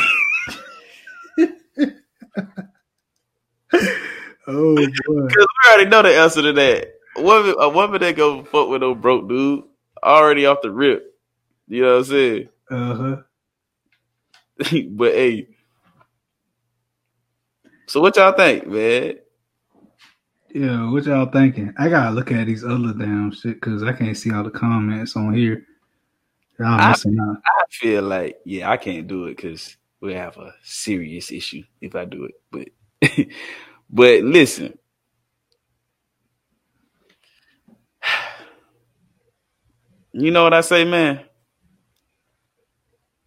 Oh 4.46 4.74
boy. 4.76 4.86
Because 4.86 5.46
we 5.46 5.70
already 5.70 5.90
know 5.90 6.02
the 6.02 6.16
answer 6.16 6.40
to 6.40 6.52
that. 6.54 6.88
A 7.16 7.22
woman, 7.22 7.54
a 7.58 7.68
woman 7.68 8.00
that 8.00 8.16
go 8.16 8.42
fuck 8.44 8.68
with 8.68 8.80
no 8.80 8.94
broke 8.94 9.28
dude 9.28 9.64
already 10.02 10.46
off 10.46 10.62
the 10.62 10.70
rip. 10.70 11.14
You 11.68 11.82
know 11.82 11.90
what 11.92 11.98
I'm 11.98 12.04
saying? 12.04 12.48
Uh-huh. 12.70 13.16
but 14.90 15.12
hey, 15.12 15.48
so 17.86 18.00
what 18.00 18.16
y'all 18.16 18.32
think, 18.32 18.66
man? 18.66 19.16
Yeah, 20.54 20.88
what 20.88 21.04
y'all 21.04 21.26
thinking? 21.26 21.74
I 21.78 21.88
gotta 21.88 22.12
look 22.12 22.30
at 22.30 22.46
these 22.46 22.64
other 22.64 22.92
damn 22.92 23.32
shit 23.32 23.54
because 23.60 23.82
I 23.82 23.92
can't 23.92 24.16
see 24.16 24.30
all 24.32 24.44
the 24.44 24.50
comments 24.50 25.16
on 25.16 25.34
here. 25.34 25.66
Y'all 26.60 26.80
I- 26.80 26.90
missing 26.90 27.18
out. 27.20 27.38
I 27.44 27.64
feel 27.70 28.04
like 28.04 28.38
yeah, 28.44 28.70
I 28.70 28.76
can't 28.76 29.08
do 29.08 29.24
it 29.26 29.36
because 29.36 29.76
we 30.00 30.14
have 30.14 30.36
a 30.36 30.54
serious 30.62 31.32
issue 31.32 31.64
if 31.80 31.96
I 31.96 32.04
do 32.04 32.26
it. 32.26 32.34
But 32.52 32.68
but 33.90 34.22
listen, 34.22 34.78
you 40.12 40.30
know 40.30 40.44
what 40.44 40.54
I 40.54 40.60
say, 40.60 40.84
man. 40.84 41.24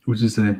What 0.05 0.19
you 0.19 0.29
say? 0.29 0.55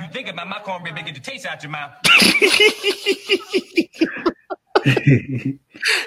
You 0.00 0.08
think 0.12 0.28
about 0.28 0.48
my 0.48 0.60
cornbread, 0.60 0.94
make 0.94 1.08
it 1.08 1.22
taste 1.22 1.46
out 1.46 1.62
your 1.62 1.72
mouth. 1.72 1.92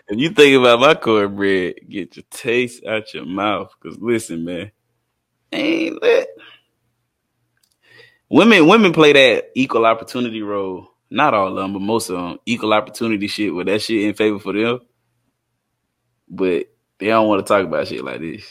If 0.09 0.19
you 0.19 0.29
think 0.29 0.57
about 0.57 0.79
my 0.79 0.95
cornbread, 0.95 1.75
get 1.89 2.15
your 2.15 2.23
taste 2.29 2.85
out 2.85 3.13
your 3.13 3.25
mouth. 3.25 3.73
Cause 3.81 3.97
listen, 3.99 4.45
man, 4.45 4.71
ain't 5.51 5.99
that 6.01 6.27
women? 8.29 8.67
Women 8.67 8.93
play 8.93 9.13
that 9.13 9.51
equal 9.55 9.85
opportunity 9.85 10.41
role. 10.41 10.89
Not 11.09 11.33
all 11.33 11.49
of 11.49 11.55
them, 11.55 11.73
but 11.73 11.81
most 11.81 12.09
of 12.09 12.17
them 12.17 12.39
equal 12.45 12.73
opportunity 12.73 13.27
shit. 13.27 13.53
With 13.53 13.67
that 13.67 13.81
shit 13.81 14.03
in 14.03 14.13
favor 14.13 14.39
for 14.39 14.53
them, 14.53 14.79
but 16.29 16.67
they 16.99 17.07
don't 17.07 17.27
want 17.27 17.45
to 17.45 17.53
talk 17.53 17.65
about 17.65 17.87
shit 17.87 18.03
like 18.03 18.21
this. 18.21 18.43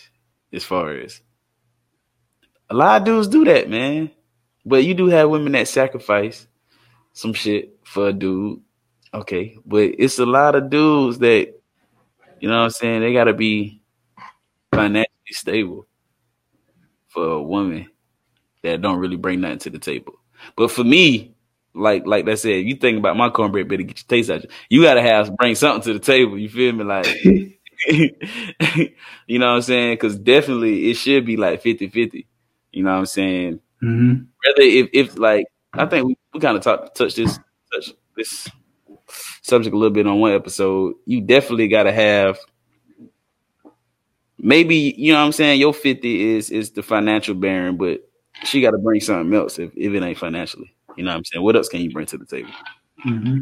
As 0.53 0.65
far 0.65 0.93
as 0.93 1.21
a 2.71 2.75
lot 2.75 3.03
of 3.03 3.07
dudes 3.07 3.29
do 3.29 3.45
that, 3.45 3.69
man. 3.69 4.11
But 4.67 4.85
you 4.85 4.95
do 4.95 5.07
have 5.07 5.31
women 5.31 5.53
that 5.53 5.69
sacrifice 5.69 6.47
some 7.13 7.33
shit 7.33 7.79
for 7.85 8.09
a 8.09 8.13
dude. 8.13 8.61
Okay. 9.15 9.57
But 9.65 9.93
it's 9.99 10.19
a 10.19 10.27
lot 10.27 10.57
of 10.57 10.69
dudes 10.69 11.19
that, 11.21 11.55
you 12.41 12.49
know 12.49 12.59
what 12.59 12.65
I'm 12.65 12.71
saying, 12.71 13.01
they 13.01 13.13
gotta 13.13 13.33
be 13.33 13.81
financially 14.75 15.09
stable 15.31 15.87
for 17.09 17.25
a 17.27 17.43
woman 17.43 17.87
that 18.63 18.83
don't 18.83 18.99
really 18.99 19.17
bring 19.17 19.41
nothing 19.41 19.61
to 19.61 19.71
the 19.71 19.79
table. 19.79 20.15
But 20.57 20.73
for 20.73 20.85
me, 20.85 21.35
like 21.73 22.05
like 22.05 22.29
I 22.29 22.35
said, 22.35 22.67
you 22.67 22.75
think 22.75 22.99
about 22.99 23.17
my 23.17 23.31
cornbread, 23.31 23.69
better 23.69 23.85
get 23.85 23.99
your 23.99 24.09
taste 24.09 24.31
out. 24.31 24.45
You 24.69 24.83
gotta 24.83 25.03
have 25.03 25.35
bring 25.37 25.55
something 25.55 25.83
to 25.85 25.99
the 25.99 26.05
table. 26.05 26.37
You 26.37 26.49
feel 26.49 26.73
me? 26.73 26.85
Like 26.85 27.07
you 29.27 29.39
know 29.39 29.47
what 29.47 29.57
I'm 29.57 29.63
saying? 29.63 29.95
Because 29.95 30.19
definitely 30.19 30.91
it 30.91 30.95
should 30.95 31.25
be 31.25 31.37
like 31.37 31.63
50-50. 31.63 32.27
You 32.73 32.83
know 32.83 32.93
what 32.93 32.99
I'm 32.99 33.07
saying? 33.07 33.61
Hmm 33.87 34.15
Rather 34.45 34.63
if 34.63 34.89
if 34.93 35.19
like 35.19 35.47
I 35.75 35.87
think 35.87 36.07
we, 36.07 36.19
we 36.35 36.41
kind 36.41 36.57
of 36.57 36.63
talked 36.63 36.97
touch 36.97 37.15
this 37.15 37.39
touch 37.73 37.93
this 38.17 38.49
subject 39.43 39.75
a 39.75 39.79
little 39.79 39.95
bit 39.95 40.07
on 40.07 40.19
one 40.19 40.33
episode. 40.33 40.95
You 41.05 41.21
definitely 41.21 41.69
got 41.69 41.85
to 41.85 41.93
have 41.93 42.39
maybe 44.39 44.95
you 44.97 45.13
know 45.13 45.21
what 45.21 45.27
I'm 45.27 45.33
saying. 45.33 45.61
Your 45.61 45.73
fifty 45.73 46.35
is 46.37 46.51
is 46.51 46.71
the 46.73 46.83
financial 46.83 47.35
bearing, 47.35 47.77
but 47.77 48.01
she 48.45 48.61
got 48.61 48.73
to 48.73 48.79
bring 48.79 49.01
something 49.01 49.33
else 49.35 49.59
if, 49.59 49.71
if 49.77 49.93
it 49.95 50.03
ain't 50.03 50.19
financially. 50.19 50.75
You 50.97 51.05
know 51.05 51.11
what 51.13 51.19
I'm 51.19 51.25
saying. 51.25 51.45
What 51.45 51.57
else 51.57 51.69
can 51.69 51.81
you 51.81 51.91
bring 51.91 52.07
to 52.07 52.19
the 52.19 52.27
table? 52.27 52.51
hmm 52.99 53.39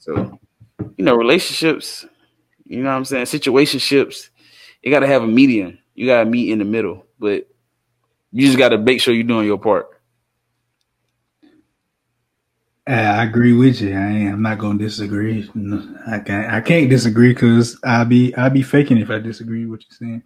So 0.00 0.38
you 0.96 1.04
know 1.04 1.14
relationships. 1.14 2.04
You 2.64 2.82
know 2.82 2.90
what 2.90 2.96
I'm 2.96 3.04
saying. 3.04 3.26
Situationships. 3.26 4.30
You 4.82 4.90
got 4.90 5.00
to 5.00 5.06
have 5.06 5.22
a 5.22 5.26
median. 5.26 5.78
You 5.94 6.06
got 6.06 6.24
to 6.24 6.30
meet 6.30 6.50
in 6.50 6.58
the 6.58 6.64
middle, 6.64 7.06
but 7.18 7.46
you 8.34 8.46
just 8.46 8.58
got 8.58 8.70
to 8.70 8.78
make 8.78 9.00
sure 9.00 9.14
you're 9.14 9.22
doing 9.22 9.46
your 9.46 9.58
part. 9.58 9.86
Uh, 12.86 12.92
I 12.92 13.24
agree 13.24 13.52
with 13.54 13.80
you. 13.80 13.94
I 13.96 14.08
ain't, 14.08 14.32
I'm 14.34 14.42
not 14.42 14.58
gonna 14.58 14.78
disagree. 14.78 15.50
No, 15.54 15.96
I 16.06 16.18
can't. 16.18 16.52
I 16.52 16.60
can't 16.60 16.90
disagree 16.90 17.32
because 17.32 17.78
I 17.82 18.04
be 18.04 18.34
I 18.36 18.50
be 18.50 18.60
faking 18.62 18.98
if 18.98 19.08
I 19.10 19.20
disagree 19.20 19.64
with 19.64 19.70
what 19.80 19.84
you're 19.88 19.96
saying. 20.10 20.22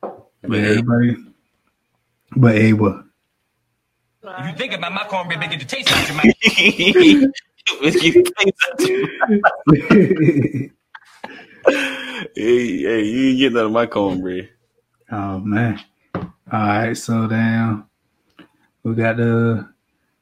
But 0.00 0.26
But 0.48 0.58
hey, 0.58 0.70
everybody, 0.70 1.16
but 2.34 2.54
hey, 2.56 2.72
what? 2.72 3.04
If 4.24 4.46
you 4.50 4.56
think 4.56 4.72
about 4.72 4.92
my 4.92 5.04
cornbread, 5.04 5.38
make 5.38 5.52
it 5.52 5.60
the 5.60 5.64
taste 5.64 5.92
out 5.92 6.08
your 6.08 6.16
mouth. 6.16 6.24
If 7.84 8.02
you 8.02 8.12
think 8.12 8.54
that- 8.78 10.70
hey, 12.34 12.82
hey, 12.82 13.02
you 13.04 13.28
ain't 13.28 13.38
getting 13.38 13.54
none 13.54 13.66
of 13.66 13.72
my 13.72 13.86
cornbread. 13.86 14.48
oh 15.12 15.38
man! 15.38 15.80
All 16.52 16.58
right, 16.60 16.96
so 16.96 17.26
down. 17.26 17.86
We 18.82 18.94
got 18.94 19.16
the. 19.16 19.68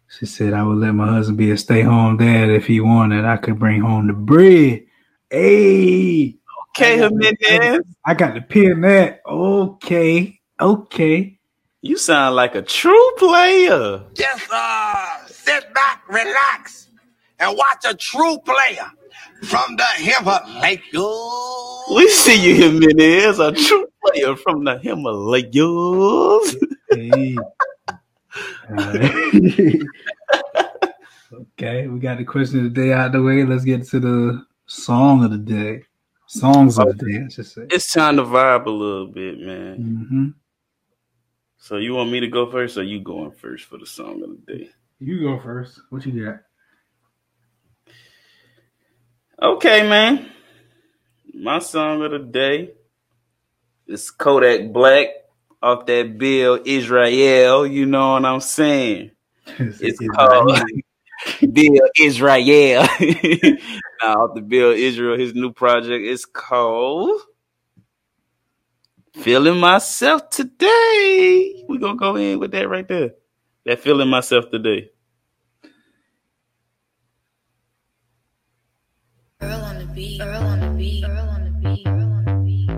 She 0.09 0.27
said 0.27 0.53
I 0.53 0.63
would 0.63 0.79
let 0.79 0.93
my 0.93 1.07
husband 1.07 1.39
be 1.39 1.51
a 1.51 1.57
stay-home 1.57 2.17
dad 2.17 2.51
if 2.51 2.67
he 2.67 2.81
wanted. 2.81 3.25
I 3.25 3.37
could 3.37 3.59
bring 3.59 3.81
home 3.81 4.07
the 4.09 4.13
bread. 4.13 4.85
Hey, 5.31 6.41
Okay, 6.77 6.99
Jimenez. 6.99 7.81
I 8.05 8.15
got 8.15 8.35
to 8.35 8.41
pin 8.41 8.81
that. 8.83 9.23
Okay, 9.27 10.41
okay. 10.61 11.39
You 11.83 11.97
sound 11.97 12.37
like 12.37 12.55
a 12.55 12.63
true 12.63 13.11
player. 13.19 14.05
Just 14.15 14.49
uh, 14.53 15.27
sit 15.27 15.73
back, 15.75 16.05
relax, 16.09 16.89
and 17.39 17.57
watch 17.57 17.85
a 17.87 17.95
true 17.95 18.39
player 18.39 18.91
from 19.43 19.77
the 19.77 19.87
Himalayas. 19.97 20.81
We 21.95 22.09
see 22.11 22.41
you, 22.41 22.55
Jimenez, 22.55 23.39
a 23.39 23.53
true 23.53 23.87
player 24.05 24.37
from 24.37 24.65
the 24.65 24.79
Himalayas. 24.79 26.57
Hey. 26.91 27.37
Okay, 31.33 31.87
we 31.87 32.01
got 32.01 32.19
the 32.19 32.25
question 32.25 32.59
of 32.59 32.65
the 32.75 32.83
day 32.83 32.93
out 32.93 33.13
the 33.13 33.23
way. 33.23 33.45
Let's 33.45 33.65
get 33.65 33.87
to 33.89 34.01
the 34.01 34.47
song 34.67 35.25
of 35.25 35.31
the 35.31 35.39
day. 35.39 35.85
Songs 36.27 36.79
of 36.79 36.99
the 36.99 37.05
day, 37.07 37.25
I 37.25 37.29
should 37.29 37.47
say. 37.47 37.67
It's 37.71 37.93
time 37.93 38.17
to 38.17 38.25
vibe 38.25 38.67
a 38.67 38.71
little 38.71 39.07
bit, 39.07 39.39
man. 39.39 40.07
hmm 40.09 40.29
So 41.59 41.77
you 41.77 41.95
want 41.95 42.11
me 42.11 42.21
to 42.21 42.29
go 42.29 42.51
first, 42.51 42.79
or 42.79 42.83
you 42.83 43.01
going 43.01 43.31
first 43.31 43.67
for 43.67 43.79
the 43.79 43.87
song 43.87 44.23
of 44.23 44.31
the 44.31 44.59
day? 44.59 44.71
You 44.99 45.21
go 45.21 45.39
first. 45.39 45.81
What 45.91 46.05
you 46.05 46.25
got? 46.25 46.41
Okay, 49.43 49.89
man. 49.89 50.31
My 51.33 51.61
song 51.61 52.03
of 52.03 52.11
the 52.11 52.19
day 52.19 52.73
is 53.87 54.11
Kodak 54.11 54.71
Black 54.71 55.09
off 55.63 55.87
that 55.87 56.19
Bill 56.19 56.61
Israel. 56.63 57.67
You 57.67 57.87
know 57.87 58.13
what 58.13 58.27
I'm 58.27 58.41
saying? 58.41 59.13
It's 59.47 59.99
called 60.15 60.61
Bill 61.53 61.89
Israel. 61.99 62.83
now, 64.03 64.15
off 64.25 64.35
the 64.35 64.43
Bill 64.47 64.73
Israel, 64.73 65.19
his 65.19 65.35
new 65.35 65.53
project 65.53 66.05
is 66.05 66.27
called 66.27 67.23
Feeling 69.15 69.59
Myself 69.59 70.29
Today. 70.29 71.65
We're 71.67 71.79
going 71.81 71.97
to 71.97 71.99
go 71.99 72.17
in 72.17 72.39
with 72.41 72.53
that 72.53 72.69
right 72.69 72.87
there. 72.87 73.13
That 73.65 73.81
Feeling 73.81 74.09
Myself 74.11 74.51
Today. 74.51 74.91
On 79.91 79.97
the 79.97 80.01
beat. 80.03 80.21
On 80.21 80.61
the 80.61 80.69
beat. 80.79 81.05
On 81.05 81.11
the 81.43 82.31
beat. 82.45 82.71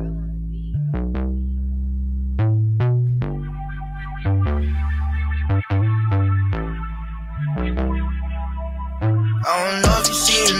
I 9.44 9.60
don't 9.60 9.82
know 9.82 10.00
if 10.00 10.08
you 10.08 10.14
see 10.14 10.40
it 10.40 10.56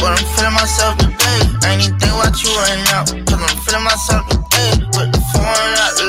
but 0.00 0.08
I'm 0.08 0.24
feeling 0.24 0.54
myself 0.54 0.96
today. 0.96 1.68
Ain't 1.68 1.84
you 1.84 2.50
right 2.56 2.80
now, 2.88 3.04
cause 3.04 3.42
I'm 3.42 3.58
feeling 3.60 3.84
myself 3.84 4.26
today. 4.28 4.80
Put 4.96 5.12
the 5.12 5.20
phone 5.34 5.44
out 5.44 5.92
the 6.00 6.06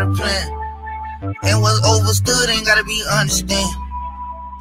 got 0.00 0.08
a 0.08 0.14
plan. 0.14 0.46
And 1.42 1.60
what's 1.60 1.84
overstood 1.86 2.48
ain't 2.48 2.64
gotta 2.64 2.84
be 2.84 3.02
understand. 3.10 3.68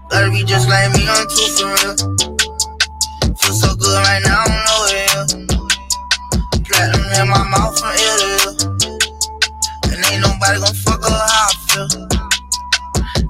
Gotta 0.09 0.31
be 0.31 0.43
just 0.43 0.67
like 0.67 0.91
me, 0.93 1.07
I'm 1.07 1.27
too 1.27 1.47
for 1.55 1.67
real. 1.67 1.95
Feel 3.37 3.53
so 3.53 3.75
good 3.75 3.95
right 4.03 4.21
now, 4.25 4.43
I 4.43 4.47
don't 4.49 4.63
know 4.67 4.81
it. 4.91 5.07
Platinum 6.65 7.07
in 7.21 7.27
my 7.29 7.43
mouth 7.47 7.79
from 7.79 7.89
ear 7.89 8.17
to 8.19 8.27
ear. 8.35 8.51
And 9.93 10.05
ain't 10.11 10.21
nobody 10.21 10.59
gon' 10.59 10.75
fuck 10.75 11.03
up 11.03 11.11
how 11.11 11.47
I 11.47 11.53
feel. 11.67 11.87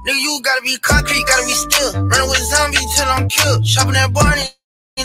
Nigga, 0.02 0.20
you 0.20 0.40
gotta 0.42 0.62
be 0.62 0.76
concrete, 0.78 1.24
gotta 1.26 1.46
be 1.46 1.52
still. 1.52 1.92
Running 2.06 2.28
with 2.28 2.42
zombies 2.42 2.86
till 2.96 3.06
I'm 3.06 3.28
killed. 3.28 3.66
Shopping 3.66 3.96
at 3.96 4.12
Barney, 4.12 4.48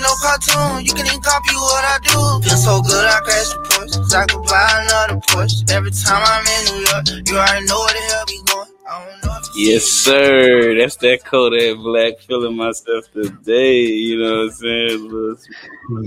no 0.06 0.14
cartoon. 0.22 0.86
You 0.86 0.94
can 0.94 1.06
even 1.08 1.22
copy 1.22 1.56
what 1.58 1.84
I 1.84 1.98
do. 2.06 2.20
Feel 2.46 2.58
so 2.58 2.82
good, 2.82 3.06
I 3.06 3.20
crash 3.26 3.50
the 3.50 3.60
Porsche. 3.66 3.98
Cause 4.06 4.14
I 4.14 4.26
could 4.30 4.44
buy 4.46 4.70
another 4.86 5.20
Porsche. 5.26 5.66
Every 5.72 5.92
time 5.92 6.22
I'm 6.22 6.46
in 6.46 6.62
New 6.70 6.80
York, 6.86 7.06
you 7.26 7.36
already 7.38 7.66
know 7.66 7.80
where 7.82 7.94
the 7.98 8.04
hell 8.14 8.26
we 8.30 8.38
going. 8.46 8.72
I 8.88 9.06
don't 9.06 9.26
know 9.26 9.40
Yes, 9.56 9.84
sir. 9.86 10.78
That's 10.78 10.96
that 10.98 11.26
Kodak 11.26 11.78
Black 11.78 12.20
feeling 12.20 12.56
myself 12.56 13.12
today. 13.12 13.82
You 13.82 14.20
know 14.22 14.32
what 14.32 14.44
I'm 14.44 14.52
saying? 14.52 15.10
Little 15.10 15.38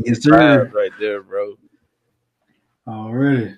Yes, 0.04 0.22
sir. 0.22 0.70
right 0.74 0.92
there, 1.00 1.22
bro. 1.22 1.54
Already. 2.86 3.56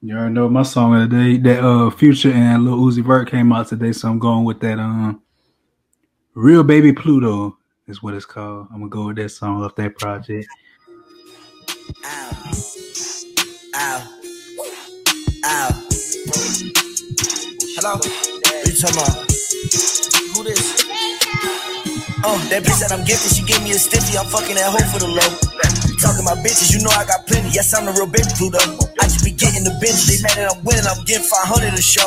You 0.00 0.16
already 0.16 0.34
know 0.34 0.48
my 0.48 0.62
song 0.62 1.00
of 1.00 1.10
the 1.10 1.16
day. 1.16 1.36
That 1.36 1.64
uh 1.64 1.90
Future 1.90 2.32
and 2.32 2.64
Lil 2.64 2.78
Uzi 2.78 3.04
Vert 3.04 3.30
came 3.30 3.52
out 3.52 3.68
today, 3.68 3.92
so 3.92 4.08
I'm 4.08 4.18
going 4.18 4.44
with 4.44 4.60
that 4.60 4.78
um 4.78 5.22
Real 6.34 6.64
Baby 6.64 6.92
Pluto. 6.92 7.58
Is 7.88 8.02
what 8.02 8.14
it's 8.14 8.26
called. 8.26 8.68
I'm 8.70 8.78
gonna 8.78 8.88
go 8.88 9.06
with 9.08 9.16
that 9.16 9.30
song 9.30 9.62
off 9.62 9.74
that 9.76 9.96
project. 9.98 10.46
Ow. 12.04 12.30
Ow. 13.74 14.18
Ow. 15.44 15.88
Hello? 17.74 17.98
You 18.62 18.72
talking 18.78 18.96
about? 18.96 19.16
Who 20.32 20.44
this? 20.44 20.86
Oh, 22.24 22.38
that 22.54 22.62
bitch 22.62 22.78
that 22.78 22.92
I'm 22.92 23.04
gifted, 23.04 23.34
she 23.34 23.42
gave 23.42 23.62
me 23.64 23.72
a 23.72 23.74
stiffy. 23.74 24.16
I'm 24.16 24.26
fucking 24.26 24.54
that 24.54 24.70
hoe 24.70 24.86
for 24.94 25.02
the 25.02 25.10
low. 25.10 25.30
Talking 25.98 26.22
about 26.22 26.38
bitches, 26.46 26.70
you 26.70 26.78
know 26.82 26.90
I 26.94 27.04
got 27.04 27.26
plenty. 27.26 27.50
Yes, 27.50 27.74
I'm 27.74 27.86
the 27.86 27.92
real 27.92 28.06
baby 28.06 28.30
Pluto. 28.38 28.62
I 29.02 29.10
just 29.10 29.24
be 29.24 29.31
getting 29.42 29.66
the 29.66 29.74
bench. 29.82 30.06
They 30.06 30.22
mad 30.22 30.38
that 30.38 30.46
I'm 30.54 30.62
winning, 30.62 30.86
I'm 30.86 31.02
getting 31.02 31.26
500 31.26 31.74
a 31.74 31.82
show. 31.82 32.06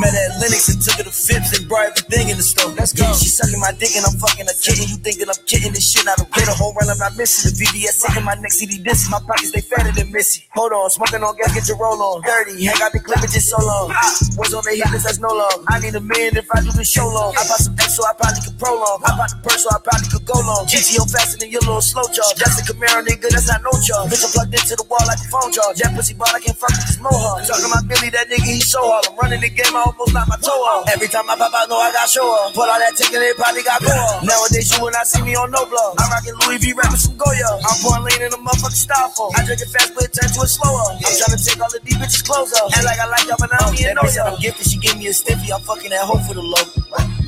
Met 0.00 0.10
at 0.10 0.40
Lenox 0.40 0.72
and 0.72 0.80
took 0.80 0.98
her 0.98 1.06
to 1.06 1.14
Phipps 1.14 1.54
and 1.54 1.68
brought 1.68 1.92
everything 1.94 2.32
in 2.32 2.36
the 2.40 2.42
store. 2.42 2.72
Let's 2.74 2.90
go. 2.96 3.06
She 3.14 3.30
sucking 3.30 3.60
my 3.60 3.70
dick 3.76 3.94
and 3.94 4.02
I'm 4.02 4.16
fucking 4.18 4.48
a 4.48 4.54
kitten. 4.56 4.88
You 4.90 4.98
thinking 4.98 5.28
I'm 5.28 5.38
kidding 5.46 5.70
this 5.76 5.86
shit? 5.86 6.08
I 6.08 6.16
don't 6.18 6.26
get 6.34 6.48
a 6.50 6.56
whole 6.56 6.74
run, 6.74 6.90
I'm 6.90 6.98
not 6.98 7.14
missing. 7.14 7.52
The 7.52 7.62
VVS 7.62 8.02
sitting 8.02 8.24
my 8.24 8.34
next 8.40 8.58
CD 8.58 8.82
disc. 8.82 9.06
My 9.12 9.20
pockets, 9.22 9.52
they 9.52 9.62
fatter 9.62 9.92
than 9.94 10.10
Missy. 10.10 10.48
Hold 10.56 10.72
on, 10.72 10.90
smoking 10.90 11.22
on 11.22 11.36
gas, 11.36 11.54
get 11.54 11.68
your 11.68 11.78
roll 11.78 12.00
on. 12.00 12.24
Dirty, 12.26 12.64
hang 12.64 12.80
out 12.82 12.90
the 12.90 12.98
clip, 12.98 13.22
just 13.28 13.52
so 13.52 13.60
long. 13.62 13.92
Was 14.40 14.50
on 14.56 14.64
the 14.66 14.74
heat, 14.74 14.88
that's 14.90 15.20
no 15.20 15.30
long. 15.30 15.62
I 15.70 15.78
need 15.78 15.94
a 15.94 16.02
million 16.02 16.34
if 16.36 16.48
I 16.50 16.64
do 16.64 16.72
the 16.74 16.82
show 16.82 17.06
long. 17.06 17.36
I 17.38 17.46
bought 17.46 17.62
some 17.62 17.78
X, 17.78 17.94
so 17.94 18.02
I 18.02 18.16
probably 18.18 18.42
could 18.42 18.58
prolong. 18.58 18.98
I 19.06 19.14
bought 19.14 19.30
the 19.30 19.38
purse, 19.46 19.62
so 19.62 19.70
I 19.70 19.78
probably 19.78 20.10
could 20.10 20.26
go 20.26 20.38
long. 20.42 20.66
GTO 20.66 21.06
faster 21.06 21.38
than 21.38 21.54
your 21.54 21.62
little 21.62 21.84
slow 21.84 22.06
charge. 22.10 22.34
That's 22.34 22.58
a 22.58 22.66
Camaro, 22.66 23.06
nigga, 23.06 23.30
that's 23.30 23.46
not 23.46 23.62
no 23.62 23.70
charge. 23.78 24.10
Bitch, 24.10 24.26
I'm 24.26 24.32
plugged 24.34 24.54
into 24.58 24.74
the 24.74 24.86
wall 24.90 25.02
like 25.06 25.22
a 25.22 25.28
phone 25.30 25.54
charge. 25.54 25.78
That 25.78 25.94
pussy 25.94 26.18
ball, 26.18 26.34
I 26.34 26.40
fuck 26.54 26.74
this 26.86 26.98
mohawk. 27.02 27.42
Talking 27.44 27.66
about 27.68 27.84
Billy, 27.86 28.08
that 28.14 28.30
nigga, 28.30 28.46
he 28.46 28.60
so 28.60 28.80
hard. 28.82 29.04
I'm 29.10 29.16
running 29.18 29.42
the 29.42 29.50
game, 29.50 29.74
I 29.74 29.82
almost 29.84 30.14
knocked 30.14 30.30
my 30.30 30.38
toe 30.38 30.54
off. 30.70 30.88
Every 30.88 31.08
time 31.08 31.28
I 31.28 31.36
pop 31.36 31.52
out, 31.52 31.68
know 31.68 31.78
I 31.78 31.92
got 31.92 32.08
show 32.08 32.24
off. 32.24 32.54
Pull 32.54 32.64
all 32.64 32.78
that 32.78 32.94
ticket, 32.96 33.18
they 33.18 33.34
probably 33.34 33.62
got 33.62 33.82
go 33.82 33.92
off. 33.92 34.22
Nowadays, 34.24 34.70
you 34.72 34.78
will 34.80 34.94
not 34.94 35.06
see 35.06 35.22
me 35.22 35.34
on 35.34 35.50
no 35.50 35.66
blog. 35.66 35.98
I'm 35.98 36.10
rocking 36.10 36.36
Louis 36.46 36.58
V, 36.62 36.72
rapping 36.72 37.00
some 37.00 37.16
Goya. 37.18 37.50
I'm 37.60 37.76
pouring 37.82 38.04
lean 38.06 38.22
in 38.24 38.32
a 38.32 38.40
motherfucking 38.40 38.80
styrofoam. 38.80 39.30
I 39.36 39.44
drink 39.44 39.60
it 39.60 39.70
fast, 39.70 39.92
but 39.94 40.08
it 40.08 40.12
turns 40.14 40.32
to 40.38 40.42
a 40.42 40.48
slower. 40.48 40.94
I'm 40.94 41.02
trying 41.02 41.34
to 41.34 41.40
take 41.40 41.60
all 41.60 41.70
the 41.70 41.82
deep 41.82 41.98
bitches' 41.98 42.24
clothes 42.24 42.54
off. 42.56 42.72
Act 42.72 42.84
like 42.86 42.98
I 42.98 43.06
like 43.10 43.26
y'all, 43.26 43.38
but 43.38 43.50
I 43.52 43.58
don't 43.66 43.74
oh, 43.74 43.82
even 43.82 43.94
know 43.98 44.08
y'all. 44.14 44.34
I'm 44.34 44.40
gifted, 44.40 44.66
she 44.66 44.78
gave 44.78 44.96
me 44.96 45.10
a 45.10 45.14
stiffy. 45.14 45.52
I'm 45.52 45.60
fucking 45.60 45.90
that 45.90 46.06
hoe 46.06 46.22
for 46.24 46.34
the 46.34 46.42
low. 46.42 46.64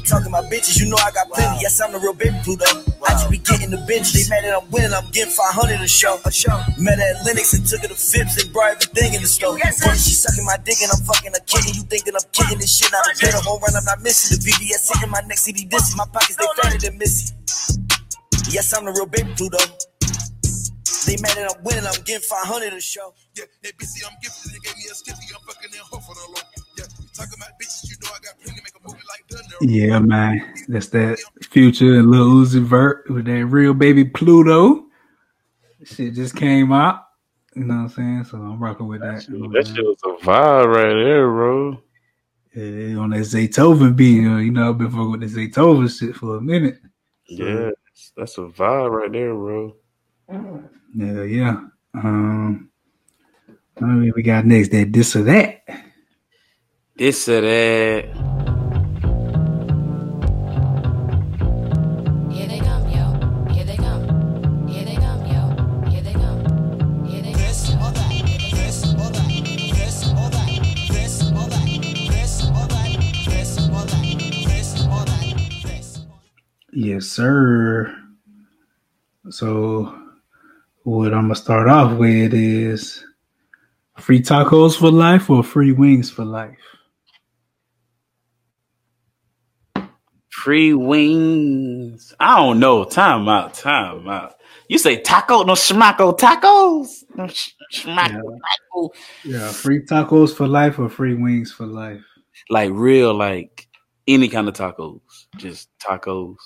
Talking 0.07 0.31
about 0.31 0.47
bitches, 0.47 0.79
you 0.79 0.87
know 0.87 0.95
I 1.03 1.11
got 1.11 1.27
plenty. 1.35 1.59
Yes, 1.59 1.83
I'm 1.83 1.91
the 1.91 1.99
real 1.99 2.15
baby 2.15 2.39
Pluto. 2.47 2.63
I 3.03 3.19
just 3.19 3.27
be 3.27 3.43
getting 3.43 3.75
the 3.75 3.83
bench. 3.91 4.15
They 4.15 4.23
mad 4.31 4.47
that 4.47 4.55
I'm 4.55 4.71
winning, 4.71 4.95
I'm 4.95 5.11
getting 5.11 5.35
500 5.35 5.83
a 5.83 5.89
show. 5.91 6.23
A 6.23 6.31
show. 6.31 6.55
Met 6.79 7.03
at 7.03 7.27
Lenox 7.27 7.59
and 7.59 7.67
took 7.67 7.83
her 7.83 7.91
to 7.91 7.99
Phipps 7.99 8.39
and 8.39 8.47
brought 8.55 8.79
everything 8.79 9.19
in 9.19 9.23
the 9.23 9.27
store. 9.27 9.59
Funny, 9.59 9.99
she 9.99 10.15
sucking 10.15 10.47
my 10.47 10.63
dick 10.63 10.79
and 10.79 10.95
I'm 10.95 11.03
fucking 11.03 11.35
a 11.35 11.43
kitten. 11.43 11.75
You 11.75 11.83
thinking 11.91 12.15
I'm 12.15 12.23
kidding 12.31 12.63
this 12.63 12.79
shit? 12.79 12.95
Get 13.19 13.35
a 13.35 13.43
whole 13.43 13.59
run, 13.59 13.75
I'm 13.75 13.83
not 13.83 13.99
missing. 14.07 14.39
The 14.39 14.47
VVS 14.47 14.87
sitting 14.87 15.03
in 15.05 15.11
my 15.11 15.27
next 15.27 15.43
CD 15.43 15.67
disc. 15.67 15.99
My 15.99 16.07
pockets, 16.07 16.39
they 16.39 16.47
fatter 16.55 16.79
than 16.79 17.03
Missy. 17.03 17.35
Yes, 18.55 18.71
I'm 18.79 18.87
the 18.87 18.95
real 18.95 19.11
baby 19.11 19.35
Pluto. 19.35 19.59
They 21.07 21.19
mad 21.19 21.35
that 21.35 21.51
I'm 21.51 21.59
winning, 21.67 21.83
I'm 21.83 21.99
getting 22.07 22.23
500 22.23 22.75
a 22.75 22.81
show. 22.81 23.11
Yeah, 23.35 23.51
they 23.59 23.75
busy, 23.75 24.07
I'm 24.07 24.15
gifted. 24.23 24.55
They 24.55 24.63
gave 24.63 24.79
me 24.79 24.87
a 24.87 24.95
stiffy. 24.95 25.35
I'm 25.35 25.43
fucking 25.43 25.71
that 25.75 25.83
hoe 25.83 25.99
for 25.99 26.15
the 26.15 26.27
low. 26.31 26.47
Yeah, 26.79 26.87
talking 27.11 27.39
about 27.43 27.59
bitches, 27.59 27.91
you 27.91 27.99
know 28.03 28.11
I 28.15 28.23
got 28.23 28.39
plenty. 28.39 28.63
Make 28.63 28.76
Yeah, 29.61 29.99
man. 30.01 30.55
That's 30.68 30.89
that 30.89 31.18
future 31.43 31.99
and 31.99 32.11
Lil 32.11 32.26
Uzi 32.26 32.62
Vert 32.62 33.09
with 33.11 33.24
that 33.26 33.47
real 33.47 33.74
baby 33.74 34.05
Pluto. 34.05 34.84
Shit 35.84 36.14
just 36.14 36.37
came 36.37 36.72
out. 36.72 37.03
You 37.55 37.64
know 37.64 37.74
what 37.74 37.80
I'm 37.80 37.89
saying? 37.89 38.24
So 38.24 38.37
I'm 38.39 38.59
rocking 38.62 38.87
with 38.87 39.01
that. 39.01 39.26
you 39.28 39.39
know, 39.39 39.53
That 39.53 39.66
shit 39.66 39.84
was 39.84 39.99
a 40.05 40.24
vibe 40.24 40.66
right 40.66 41.05
there, 41.05 41.26
bro. 41.26 41.80
Yeah, 42.55 42.97
on 42.99 43.11
that 43.11 43.20
Zaytoven 43.20 43.95
beat, 43.97 44.14
you 44.16 44.28
know, 44.30 44.39
you 44.39 44.51
know, 44.51 44.70
I've 44.70 44.78
been 44.78 44.91
fucking 44.91 45.11
with 45.12 45.20
the 45.20 45.49
Zaytoven 45.49 45.99
shit 45.99 46.16
for 46.16 46.37
a 46.37 46.41
minute. 46.41 46.78
Yeah, 47.28 47.70
that's 48.16 48.39
a 48.39 48.43
vibe 48.43 48.91
right 48.91 49.12
there, 49.12 49.34
bro. 49.34 49.74
Yeah, 50.95 51.22
yeah. 51.22 51.61
Um, 51.95 52.70
I 53.80 53.84
mean, 53.84 54.12
we 54.16 54.22
got 54.22 54.47
next 54.47 54.70
that 54.70 54.93
this 54.93 55.16
or 55.16 55.22
that. 55.24 55.62
This 56.97 57.28
or 57.28 57.43
that. 57.43 58.56
Yes, 76.79 77.07
sir. 77.07 77.91
So, 79.31 79.99
what 80.83 81.14
I'm 81.14 81.22
gonna 81.22 81.35
start 81.35 81.68
off 81.70 81.97
with 81.97 82.35
is 82.35 83.03
free 83.99 84.20
tacos 84.20 84.79
for 84.79 84.91
life 84.91 85.31
or 85.31 85.43
free 85.43 85.72
wings 85.72 86.11
for 86.11 86.27
life. 86.27 86.59
Free 90.29 90.74
wings. 90.74 92.12
I 92.20 92.37
don't 92.37 92.61
know. 92.61 92.85
Time 92.85 93.27
out. 93.27 93.55
Time 93.55 94.07
out. 94.07 94.35
You 94.68 94.77
say 94.77 95.01
taco? 95.01 95.45
No 95.45 95.55
schmaco 95.55 96.14
tacos? 96.18 97.05
No 97.16 97.27
sh- 97.29 97.53
schmaco 97.72 98.20
taco. 98.20 98.93
Yeah, 99.24 99.51
free 99.51 99.81
tacos 99.81 100.35
for 100.35 100.47
life 100.47 100.79
or 100.79 100.91
free 100.91 101.14
wings 101.14 101.51
for 101.51 101.64
life. 101.64 102.05
Like 102.51 102.70
real, 102.74 103.14
like 103.14 103.66
any 104.07 104.29
kind 104.29 104.47
of 104.47 104.53
tacos. 104.53 105.01
Just 105.39 105.70
tacos. 105.79 106.37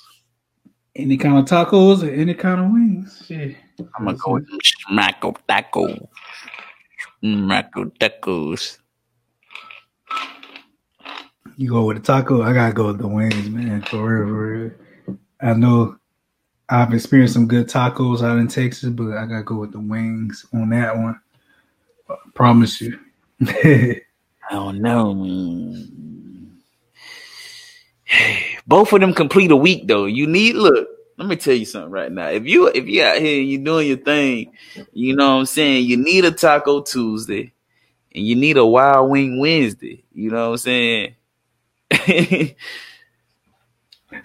Any 1.01 1.17
kind 1.17 1.39
of 1.39 1.47
tacos 1.47 2.03
or 2.03 2.11
any 2.11 2.35
kind 2.35 2.61
of 2.61 2.71
wings. 2.71 3.23
Shit. 3.27 3.57
I'm 3.99 4.05
gonna 4.05 4.19
go 4.19 4.35
with 4.35 4.47
them 4.49 4.59
schmaco 4.61 5.35
tacos. 5.49 6.07
Schmaco 7.23 7.91
tacos. 7.99 8.79
You 11.57 11.71
go 11.71 11.85
with 11.85 11.97
the 11.99 12.03
taco, 12.03 12.43
I 12.43 12.53
gotta 12.53 12.75
go 12.75 12.89
with 12.89 12.99
the 12.99 13.09
wings, 13.09 13.49
man. 13.49 13.83
For 13.83 14.25
real, 14.25 14.29
for 14.29 14.59
real. 14.59 15.19
I 15.41 15.55
know 15.55 15.97
I've 16.69 16.93
experienced 16.93 17.35
some 17.35 17.49
good 17.49 17.67
tacos 17.67 18.23
out 18.23 18.39
in 18.39 18.49
Texas, 18.49 18.91
but 18.91 19.17
I 19.17 19.27
gotta 19.27 19.43
go 19.43 19.57
with 19.57 19.73
the 19.73 19.81
wings 19.81 20.47
on 20.53 20.69
that 20.71 20.97
one. 20.97 21.19
I 22.11 22.15
promise 22.35 22.81
you. 22.81 22.99
I 23.41 24.03
don't 24.51 24.81
know. 24.81 25.75
Both 28.71 28.93
of 28.93 29.01
them 29.01 29.13
complete 29.13 29.51
a 29.51 29.57
week 29.57 29.89
though. 29.89 30.05
You 30.05 30.29
need 30.29 30.55
look. 30.55 30.89
Let 31.17 31.27
me 31.27 31.35
tell 31.35 31.55
you 31.55 31.65
something 31.65 31.91
right 31.91 32.11
now. 32.11 32.29
If 32.29 32.47
you 32.47 32.69
if 32.69 32.87
you 32.87 33.03
out 33.03 33.19
here 33.19 33.41
and 33.41 33.49
you 33.49 33.59
doing 33.59 33.89
your 33.89 33.97
thing, 33.97 34.53
you 34.93 35.17
know 35.17 35.35
what 35.35 35.41
I'm 35.41 35.47
saying. 35.47 35.87
You 35.87 35.97
need 35.97 36.25
a 36.25 36.31
Taco 36.31 36.81
Tuesday, 36.81 37.53
and 38.15 38.25
you 38.25 38.37
need 38.37 38.57
a 38.59 38.65
Wild 38.65 39.11
Wing 39.11 39.41
Wednesday. 39.41 40.05
You 40.13 40.31
know 40.31 40.51
what 40.51 40.53
I'm 40.53 40.59
saying. 40.59 41.17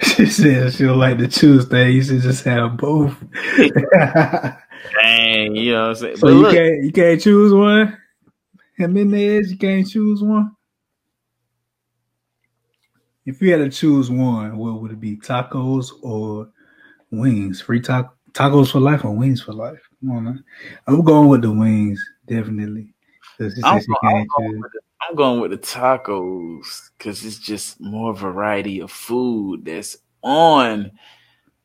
she 0.02 0.26
said 0.28 0.74
she 0.74 0.84
don't 0.84 1.00
like 1.00 1.18
to 1.18 1.28
choose 1.28 1.68
things. 1.68 1.96
You 1.96 2.04
should 2.04 2.22
just 2.22 2.44
have 2.44 2.78
both. 2.78 3.18
Dang, 5.02 5.56
you 5.56 5.72
know 5.74 5.82
what 5.82 5.90
I'm 5.90 5.96
saying. 5.96 6.18
so 6.18 6.28
but 6.28 6.34
you 6.34 6.42
look, 6.42 6.54
can't 6.54 6.84
you 6.84 6.92
can't 6.92 7.20
choose 7.20 7.52
one. 7.52 7.98
Jimenez, 8.78 9.50
you 9.50 9.58
can't 9.58 9.90
choose 9.90 10.22
one. 10.22 10.55
If 13.26 13.42
you 13.42 13.52
had 13.52 13.58
to 13.58 13.70
choose 13.70 14.12
one, 14.12 14.58
what 14.58 14.82
would 14.82 14.92
it 14.92 15.00
be? 15.00 15.18
Tacos 15.18 15.92
or 16.04 16.50
wings? 17.12 17.62
Free 17.62 17.82
ta- 17.82 18.12
tacos 18.34 18.72
for 18.72 18.80
life 18.80 19.04
or 19.04 19.16
wings 19.16 19.42
for 19.42 19.54
life? 19.54 19.82
Come 20.00 20.12
on, 20.12 20.24
man. 20.26 20.44
I'm 20.88 21.04
going 21.04 21.30
with 21.30 21.42
the 21.42 21.52
wings, 21.52 22.04
definitely. 22.28 22.94
I'm, 23.64 23.82
I'm 24.04 24.28
going 24.38 24.62
with 24.62 24.72
the, 24.74 24.82
I'm 25.02 25.16
going 25.16 25.40
with 25.42 25.52
the 25.52 25.58
tacos 25.58 26.90
because 26.98 27.26
it's 27.26 27.40
just 27.40 27.82
more 27.82 28.14
variety 28.14 28.80
of 28.80 28.92
food 28.92 29.66
that's 29.66 29.98
on 30.22 30.92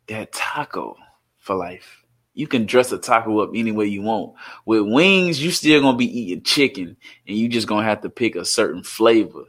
that 0.08 0.32
taco 0.32 0.96
for 1.38 1.54
life. 1.56 2.04
You 2.32 2.46
can 2.46 2.64
dress 2.64 2.90
a 2.92 2.98
taco 2.98 3.40
up 3.40 3.50
any 3.54 3.72
way 3.72 3.86
you 3.86 4.02
want. 4.02 4.34
With 4.64 4.82
wings, 4.82 5.42
you 5.42 5.50
still 5.50 5.80
gonna 5.80 5.96
be 5.96 6.20
eating 6.20 6.42
chicken, 6.42 6.96
and 7.26 7.36
you 7.36 7.48
just 7.48 7.66
gonna 7.66 7.86
have 7.86 8.00
to 8.02 8.08
pick 8.10 8.34
a 8.36 8.44
certain 8.44 8.82
flavor. 8.82 9.44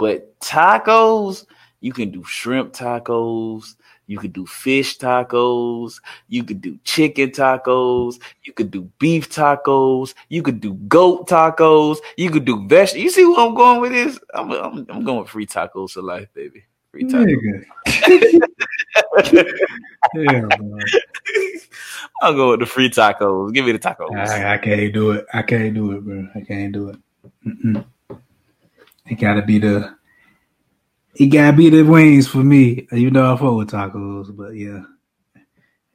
But 0.00 0.40
tacos, 0.40 1.44
you 1.82 1.92
can 1.92 2.10
do 2.10 2.24
shrimp 2.24 2.72
tacos, 2.72 3.76
you 4.06 4.16
could 4.18 4.32
do 4.32 4.46
fish 4.46 4.96
tacos, 4.96 6.00
you 6.26 6.42
could 6.42 6.62
do 6.62 6.78
chicken 6.84 7.32
tacos, 7.32 8.18
you 8.42 8.54
could 8.54 8.70
do 8.70 8.90
beef 8.98 9.28
tacos, 9.28 10.14
you 10.30 10.42
could 10.42 10.62
do 10.62 10.72
goat 10.88 11.28
tacos, 11.28 11.98
you 12.16 12.30
could 12.30 12.46
do 12.46 12.66
vegetables. 12.66 13.04
You 13.04 13.10
see 13.10 13.26
where 13.26 13.46
I'm 13.46 13.54
going 13.54 13.82
with 13.82 13.92
this? 13.92 14.18
I'm, 14.32 14.50
I'm, 14.50 14.86
I'm 14.88 15.04
going 15.04 15.20
with 15.20 15.28
free 15.28 15.44
tacos 15.44 15.90
for 15.90 16.00
life, 16.00 16.32
baby. 16.32 16.64
Free 16.92 17.04
tacos. 17.04 17.66
Yeah. 20.14 20.48
I'll 22.22 22.32
go 22.32 22.52
with 22.52 22.60
the 22.60 22.66
free 22.66 22.88
tacos. 22.88 23.52
Give 23.52 23.66
me 23.66 23.72
the 23.72 23.78
tacos. 23.78 24.16
I, 24.16 24.54
I 24.54 24.56
can't 24.56 24.94
do 24.94 25.10
it. 25.10 25.26
I 25.34 25.42
can't 25.42 25.74
do 25.74 25.92
it, 25.92 26.00
bro. 26.06 26.26
I 26.34 26.40
can't 26.40 26.72
do 26.72 26.88
it. 26.88 26.96
Mm-mm. 27.46 27.84
It 29.10 29.18
gotta 29.18 29.42
be 29.42 29.58
the. 29.58 29.94
It 31.16 31.26
gotta 31.26 31.56
be 31.56 31.68
the 31.68 31.82
wings 31.82 32.28
for 32.28 32.38
me. 32.38 32.86
You 32.92 33.10
know 33.10 33.34
I 33.34 33.36
fuck 33.36 33.54
with 33.54 33.70
tacos, 33.70 34.34
but 34.34 34.50
yeah, 34.50 34.82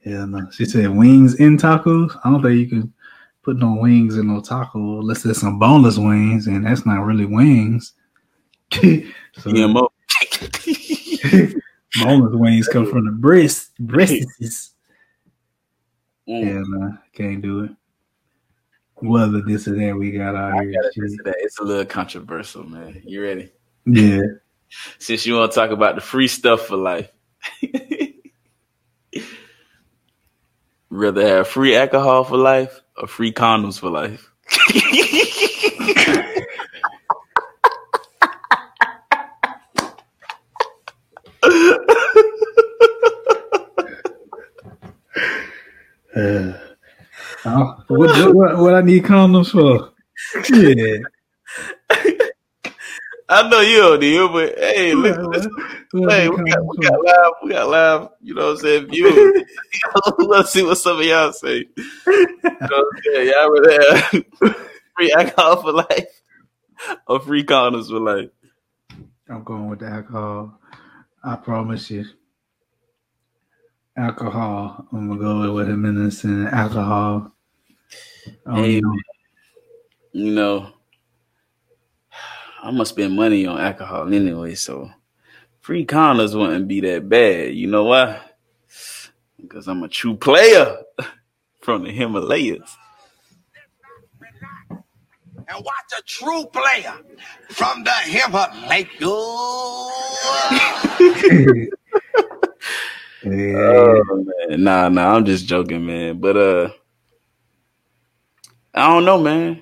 Hell 0.03 0.27
no. 0.27 0.49
She 0.51 0.65
said 0.65 0.89
wings 0.89 1.35
in 1.35 1.57
tacos. 1.57 2.15
I 2.23 2.29
don't 2.29 2.43
think 2.43 2.59
you 2.59 2.67
can 2.67 2.93
put 3.41 3.57
no 3.57 3.75
wings 3.75 4.17
in 4.17 4.27
no 4.27 4.41
taco 4.41 4.99
unless 4.99 5.23
there's 5.23 5.39
some 5.39 5.57
boneless 5.57 5.97
wings, 5.97 6.47
and 6.47 6.65
that's 6.65 6.85
not 6.85 7.05
really 7.05 7.25
wings. 7.25 7.93
so 8.71 8.79
GMO. 8.81 9.87
boneless 12.03 12.35
wings 12.35 12.67
come 12.67 12.85
from 12.85 13.05
the 13.05 13.11
breast. 13.13 13.71
Breasts. 13.79 14.73
Mm. 16.27 16.45
Yeah, 16.45 16.63
no, 16.67 16.97
can't 17.13 17.41
do 17.41 17.61
it. 17.61 17.71
Whether 18.97 19.41
this 19.41 19.67
or 19.67 19.75
that 19.75 19.95
we 19.95 20.11
got 20.11 20.35
out 20.35 20.59
I 20.59 20.63
here. 20.63 20.81
that. 20.81 21.35
It's 21.39 21.59
a 21.59 21.63
little 21.63 21.85
controversial, 21.85 22.63
man. 22.63 23.01
You 23.05 23.21
ready? 23.23 23.51
Yeah. 23.85 24.21
Since 24.99 25.25
you 25.25 25.35
want 25.35 25.51
to 25.51 25.55
talk 25.55 25.71
about 25.71 25.95
the 25.95 26.01
free 26.01 26.27
stuff 26.27 26.67
for 26.67 26.77
life, 26.77 27.09
rather 30.89 31.27
have 31.27 31.47
free 31.47 31.75
alcohol 31.75 32.23
for 32.23 32.37
life 32.37 32.81
or 32.97 33.07
free 33.07 33.31
condoms 33.33 33.79
for 33.79 33.89
life? 33.89 34.31
Uh, 46.15 46.53
oh, 47.45 47.83
what, 47.89 48.35
what, 48.35 48.57
what 48.57 48.75
I 48.75 48.81
need 48.81 49.03
condoms 49.05 49.51
for? 49.51 49.91
Yeah. 50.49 50.97
I 53.29 53.49
know 53.49 53.61
you 53.61 53.77
don't 53.79 53.99
need 54.01 54.31
but 54.33 54.59
hey, 54.59 54.95
What, 54.95 55.03
listen, 55.03 55.25
what, 55.25 55.33
listen. 55.33 55.51
what 55.91 56.13
I 56.13 56.21
Hey, 56.21 56.29
we 56.29 56.43
got, 56.43 56.59
we 56.65 56.77
got 56.79 57.03
live, 57.03 57.31
we 57.43 57.51
got 57.51 57.69
live, 57.69 58.09
you 58.21 58.35
know 58.35 58.45
what 58.47 58.51
I'm 58.53 58.57
saying, 58.59 58.87
viewers. 58.89 59.43
Let's 60.19 60.51
see 60.51 60.63
what 60.63 60.77
some 60.77 60.99
of 60.99 61.05
y'all 61.05 61.33
say. 61.33 61.65
You 62.07 62.69
know 62.69 62.77
what 62.77 62.87
I'm 62.95 63.01
saying? 63.13 63.29
Y'all 63.29 63.51
rather 63.51 63.93
have 64.01 64.57
free 64.97 65.13
alcohol 65.13 65.61
for 65.61 65.73
life 65.73 66.21
or 67.07 67.19
free 67.21 67.43
condoms 67.45 67.89
for 67.89 67.99
life? 67.99 68.29
I'm 69.29 69.43
going 69.43 69.69
with 69.69 69.79
the 69.79 69.87
alcohol. 69.87 70.59
I 71.23 71.35
promise 71.37 71.89
you. 71.91 72.05
Alcohol. 73.97 74.87
I'm 74.93 75.09
gonna 75.09 75.19
go 75.21 75.53
with 75.53 75.69
him 75.69 75.85
innocent 75.85 76.53
alcohol. 76.53 77.34
Oh, 78.45 78.55
Hey, 78.55 78.71
you 78.71 78.81
know. 78.81 78.95
You 80.13 80.31
know, 80.31 80.73
I'm 82.63 82.75
gonna 82.75 82.85
spend 82.85 83.15
money 83.15 83.45
on 83.45 83.59
alcohol 83.59 84.13
anyway, 84.13 84.55
so 84.55 84.89
free 85.59 85.85
condoms 85.85 86.37
wouldn't 86.37 86.67
be 86.67 86.79
that 86.81 87.09
bad. 87.09 87.53
You 87.53 87.67
know 87.67 87.83
why? 87.83 88.21
Because 89.41 89.67
I'm 89.67 89.83
a 89.83 89.89
true 89.89 90.15
player 90.15 90.77
from 91.61 91.83
the 91.83 91.91
Himalayas. 91.91 92.77
And 95.47 95.63
watch 95.63 95.99
a 95.99 96.01
true 96.03 96.45
player 96.45 96.93
from 97.49 97.83
the 97.83 97.91
Himalayas. 97.91 98.99
yeah. 101.21 101.65
Oh 103.25 104.03
man, 104.49 104.63
nah, 104.63 104.89
nah, 104.89 105.15
I'm 105.15 105.25
just 105.25 105.47
joking, 105.47 105.85
man. 105.85 106.19
But 106.19 106.37
uh, 106.37 106.69
I 108.75 108.87
don't 108.89 109.05
know, 109.05 109.19
man. 109.21 109.61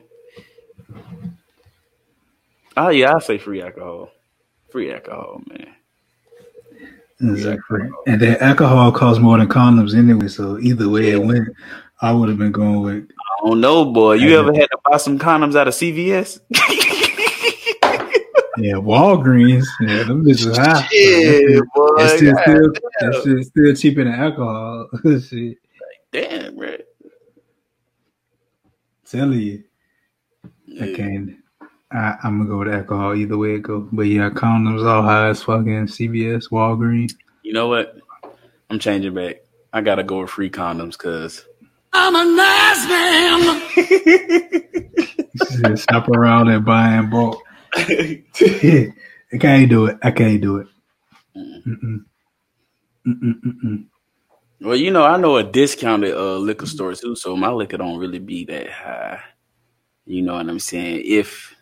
Oh 2.76 2.90
yeah, 2.90 3.14
I 3.16 3.20
say 3.20 3.38
free 3.38 3.62
alcohol, 3.62 4.10
free 4.72 4.92
alcohol, 4.92 5.42
man. 5.48 5.76
Exactly. 7.22 7.82
And 8.08 8.20
then 8.20 8.38
alcohol 8.38 8.92
costs 8.92 9.22
more 9.22 9.38
than 9.38 9.48
condoms 9.48 9.96
anyway, 9.96 10.28
so 10.28 10.58
either 10.60 10.90
way 10.90 11.12
it 11.12 11.24
went, 11.24 11.48
I 12.02 12.12
would 12.12 12.28
have 12.28 12.40
been 12.40 12.52
going 12.52 12.82
with 12.82 13.08
I 13.44 13.48
don't 13.48 13.62
know, 13.62 13.86
boy. 13.86 14.14
You 14.14 14.40
ever 14.40 14.54
had 14.54 14.66
to 14.72 14.78
buy 14.90 14.98
some 14.98 15.20
condoms 15.20 15.56
out 15.56 15.68
of 15.68 15.76
CVS? 15.76 16.40
yeah, 18.58 18.74
Walgreens. 18.74 19.68
Yeah, 19.80 20.04
them 20.04 20.26
bitches 20.26 20.58
high. 20.58 20.88
Yeah, 20.92 21.62
boy. 21.76 21.98
That's 21.98 22.16
still, 22.18 22.34
still, 23.22 23.44
still, 23.44 23.76
cheaper 23.76 24.04
than 24.04 24.14
alcohol. 24.14 24.90
Shit. 25.04 25.58
Damn, 26.12 26.56
bro. 26.56 26.78
Telling 29.14 29.40
you. 29.42 29.64
I 30.82 30.92
can't. 30.92 31.38
I, 31.92 32.16
I'm 32.24 32.40
gonna 32.40 32.50
go 32.50 32.58
with 32.58 32.74
alcohol 32.74 33.14
either 33.14 33.38
way 33.38 33.54
it 33.54 33.62
go. 33.62 33.88
But 33.92 34.08
yeah, 34.08 34.32
condoms 34.32 34.84
all 34.90 35.04
high 35.04 35.28
as 35.30 35.44
fucking 35.44 35.86
CVS, 35.86 36.50
Walgreens. 36.50 37.14
You 37.44 37.54
know 37.54 37.68
what? 37.68 37.96
I'm 38.72 38.80
changing 38.80 39.14
back. 39.14 39.42
I 39.72 39.82
gotta 39.82 40.02
go 40.04 40.22
with 40.22 40.32
free 40.32 40.50
condoms 40.50 40.94
because 40.94 41.46
I'm 41.94 42.16
a 42.16 42.26
nice 42.36 42.88
man. 45.62 45.78
Stop 45.78 46.10
around 46.10 46.48
and 46.48 46.66
buy 46.66 46.98
in 46.98 47.12
bulk. 47.12 47.40
I 47.76 48.94
can't 49.40 49.70
do 49.70 49.86
it. 49.86 50.00
I 50.02 50.10
can't 50.10 50.42
do 50.42 50.58
it. 50.58 50.68
Mm-mm. 51.38 52.06
Mm-mm, 53.06 53.34
mm-mm. 53.46 53.86
Well, 54.64 54.76
you 54.76 54.92
know, 54.92 55.04
I 55.04 55.18
know 55.18 55.38
a 55.38 55.44
discounted 55.44 56.16
uh, 56.16 56.38
liquor 56.38 56.66
store 56.66 56.94
too, 56.96 57.16
so 57.16 57.36
my 57.36 57.52
liquor 57.52 57.78
don't 57.78 58.00
really 58.00 58.20
be 58.20 58.46
that 58.46 58.70
high. 58.70 59.20
You 60.06 60.22
know 60.22 60.34
what 60.34 60.50
I'm 60.50 60.60
saying? 60.60 61.04
If 61.06 61.56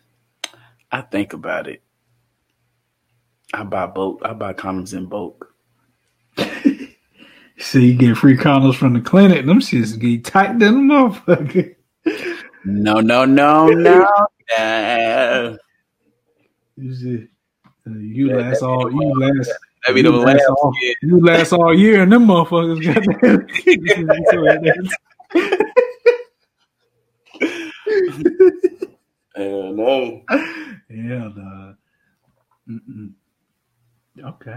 I 0.90 1.02
think 1.02 1.32
about 1.32 1.68
it, 1.68 1.82
I 3.52 3.64
buy 3.64 3.86
bulk. 3.86 4.20
I 4.24 4.32
buy 4.32 4.52
condoms 4.54 4.94
in 4.94 5.06
bulk. 5.06 5.54
So 7.62 7.78
you 7.78 7.94
get 7.94 8.16
free 8.16 8.36
condoms 8.36 8.74
from 8.74 8.94
the 8.94 9.00
clinic. 9.00 9.46
Them 9.46 9.60
shits 9.60 9.98
get 9.98 10.24
tight 10.24 10.58
than 10.58 10.90
a 10.90 10.94
motherfucker. 10.94 11.76
No, 12.64 13.00
no, 13.00 13.24
no, 13.24 13.68
no. 13.68 14.06
no. 14.58 15.58
You 16.74 16.94
see, 16.94 17.26
uh, 17.86 17.98
you 17.98 18.34
last 18.34 18.62
all 18.62 18.90
you 18.90 19.20
last 19.20 19.52
That 19.86 19.94
be 19.94 20.00
you 20.00 20.10
the 20.10 20.16
last, 20.16 20.36
last 20.36 20.48
all, 20.48 20.72
yeah. 20.80 20.94
you 21.02 21.20
last 21.20 21.52
all 21.52 21.74
year 21.74 22.02
and 22.02 22.12
them 22.12 22.26
motherfuckers 22.26 22.82
goddamn. 22.84 23.48
Hell 29.34 29.72
no. 29.72 30.22
yeah, 30.88 31.30
dog. 31.34 31.76
Mm-mm. 32.68 33.12
Okay. 34.20 34.56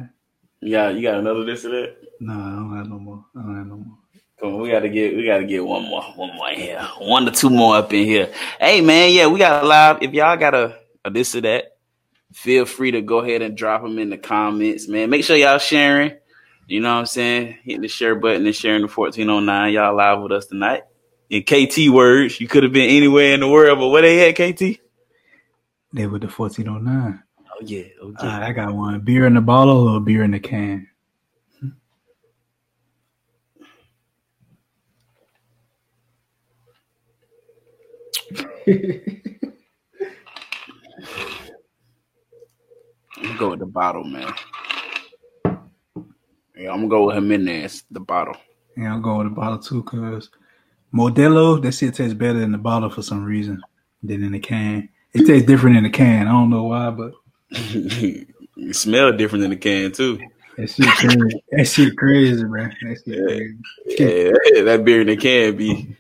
Yeah, 0.62 0.90
you 0.90 1.02
got 1.02 1.20
another 1.20 1.44
this 1.44 1.66
or 1.66 1.70
that? 1.70 1.96
No, 2.20 2.34
I 2.34 2.56
don't 2.56 2.78
have 2.78 2.88
no 2.88 3.00
more. 3.00 3.26
I 3.36 3.42
don't 3.42 3.58
have 3.58 3.68
no 3.68 3.78
more. 3.78 3.98
Come 4.40 4.56
on, 4.56 4.62
we 4.62 4.70
gotta 4.70 4.90
get 4.90 5.16
we 5.16 5.26
gotta 5.26 5.46
get 5.46 5.66
one 5.66 5.84
more, 5.84 6.04
one 6.16 6.36
more 6.36 6.50
here, 6.50 6.82
one 7.00 7.26
to 7.26 7.32
two 7.32 7.50
more 7.50 7.78
up 7.78 7.94
in 7.94 8.04
here. 8.06 8.34
Hey 8.60 8.82
man, 8.82 9.14
yeah, 9.14 9.28
we 9.28 9.40
got 9.40 9.64
a 9.64 9.68
live. 9.68 10.00
If 10.02 10.14
y'all 10.14 10.36
got 10.38 10.54
a, 10.54 10.78
a 11.06 11.10
this 11.10 11.36
or 11.36 11.42
that, 11.42 11.75
feel 12.36 12.66
free 12.66 12.92
to 12.92 13.02
go 13.02 13.20
ahead 13.20 13.42
and 13.42 13.56
drop 13.56 13.82
them 13.82 13.98
in 13.98 14.10
the 14.10 14.18
comments, 14.18 14.90
man. 14.90 15.10
Make 15.10 15.24
sure 15.24 15.38
y'all 15.38 15.58
sharing. 15.58 16.12
You 16.68 16.82
know 16.82 16.94
what 16.94 17.00
I'm 17.00 17.06
saying? 17.06 17.60
Hitting 17.64 17.82
the 17.82 17.88
share 17.88 18.16
button 18.16 18.46
and 18.46 18.54
sharing 18.56 18.82
the 18.82 18.88
1409. 18.88 19.74
Y'all 19.74 19.96
live 19.96 20.22
with 20.22 20.34
us 20.34 20.48
tonight. 20.48 20.84
In 21.30 21.44
KT 21.44 21.90
words, 21.90 22.40
you 22.42 22.48
could 22.48 22.64
have 22.64 22.74
been 22.74 22.90
anywhere 22.90 23.34
in 23.34 23.40
the 23.40 23.48
world, 23.48 23.80
but 23.80 23.88
where 23.88 24.02
they 24.02 24.30
at, 24.30 24.36
KT? 24.36 24.80
They 25.94 26.08
were 26.08 26.20
the 26.20 26.28
fourteen 26.28 26.68
oh 26.68 26.78
nine. 26.78 27.24
Oh, 27.40 27.44
oh 27.62 27.66
yeah, 27.66 27.84
All 28.04 28.12
right, 28.12 28.44
I 28.44 28.52
got 28.52 28.76
one. 28.76 29.00
Beer 29.00 29.26
in 29.26 29.34
the 29.36 29.42
bottle 29.42 29.88
or 29.88 30.02
beer 30.02 30.24
in 30.24 30.32
the 30.32 30.40
can? 30.40 30.88
gonna 43.28 43.40
go 43.40 43.50
with 43.52 43.60
the 43.60 43.66
bottle, 43.66 44.04
man. 44.04 44.34
Yeah, 46.58 46.72
I'm 46.72 46.78
gonna 46.78 46.88
go 46.88 47.08
with 47.08 47.16
Jimenez, 47.16 47.84
the 47.92 48.00
bottle. 48.00 48.36
Yeah, 48.78 48.94
I'm 48.94 49.02
going 49.02 49.20
with 49.20 49.30
the 49.30 49.36
bottle 49.36 49.60
too, 49.60 49.84
cause 49.84 50.30
Modelo, 50.94 51.62
that 51.62 51.74
shit 51.74 51.94
tastes 51.94 52.14
better 52.14 52.42
in 52.42 52.52
the 52.52 52.58
bottle 52.58 52.90
for 52.90 53.02
some 53.02 53.26
reason 53.26 53.62
than 54.02 54.24
in 54.24 54.32
the 54.32 54.40
can. 54.40 54.90
It 55.14 55.26
tastes 55.26 55.48
different 55.48 55.78
in 55.78 55.84
the 55.84 55.90
can. 55.90 56.28
I 56.28 56.32
don't 56.32 56.50
know 56.50 56.64
why, 56.64 56.90
but 56.90 57.14
it 57.52 58.76
smell 58.76 59.16
different 59.16 59.44
in 59.44 59.50
the 59.50 59.58
can 59.58 59.92
too. 59.92 60.20
that 60.58 60.70
shit 60.70 60.88
crazy. 60.88 61.44
that 61.52 61.66
shit 61.66 61.98
crazy, 61.98 62.44
man. 62.46 62.76
That 62.82 62.98
shit 63.06 63.26
crazy. 63.26 63.58
Yeah, 64.56 64.64
that 64.64 64.86
beer 64.86 65.02
in 65.02 65.08
the 65.08 65.18
can 65.18 65.58
be. 65.58 65.98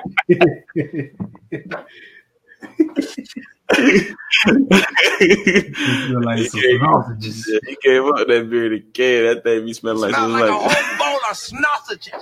feel 5.75 6.23
like 6.23 6.45
some 6.45 6.61
sausages. 6.79 7.49
Yeah, 7.51 7.59
he 7.67 7.75
came 7.83 8.05
up 8.05 8.27
that 8.27 8.49
beer 8.49 8.65
in 8.65 8.71
the 8.73 8.79
can. 8.79 9.25
That 9.25 9.43
thing 9.43 9.65
be 9.65 9.73
smelling 9.73 10.01
like 10.01 10.11
Smell 10.11 10.29
something 10.29 10.39
like 10.39 10.49
a 10.49 10.53
whole 10.53 10.97
bowl 10.97 11.19
of 11.29 11.37
sausages. 11.37 12.13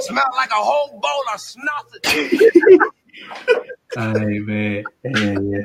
Smell 0.00 0.30
like 0.36 0.50
a 0.50 0.54
whole 0.54 1.00
bowl 1.00 1.24
of 1.32 1.40
sausages. 1.40 2.32
Hey 3.94 4.38
man, 4.40 4.84
yeah, 5.04 5.38
yeah. 5.40 5.62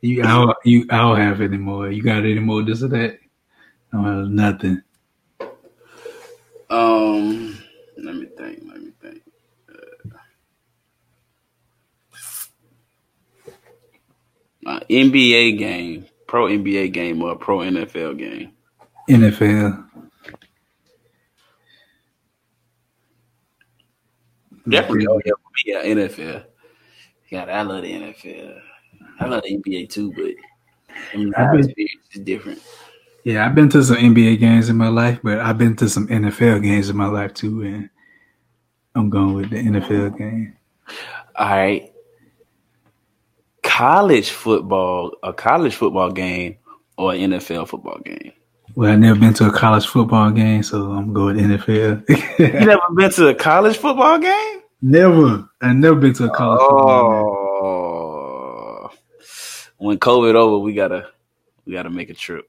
You, 0.00 0.22
I 0.24 0.26
don't, 0.26 0.56
you, 0.64 0.86
I 0.90 0.98
don't 0.98 1.20
have 1.20 1.40
any 1.40 1.58
more. 1.58 1.88
You 1.88 2.02
got 2.02 2.24
any 2.24 2.40
more? 2.40 2.62
This 2.64 2.82
or 2.82 2.88
that? 2.88 3.20
I 3.92 3.96
don't 3.96 4.04
have 4.04 4.28
nothing. 4.30 4.82
Um, 6.68 7.62
let 7.98 8.16
me 8.16 8.26
think. 8.26 8.64
Let 8.66 8.82
me 8.82 8.90
think. 9.00 9.22
Uh, 14.66 14.80
NBA 14.92 15.58
game, 15.58 16.06
pro 16.26 16.46
NBA 16.46 16.92
game, 16.92 17.22
or 17.22 17.36
pro 17.36 17.58
NFL 17.58 18.18
game. 18.18 18.52
NFL. 19.08 19.88
Definitely, 24.68 25.06
oh 25.08 25.20
yeah, 25.24 25.32
yeah, 25.66 25.94
NFL. 25.94 26.44
God, 27.30 27.48
I 27.48 27.62
love 27.62 27.82
the 27.82 27.92
NFL. 27.92 28.60
I 29.18 29.26
love 29.26 29.42
the 29.42 29.56
NBA 29.56 29.88
too, 29.88 30.12
but 30.12 30.34
I 31.12 31.16
mean, 31.16 31.32
I 31.36 31.46
my 31.46 31.52
bet- 31.52 31.64
experience 31.64 32.06
is 32.12 32.20
different. 32.20 32.62
Yeah, 33.24 33.46
I've 33.46 33.54
been 33.54 33.68
to 33.70 33.82
some 33.82 33.96
NBA 33.96 34.40
games 34.40 34.68
in 34.68 34.76
my 34.76 34.88
life, 34.88 35.20
but 35.22 35.38
I've 35.38 35.58
been 35.58 35.76
to 35.76 35.88
some 35.88 36.08
NFL 36.08 36.62
games 36.62 36.90
in 36.90 36.96
my 36.96 37.06
life 37.06 37.34
too, 37.34 37.62
and 37.62 37.90
I'm 38.94 39.10
going 39.10 39.34
with 39.34 39.50
the 39.50 39.56
NFL 39.56 40.18
game. 40.18 40.56
All 41.36 41.48
right, 41.48 41.91
college 43.72 44.30
football, 44.30 45.12
a 45.22 45.32
college 45.32 45.74
football 45.74 46.10
game, 46.12 46.58
or 46.98 47.14
an 47.14 47.32
NFL 47.32 47.68
football 47.68 47.98
game. 48.04 48.32
Well, 48.74 48.92
I've 48.92 48.98
never 48.98 49.18
been 49.18 49.32
to 49.34 49.46
a 49.48 49.52
college 49.52 49.86
football 49.86 50.30
game, 50.30 50.62
so 50.62 50.92
I'm 50.92 51.12
going 51.14 51.38
to 51.38 51.44
NFL. 51.44 52.38
You 52.38 52.66
never 52.66 52.82
been 52.94 53.10
to 53.12 53.28
a 53.28 53.34
college 53.34 53.78
football 53.78 54.18
game? 54.18 54.60
never. 54.82 55.48
I've 55.62 55.76
never 55.76 55.96
been 55.96 56.12
to 56.14 56.24
a 56.24 56.30
college 56.30 56.60
football 56.60 57.10
game. 57.10 57.38
Oh, 57.64 58.90
when 59.78 59.98
COVID 59.98 60.34
over, 60.34 60.58
we 60.58 60.74
gotta 60.74 61.08
we 61.64 61.72
gotta 61.72 61.90
make 61.90 62.10
a 62.10 62.14
trip. 62.14 62.48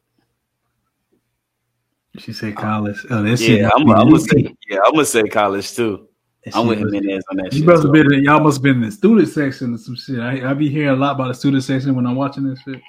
She 2.18 2.34
said 2.34 2.56
college. 2.56 3.06
Oh, 3.10 3.24
that 3.24 3.38
shit. 3.38 3.62
Yeah, 3.62 3.70
I'm, 3.76 3.90
I'm 3.90 4.10
gonna 4.10 4.20
say 4.20 4.56
yeah, 4.70 4.80
I'm 4.86 4.94
gonna 4.94 5.06
say 5.06 5.24
college 5.24 5.74
too. 5.74 6.08
That 6.46 6.56
I'm 6.56 6.68
shit 6.68 6.70
with 6.70 6.80
must- 6.82 6.94
Jimenez 6.96 7.24
on 7.32 7.38
that 7.38 7.54
You 7.54 7.66
must 7.66 7.84
have 7.84 7.92
been. 7.92 8.14
in- 8.14 8.24
Y'all 8.24 8.40
must 8.42 8.58
have 8.58 8.64
been 8.64 8.76
in 8.76 8.82
the 8.82 8.92
student 8.92 9.30
section 9.30 9.74
or 9.74 9.78
some 9.78 9.96
shit. 9.96 10.20
I, 10.20 10.50
I 10.50 10.54
be 10.54 10.70
hearing 10.70 10.90
a 10.90 10.96
lot 10.96 11.16
about 11.16 11.28
the 11.30 11.34
student 11.34 11.64
section 11.64 11.96
when 11.96 12.06
I'm 12.06 12.16
watching 12.16 12.44
this 12.50 12.60
shit. 12.62 12.82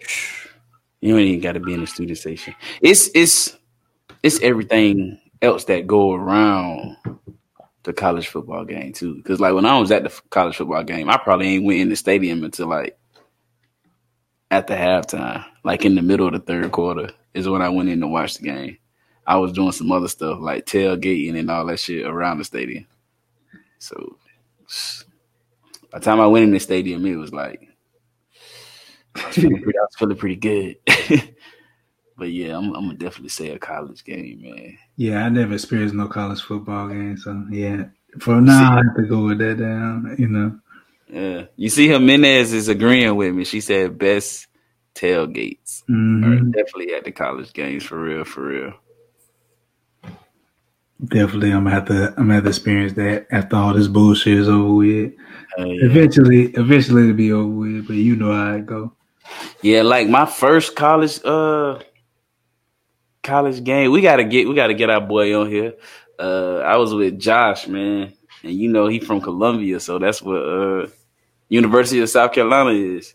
You 1.00 1.16
ain't 1.16 1.28
even 1.28 1.40
got 1.40 1.52
to 1.52 1.60
be 1.60 1.74
in 1.74 1.80
the 1.80 1.86
student 1.86 2.18
section. 2.18 2.56
It's 2.82 3.08
it's 3.14 3.56
it's 4.24 4.40
everything 4.40 5.20
else 5.40 5.62
that 5.66 5.86
go 5.86 6.12
around 6.12 6.96
the 7.84 7.92
college 7.92 8.26
football 8.26 8.64
game 8.64 8.92
too. 8.92 9.14
Because 9.14 9.38
like 9.38 9.54
when 9.54 9.64
I 9.64 9.78
was 9.78 9.92
at 9.92 10.02
the 10.02 10.20
college 10.30 10.56
football 10.56 10.82
game, 10.82 11.08
I 11.08 11.16
probably 11.16 11.46
ain't 11.50 11.64
went 11.64 11.78
in 11.78 11.88
the 11.88 11.94
stadium 11.94 12.42
until 12.42 12.66
like 12.66 12.98
at 14.50 14.66
the 14.66 14.74
halftime, 14.74 15.44
like 15.62 15.84
in 15.84 15.94
the 15.94 16.02
middle 16.02 16.26
of 16.26 16.32
the 16.32 16.40
third 16.40 16.72
quarter 16.72 17.10
is 17.32 17.48
when 17.48 17.62
I 17.62 17.68
went 17.68 17.90
in 17.90 18.00
to 18.00 18.08
watch 18.08 18.38
the 18.38 18.42
game. 18.42 18.78
I 19.28 19.36
was 19.36 19.52
doing 19.52 19.72
some 19.72 19.92
other 19.92 20.08
stuff 20.08 20.38
like 20.40 20.64
tailgating 20.64 21.38
and 21.38 21.50
all 21.50 21.66
that 21.66 21.78
shit 21.80 22.06
around 22.06 22.38
the 22.38 22.44
stadium. 22.44 22.86
So 23.78 24.16
by 25.92 25.98
the 25.98 26.04
time 26.04 26.18
I 26.18 26.26
went 26.26 26.44
in 26.44 26.50
the 26.50 26.58
stadium, 26.58 27.04
it 27.04 27.16
was 27.16 27.30
like 27.32 27.68
I 29.16 29.26
was 29.26 29.36
feeling 29.36 29.62
pretty, 29.62 29.78
I 29.78 29.82
was 29.82 29.96
feeling 29.98 30.16
pretty 30.16 30.36
good. 30.36 30.76
but 32.16 32.30
yeah, 32.30 32.56
I'm, 32.56 32.74
I'm 32.74 32.86
gonna 32.86 32.94
definitely 32.94 33.28
say 33.28 33.50
a 33.50 33.58
college 33.58 34.02
game, 34.02 34.40
man. 34.42 34.78
Yeah, 34.96 35.24
I 35.26 35.28
never 35.28 35.52
experienced 35.54 35.94
no 35.94 36.08
college 36.08 36.40
football 36.40 36.88
game, 36.88 37.18
so 37.18 37.44
yeah. 37.50 37.84
For 38.20 38.40
now, 38.40 38.72
I 38.72 38.82
have 38.82 38.96
to 38.96 39.02
go 39.02 39.26
with 39.26 39.38
that 39.40 39.58
down. 39.58 40.16
You 40.18 40.28
know, 40.28 40.58
Yeah, 41.10 41.44
you 41.56 41.68
see, 41.68 41.88
Jimenez 41.88 42.54
is 42.54 42.68
agreeing 42.68 43.14
with 43.14 43.34
me. 43.34 43.44
She 43.44 43.60
said 43.60 43.98
best 43.98 44.46
tailgates 44.94 45.82
Mhm. 45.88 46.24
are 46.24 46.40
definitely 46.50 46.94
at 46.94 47.04
the 47.04 47.12
college 47.12 47.52
games 47.52 47.84
for 47.84 48.02
real, 48.02 48.24
for 48.24 48.46
real. 48.48 48.72
Definitely, 51.04 51.52
I'm 51.52 51.64
gonna 51.64 51.74
have 51.74 51.86
to. 51.86 52.08
I'm 52.16 52.24
gonna 52.24 52.34
have 52.34 52.44
to 52.44 52.48
experience 52.50 52.92
that 52.94 53.26
after 53.30 53.56
all 53.56 53.74
this 53.74 53.88
bullshit 53.88 54.38
is 54.38 54.48
over 54.48 54.74
with. 54.74 55.12
Yeah. 55.56 55.64
Eventually, 55.66 56.52
eventually 56.52 57.02
it'll 57.04 57.14
be 57.14 57.32
over 57.32 57.48
with. 57.48 57.86
But 57.86 57.96
you 57.96 58.16
know 58.16 58.32
how 58.32 58.54
it 58.54 58.66
go. 58.66 58.92
Yeah, 59.62 59.82
like 59.82 60.08
my 60.08 60.26
first 60.26 60.76
college 60.76 61.20
uh 61.24 61.80
college 63.22 63.62
game. 63.64 63.90
We 63.90 64.00
gotta 64.00 64.24
get 64.24 64.48
we 64.48 64.54
gotta 64.54 64.74
get 64.74 64.90
our 64.90 65.00
boy 65.00 65.38
on 65.38 65.48
here. 65.48 65.74
Uh 66.18 66.58
I 66.58 66.76
was 66.76 66.94
with 66.94 67.18
Josh, 67.18 67.66
man. 67.66 68.12
And 68.42 68.52
you 68.52 68.68
know 68.68 68.86
he 68.86 69.00
from 69.00 69.20
Columbia, 69.20 69.80
so 69.80 69.98
that's 69.98 70.22
what 70.22 70.36
uh 70.42 70.86
University 71.48 72.00
of 72.00 72.08
South 72.08 72.32
Carolina 72.32 72.70
is. 72.70 73.14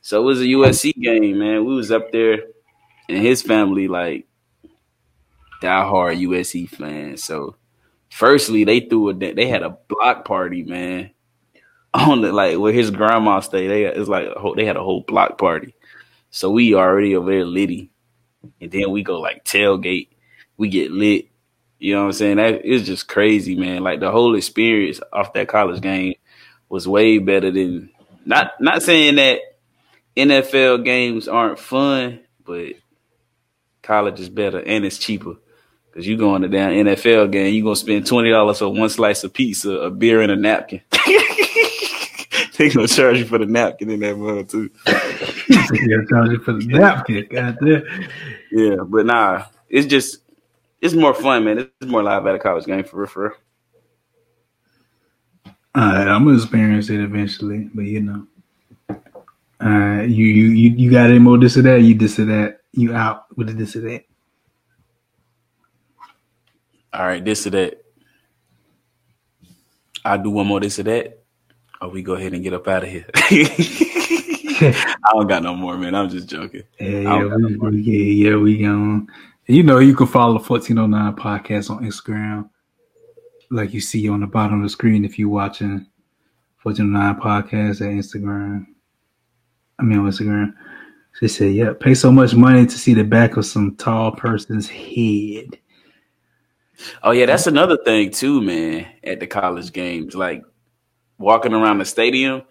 So 0.00 0.20
it 0.20 0.24
was 0.24 0.40
a 0.40 0.44
USC 0.44 0.94
game, 0.94 1.38
man. 1.38 1.64
We 1.64 1.74
was 1.74 1.90
up 1.92 2.10
there 2.10 2.44
and 3.08 3.18
his 3.18 3.42
family 3.42 3.88
like 3.88 4.26
diehard 5.62 6.20
USC 6.20 6.68
fans. 6.68 7.24
So 7.24 7.56
firstly 8.10 8.64
they 8.64 8.80
threw 8.80 9.10
a 9.10 9.14
they 9.14 9.46
had 9.46 9.62
a 9.62 9.78
block 9.88 10.24
party, 10.24 10.62
man. 10.62 11.10
On 11.94 12.22
the 12.22 12.32
like 12.32 12.58
where 12.58 12.72
his 12.72 12.90
grandma 12.90 13.40
stayed, 13.40 13.68
they 13.68 13.84
it's 13.84 14.08
like 14.08 14.28
whole, 14.32 14.54
they 14.54 14.64
had 14.64 14.76
a 14.76 14.82
whole 14.82 15.02
block 15.02 15.38
party. 15.38 15.74
So 16.30 16.50
we 16.50 16.74
already 16.74 17.14
over 17.14 17.30
there 17.30 17.44
litty, 17.44 17.90
and 18.60 18.70
then 18.70 18.90
we 18.90 19.02
go 19.02 19.20
like 19.20 19.44
tailgate. 19.44 20.08
We 20.56 20.68
get 20.68 20.90
lit. 20.90 21.26
You 21.78 21.94
know 21.94 22.02
what 22.02 22.06
I'm 22.06 22.12
saying? 22.14 22.36
That 22.38 22.62
it's 22.64 22.86
just 22.86 23.08
crazy, 23.08 23.56
man. 23.56 23.82
Like 23.82 24.00
the 24.00 24.10
whole 24.10 24.36
experience 24.36 25.00
off 25.12 25.34
that 25.34 25.48
college 25.48 25.82
game 25.82 26.14
was 26.70 26.88
way 26.88 27.18
better 27.18 27.50
than 27.50 27.90
not 28.24 28.52
not 28.58 28.82
saying 28.82 29.16
that 29.16 29.40
NFL 30.16 30.84
games 30.84 31.28
aren't 31.28 31.58
fun, 31.58 32.20
but 32.44 32.72
college 33.82 34.20
is 34.20 34.28
better 34.28 34.60
and 34.60 34.84
it's 34.84 34.98
cheaper. 34.98 35.34
Cause 35.92 36.06
you 36.06 36.16
going 36.16 36.40
to 36.40 36.48
damn 36.48 36.70
NFL 36.70 37.30
game, 37.32 37.52
you 37.52 37.62
gonna 37.62 37.76
spend 37.76 38.06
twenty 38.06 38.30
dollars 38.30 38.60
for 38.60 38.68
one 38.70 38.88
slice 38.88 39.24
of 39.24 39.34
pizza, 39.34 39.72
a 39.72 39.90
beer, 39.90 40.22
and 40.22 40.32
a 40.32 40.36
napkin. 40.36 40.80
they 42.56 42.70
gonna 42.70 42.88
charge 42.88 43.18
you 43.18 43.26
for 43.26 43.36
the 43.36 43.44
napkin 43.44 43.90
in 43.90 44.00
that 44.00 44.16
mug 44.16 44.48
too. 44.48 44.70
yeah, 44.86 45.98
charge 46.08 46.30
you 46.30 46.38
for 46.38 46.54
the 46.54 46.64
napkin. 46.66 47.26
God 47.30 47.58
damn. 47.62 48.08
Yeah, 48.50 48.76
but 48.86 49.04
nah, 49.04 49.44
it's 49.68 49.86
just 49.86 50.20
it's 50.80 50.94
more 50.94 51.12
fun, 51.12 51.44
man. 51.44 51.58
It's 51.58 51.90
more 51.90 52.02
live 52.02 52.26
at 52.26 52.36
a 52.36 52.38
college 52.38 52.64
game 52.64 52.84
for 52.84 53.00
real, 53.00 53.06
for 53.06 53.22
real. 53.24 53.32
All 55.74 55.92
right, 55.92 56.08
I'm 56.08 56.24
gonna 56.24 56.36
experience 56.36 56.88
it 56.88 57.00
eventually, 57.00 57.68
but 57.74 57.84
you 57.84 58.00
know, 58.00 58.26
uh, 59.60 60.02
you 60.02 60.24
you 60.24 60.48
you 60.48 60.70
you 60.70 60.90
got 60.90 61.10
any 61.10 61.18
more 61.18 61.36
this 61.36 61.58
or 61.58 61.62
that? 61.62 61.82
You 61.82 61.94
this 61.94 62.18
or 62.18 62.24
that? 62.24 62.60
You 62.72 62.94
out 62.94 63.26
with 63.36 63.48
the 63.48 63.52
this 63.52 63.76
or 63.76 63.82
that? 63.82 64.04
All 66.92 67.06
right, 67.06 67.24
this 67.24 67.46
or 67.46 67.50
that. 67.50 67.84
I'll 70.04 70.22
do 70.22 70.30
one 70.30 70.46
more 70.46 70.60
this 70.60 70.78
or 70.78 70.82
that. 70.84 71.22
Or 71.80 71.88
we 71.88 72.02
go 72.02 72.14
ahead 72.14 72.34
and 72.34 72.42
get 72.42 72.52
up 72.52 72.68
out 72.68 72.84
of 72.84 72.90
here. 72.90 73.06
I 73.14 74.96
don't 75.12 75.26
got 75.26 75.42
no 75.42 75.54
more, 75.54 75.76
man. 75.76 75.94
I'm 75.94 76.08
just 76.08 76.28
joking. 76.28 76.62
Yeah, 76.78 77.00
no 77.00 77.70
we, 77.70 77.80
yeah, 77.80 78.30
yeah, 78.30 78.36
we 78.36 78.58
going. 78.58 79.08
You 79.46 79.62
know, 79.62 79.78
you 79.78 79.94
can 79.94 80.06
follow 80.06 80.38
the 80.38 80.44
1409 80.44 81.16
podcast 81.16 81.70
on 81.70 81.84
Instagram, 81.84 82.48
like 83.50 83.72
you 83.74 83.80
see 83.80 84.08
on 84.08 84.20
the 84.20 84.26
bottom 84.26 84.58
of 84.58 84.62
the 84.62 84.68
screen 84.68 85.04
if 85.04 85.18
you're 85.18 85.28
watching 85.28 85.86
1409 86.62 87.20
podcast 87.20 87.80
at 87.80 87.88
Instagram. 87.88 88.66
I 89.78 89.82
mean, 89.82 89.98
on 89.98 90.10
Instagram. 90.10 90.54
She 91.18 91.28
said, 91.28 91.54
"Yeah, 91.54 91.72
pay 91.78 91.94
so 91.94 92.12
much 92.12 92.34
money 92.34 92.64
to 92.64 92.78
see 92.78 92.94
the 92.94 93.04
back 93.04 93.36
of 93.36 93.44
some 93.44 93.76
tall 93.76 94.12
person's 94.12 94.68
head." 94.68 95.58
Oh 97.02 97.12
yeah, 97.12 97.26
that's 97.26 97.46
another 97.46 97.76
thing 97.84 98.10
too, 98.10 98.40
man. 98.40 98.86
At 99.04 99.20
the 99.20 99.26
college 99.26 99.72
games, 99.72 100.14
like 100.14 100.44
walking 101.18 101.54
around 101.54 101.78
the 101.78 101.84
stadium, 101.84 102.42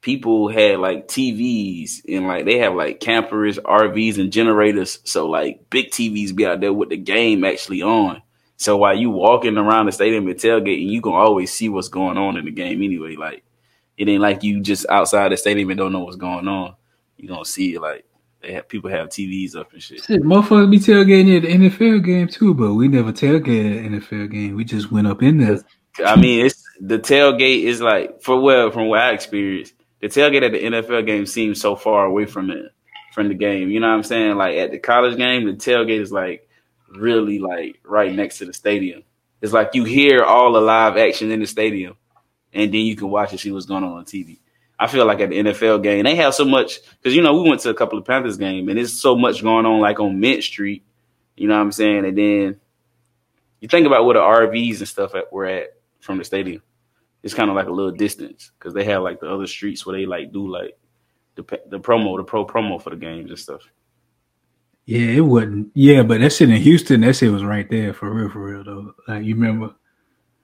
people 0.00 0.48
had 0.48 0.78
like 0.78 1.08
TVs 1.08 2.02
and 2.08 2.26
like 2.26 2.44
they 2.44 2.58
have 2.58 2.74
like 2.74 3.00
campers, 3.00 3.58
RVs, 3.58 4.18
and 4.18 4.32
generators. 4.32 5.00
So 5.04 5.28
like 5.28 5.68
big 5.70 5.90
TVs 5.90 6.34
be 6.34 6.46
out 6.46 6.60
there 6.60 6.72
with 6.72 6.90
the 6.90 6.96
game 6.96 7.44
actually 7.44 7.82
on. 7.82 8.22
So 8.56 8.76
while 8.76 8.96
you 8.96 9.10
walking 9.10 9.58
around 9.58 9.86
the 9.86 9.92
stadium 9.92 10.26
and 10.28 10.38
tailgating, 10.38 10.88
you 10.88 11.02
can 11.02 11.12
always 11.12 11.52
see 11.52 11.68
what's 11.68 11.88
going 11.88 12.16
on 12.16 12.36
in 12.36 12.44
the 12.44 12.50
game 12.50 12.82
anyway. 12.82 13.16
Like 13.16 13.44
it 13.96 14.08
ain't 14.08 14.22
like 14.22 14.42
you 14.42 14.60
just 14.60 14.86
outside 14.88 15.32
the 15.32 15.36
stadium 15.36 15.70
and 15.70 15.78
don't 15.78 15.92
know 15.92 16.00
what's 16.04 16.16
going 16.16 16.48
on. 16.48 16.74
You 17.16 17.28
gonna 17.28 17.44
see 17.44 17.74
it 17.74 17.80
like 17.80 18.04
have 18.48 18.68
people 18.68 18.90
have 18.90 19.08
TVs 19.08 19.56
up 19.56 19.72
and 19.72 19.82
shit. 19.82 20.04
Shit, 20.04 20.22
motherfuckers 20.22 20.70
be 20.70 20.78
tailgating 20.78 21.36
at 21.36 21.42
the 21.42 21.68
NFL 21.68 22.04
game 22.04 22.28
too, 22.28 22.54
but 22.54 22.74
we 22.74 22.88
never 22.88 23.12
tailgated 23.12 23.76
at 23.76 23.90
the 23.90 23.98
NFL 24.00 24.30
game. 24.30 24.54
We 24.54 24.64
just 24.64 24.90
went 24.90 25.06
up 25.06 25.22
in 25.22 25.38
there. 25.38 25.60
I 26.04 26.16
mean, 26.16 26.44
it's 26.44 26.62
the 26.80 26.98
tailgate 26.98 27.64
is 27.64 27.80
like 27.80 28.22
for 28.22 28.40
well 28.40 28.70
from 28.70 28.88
what 28.88 29.00
I 29.00 29.12
experienced, 29.12 29.74
the 30.00 30.08
tailgate 30.08 30.44
at 30.44 30.52
the 30.52 30.62
NFL 30.62 31.06
game 31.06 31.26
seems 31.26 31.60
so 31.60 31.76
far 31.76 32.04
away 32.04 32.26
from 32.26 32.50
it 32.50 32.72
from 33.12 33.28
the 33.28 33.34
game. 33.34 33.70
You 33.70 33.80
know 33.80 33.88
what 33.88 33.94
I'm 33.94 34.02
saying? 34.02 34.36
Like 34.36 34.56
at 34.56 34.70
the 34.70 34.78
college 34.78 35.16
game, 35.16 35.46
the 35.46 35.52
tailgate 35.52 36.00
is 36.00 36.12
like 36.12 36.48
really 36.88 37.38
like 37.38 37.80
right 37.84 38.12
next 38.12 38.38
to 38.38 38.44
the 38.44 38.52
stadium. 38.52 39.02
It's 39.40 39.52
like 39.52 39.70
you 39.74 39.84
hear 39.84 40.22
all 40.22 40.52
the 40.52 40.60
live 40.60 40.96
action 40.96 41.30
in 41.30 41.40
the 41.40 41.46
stadium, 41.46 41.96
and 42.52 42.72
then 42.72 42.80
you 42.80 42.96
can 42.96 43.10
watch 43.10 43.30
and 43.30 43.40
see 43.40 43.52
what's 43.52 43.66
going 43.66 43.84
on 43.84 43.92
on 43.92 44.04
TV. 44.04 44.38
I 44.78 44.86
feel 44.88 45.06
like 45.06 45.20
at 45.20 45.30
the 45.30 45.38
NFL 45.38 45.82
game, 45.82 46.04
they 46.04 46.14
have 46.16 46.34
so 46.34 46.44
much 46.44 46.80
because 46.98 47.14
you 47.14 47.22
know 47.22 47.40
we 47.40 47.48
went 47.48 47.62
to 47.62 47.70
a 47.70 47.74
couple 47.74 47.98
of 47.98 48.04
Panthers 48.04 48.36
game 48.36 48.68
and 48.68 48.76
there's 48.78 49.00
so 49.00 49.16
much 49.16 49.42
going 49.42 49.64
on 49.66 49.80
like 49.80 49.98
on 50.00 50.20
Mint 50.20 50.42
Street. 50.44 50.84
You 51.36 51.48
know 51.48 51.54
what 51.54 51.62
I'm 51.62 51.72
saying? 51.72 52.04
And 52.04 52.16
then 52.18 52.60
you 53.60 53.68
think 53.68 53.86
about 53.86 54.04
where 54.04 54.14
the 54.14 54.20
RVs 54.20 54.78
and 54.78 54.88
stuff 54.88 55.14
at, 55.14 55.32
were 55.32 55.46
at 55.46 55.68
from 56.00 56.18
the 56.18 56.24
stadium. 56.24 56.62
It's 57.22 57.34
kind 57.34 57.48
of 57.50 57.56
like 57.56 57.66
a 57.66 57.72
little 57.72 57.90
distance 57.92 58.52
because 58.58 58.74
they 58.74 58.84
have 58.84 59.02
like 59.02 59.18
the 59.20 59.30
other 59.32 59.46
streets 59.46 59.84
where 59.86 59.96
they 59.96 60.06
like 60.06 60.30
do 60.32 60.46
like 60.48 60.78
the 61.36 61.42
the 61.68 61.80
promo, 61.80 62.16
the 62.18 62.24
pro 62.24 62.46
promo 62.46 62.80
for 62.80 62.90
the 62.90 62.96
games 62.96 63.30
and 63.30 63.38
stuff. 63.38 63.62
Yeah, 64.84 65.08
it 65.08 65.20
wasn't. 65.20 65.70
Yeah, 65.74 66.02
but 66.04 66.20
that 66.20 66.32
shit 66.32 66.48
in 66.50 66.56
Houston, 66.60 67.00
that 67.00 67.16
shit 67.16 67.32
was 67.32 67.42
right 67.42 67.68
there 67.68 67.92
for 67.92 68.10
real, 68.12 68.30
for 68.30 68.38
real 68.44 68.62
though. 68.62 68.94
Like 69.08 69.24
you 69.24 69.34
remember? 69.34 69.74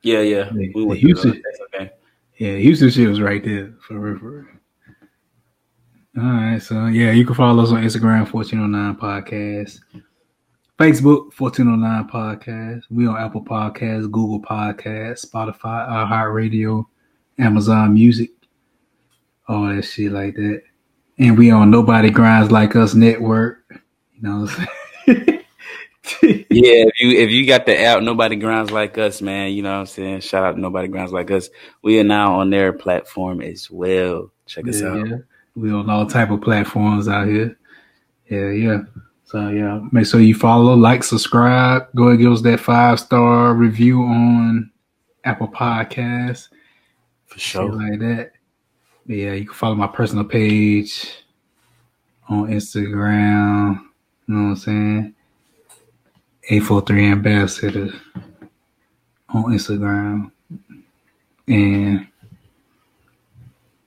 Yeah, 0.02 0.20
yeah. 0.20 0.50
The- 0.52 0.72
We 0.74 0.84
went 0.84 1.00
to 1.00 1.06
the, 1.06 1.12
Houston- 1.12 1.42
that's 1.44 1.60
okay. 1.74 1.92
Yeah, 2.42 2.56
Houston 2.56 2.90
shit 2.90 3.08
was 3.08 3.20
right 3.20 3.44
there 3.44 3.72
for 3.86 4.00
real, 4.00 4.18
for 4.18 4.30
real. 4.30 4.46
All 6.18 6.32
right, 6.32 6.60
so 6.60 6.86
yeah, 6.86 7.12
you 7.12 7.24
can 7.24 7.36
follow 7.36 7.62
us 7.62 7.70
on 7.70 7.84
Instagram, 7.84 8.28
1409 8.32 8.96
Podcast, 8.96 9.78
Facebook, 10.76 11.38
1409 11.38 12.08
Podcast. 12.08 12.82
We 12.90 13.06
on 13.06 13.16
Apple 13.16 13.44
Podcasts, 13.44 14.10
Google 14.10 14.42
Podcasts, 14.42 15.24
Spotify, 15.24 15.88
iHeartRadio, 15.88 16.84
Amazon 17.38 17.94
Music, 17.94 18.32
all 19.46 19.68
that 19.68 19.82
shit 19.82 20.10
like 20.10 20.34
that. 20.34 20.62
And 21.20 21.38
we 21.38 21.52
on 21.52 21.70
Nobody 21.70 22.10
Grinds 22.10 22.50
Like 22.50 22.74
Us 22.74 22.92
Network. 22.92 23.60
You 23.70 24.22
know 24.22 24.40
what 24.40 24.50
I'm 24.50 24.56
saying? 24.56 24.68
Yeah, 26.22 26.84
if 26.86 27.00
you 27.00 27.10
if 27.18 27.30
you 27.30 27.46
got 27.46 27.66
the 27.66 27.80
app, 27.80 28.02
nobody 28.02 28.36
grinds 28.36 28.70
like 28.70 28.98
us, 28.98 29.22
man. 29.22 29.52
You 29.52 29.62
know 29.62 29.72
what 29.72 29.80
I'm 29.80 29.86
saying? 29.86 30.20
Shout 30.20 30.44
out 30.44 30.52
to 30.52 30.60
nobody 30.60 30.88
grinds 30.88 31.12
like 31.12 31.30
us. 31.30 31.48
We 31.82 31.98
are 32.00 32.04
now 32.04 32.40
on 32.40 32.50
their 32.50 32.72
platform 32.72 33.40
as 33.40 33.70
well. 33.70 34.32
Check 34.46 34.68
us 34.68 34.80
yeah, 34.80 34.88
out. 34.88 35.08
yeah. 35.08 35.16
We 35.54 35.72
on 35.72 35.88
all 35.88 36.06
type 36.06 36.30
of 36.30 36.40
platforms 36.40 37.08
out 37.08 37.28
here. 37.28 37.56
Yeah, 38.28 38.50
yeah. 38.50 38.78
So 39.24 39.48
yeah, 39.48 39.80
make 39.92 40.06
sure 40.06 40.20
you 40.20 40.34
follow, 40.34 40.74
like, 40.74 41.02
subscribe. 41.02 41.86
Go 41.94 42.08
and 42.08 42.18
give 42.18 42.32
us 42.32 42.42
that 42.42 42.60
five 42.60 43.00
star 43.00 43.54
review 43.54 44.02
on 44.02 44.70
Apple 45.24 45.48
Podcasts, 45.48 46.48
For 47.26 47.38
sure. 47.38 47.72
like 47.72 47.98
that. 48.00 48.32
But 49.06 49.16
yeah, 49.16 49.32
you 49.32 49.46
can 49.46 49.54
follow 49.54 49.74
my 49.74 49.86
personal 49.86 50.24
page 50.24 51.24
on 52.28 52.48
Instagram. 52.48 53.80
You 54.28 54.34
know 54.34 54.42
what 54.42 54.50
I'm 54.50 54.56
saying? 54.56 55.14
843 56.44 57.12
Ambassador 57.12 57.92
on 59.28 59.44
Instagram. 59.52 60.30
And 61.48 62.06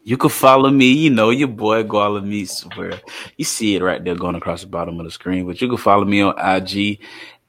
You 0.07 0.17
can 0.17 0.29
follow 0.29 0.69
me, 0.69 0.85
you 0.85 1.09
know, 1.09 1.31
your 1.31 1.47
boy 1.47 1.81
Guala 1.83 2.23
Meets 2.23 2.61
where 2.75 3.01
you 3.37 3.43
see 3.43 3.75
it 3.75 3.81
right 3.81 4.03
there 4.03 4.13
going 4.13 4.35
across 4.35 4.61
the 4.61 4.67
bottom 4.67 4.99
of 4.99 5.05
the 5.07 5.11
screen. 5.11 5.47
But 5.47 5.59
you 5.59 5.67
can 5.67 5.77
follow 5.77 6.05
me 6.05 6.21
on 6.21 6.37
IG 6.37 6.99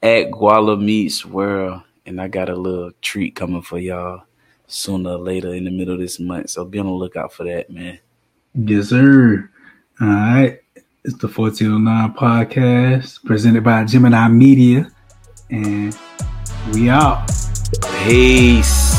at 0.02 0.30
Guala 0.30 0.82
Meets 0.82 1.26
World. 1.26 1.82
And 2.06 2.18
I 2.18 2.28
got 2.28 2.48
a 2.48 2.56
little 2.56 2.92
treat 3.02 3.34
coming 3.34 3.60
for 3.60 3.78
y'all 3.78 4.22
sooner 4.68 5.10
or 5.10 5.18
later 5.18 5.52
in 5.52 5.64
the 5.64 5.70
middle 5.70 5.92
of 5.92 6.00
this 6.00 6.18
month. 6.18 6.48
So 6.48 6.64
be 6.64 6.78
on 6.78 6.86
the 6.86 6.92
lookout 6.92 7.34
for 7.34 7.44
that, 7.44 7.68
man. 7.68 7.98
Yes, 8.54 8.88
sir. 8.88 9.50
All 10.00 10.08
right. 10.08 10.58
It's 11.04 11.18
the 11.18 11.28
1409 11.28 12.14
podcast 12.14 13.22
presented 13.26 13.64
by 13.64 13.84
Gemini 13.84 14.28
Media. 14.28 14.90
And 15.50 15.96
we 16.72 16.88
out. 16.88 17.30
Peace. 18.04 18.95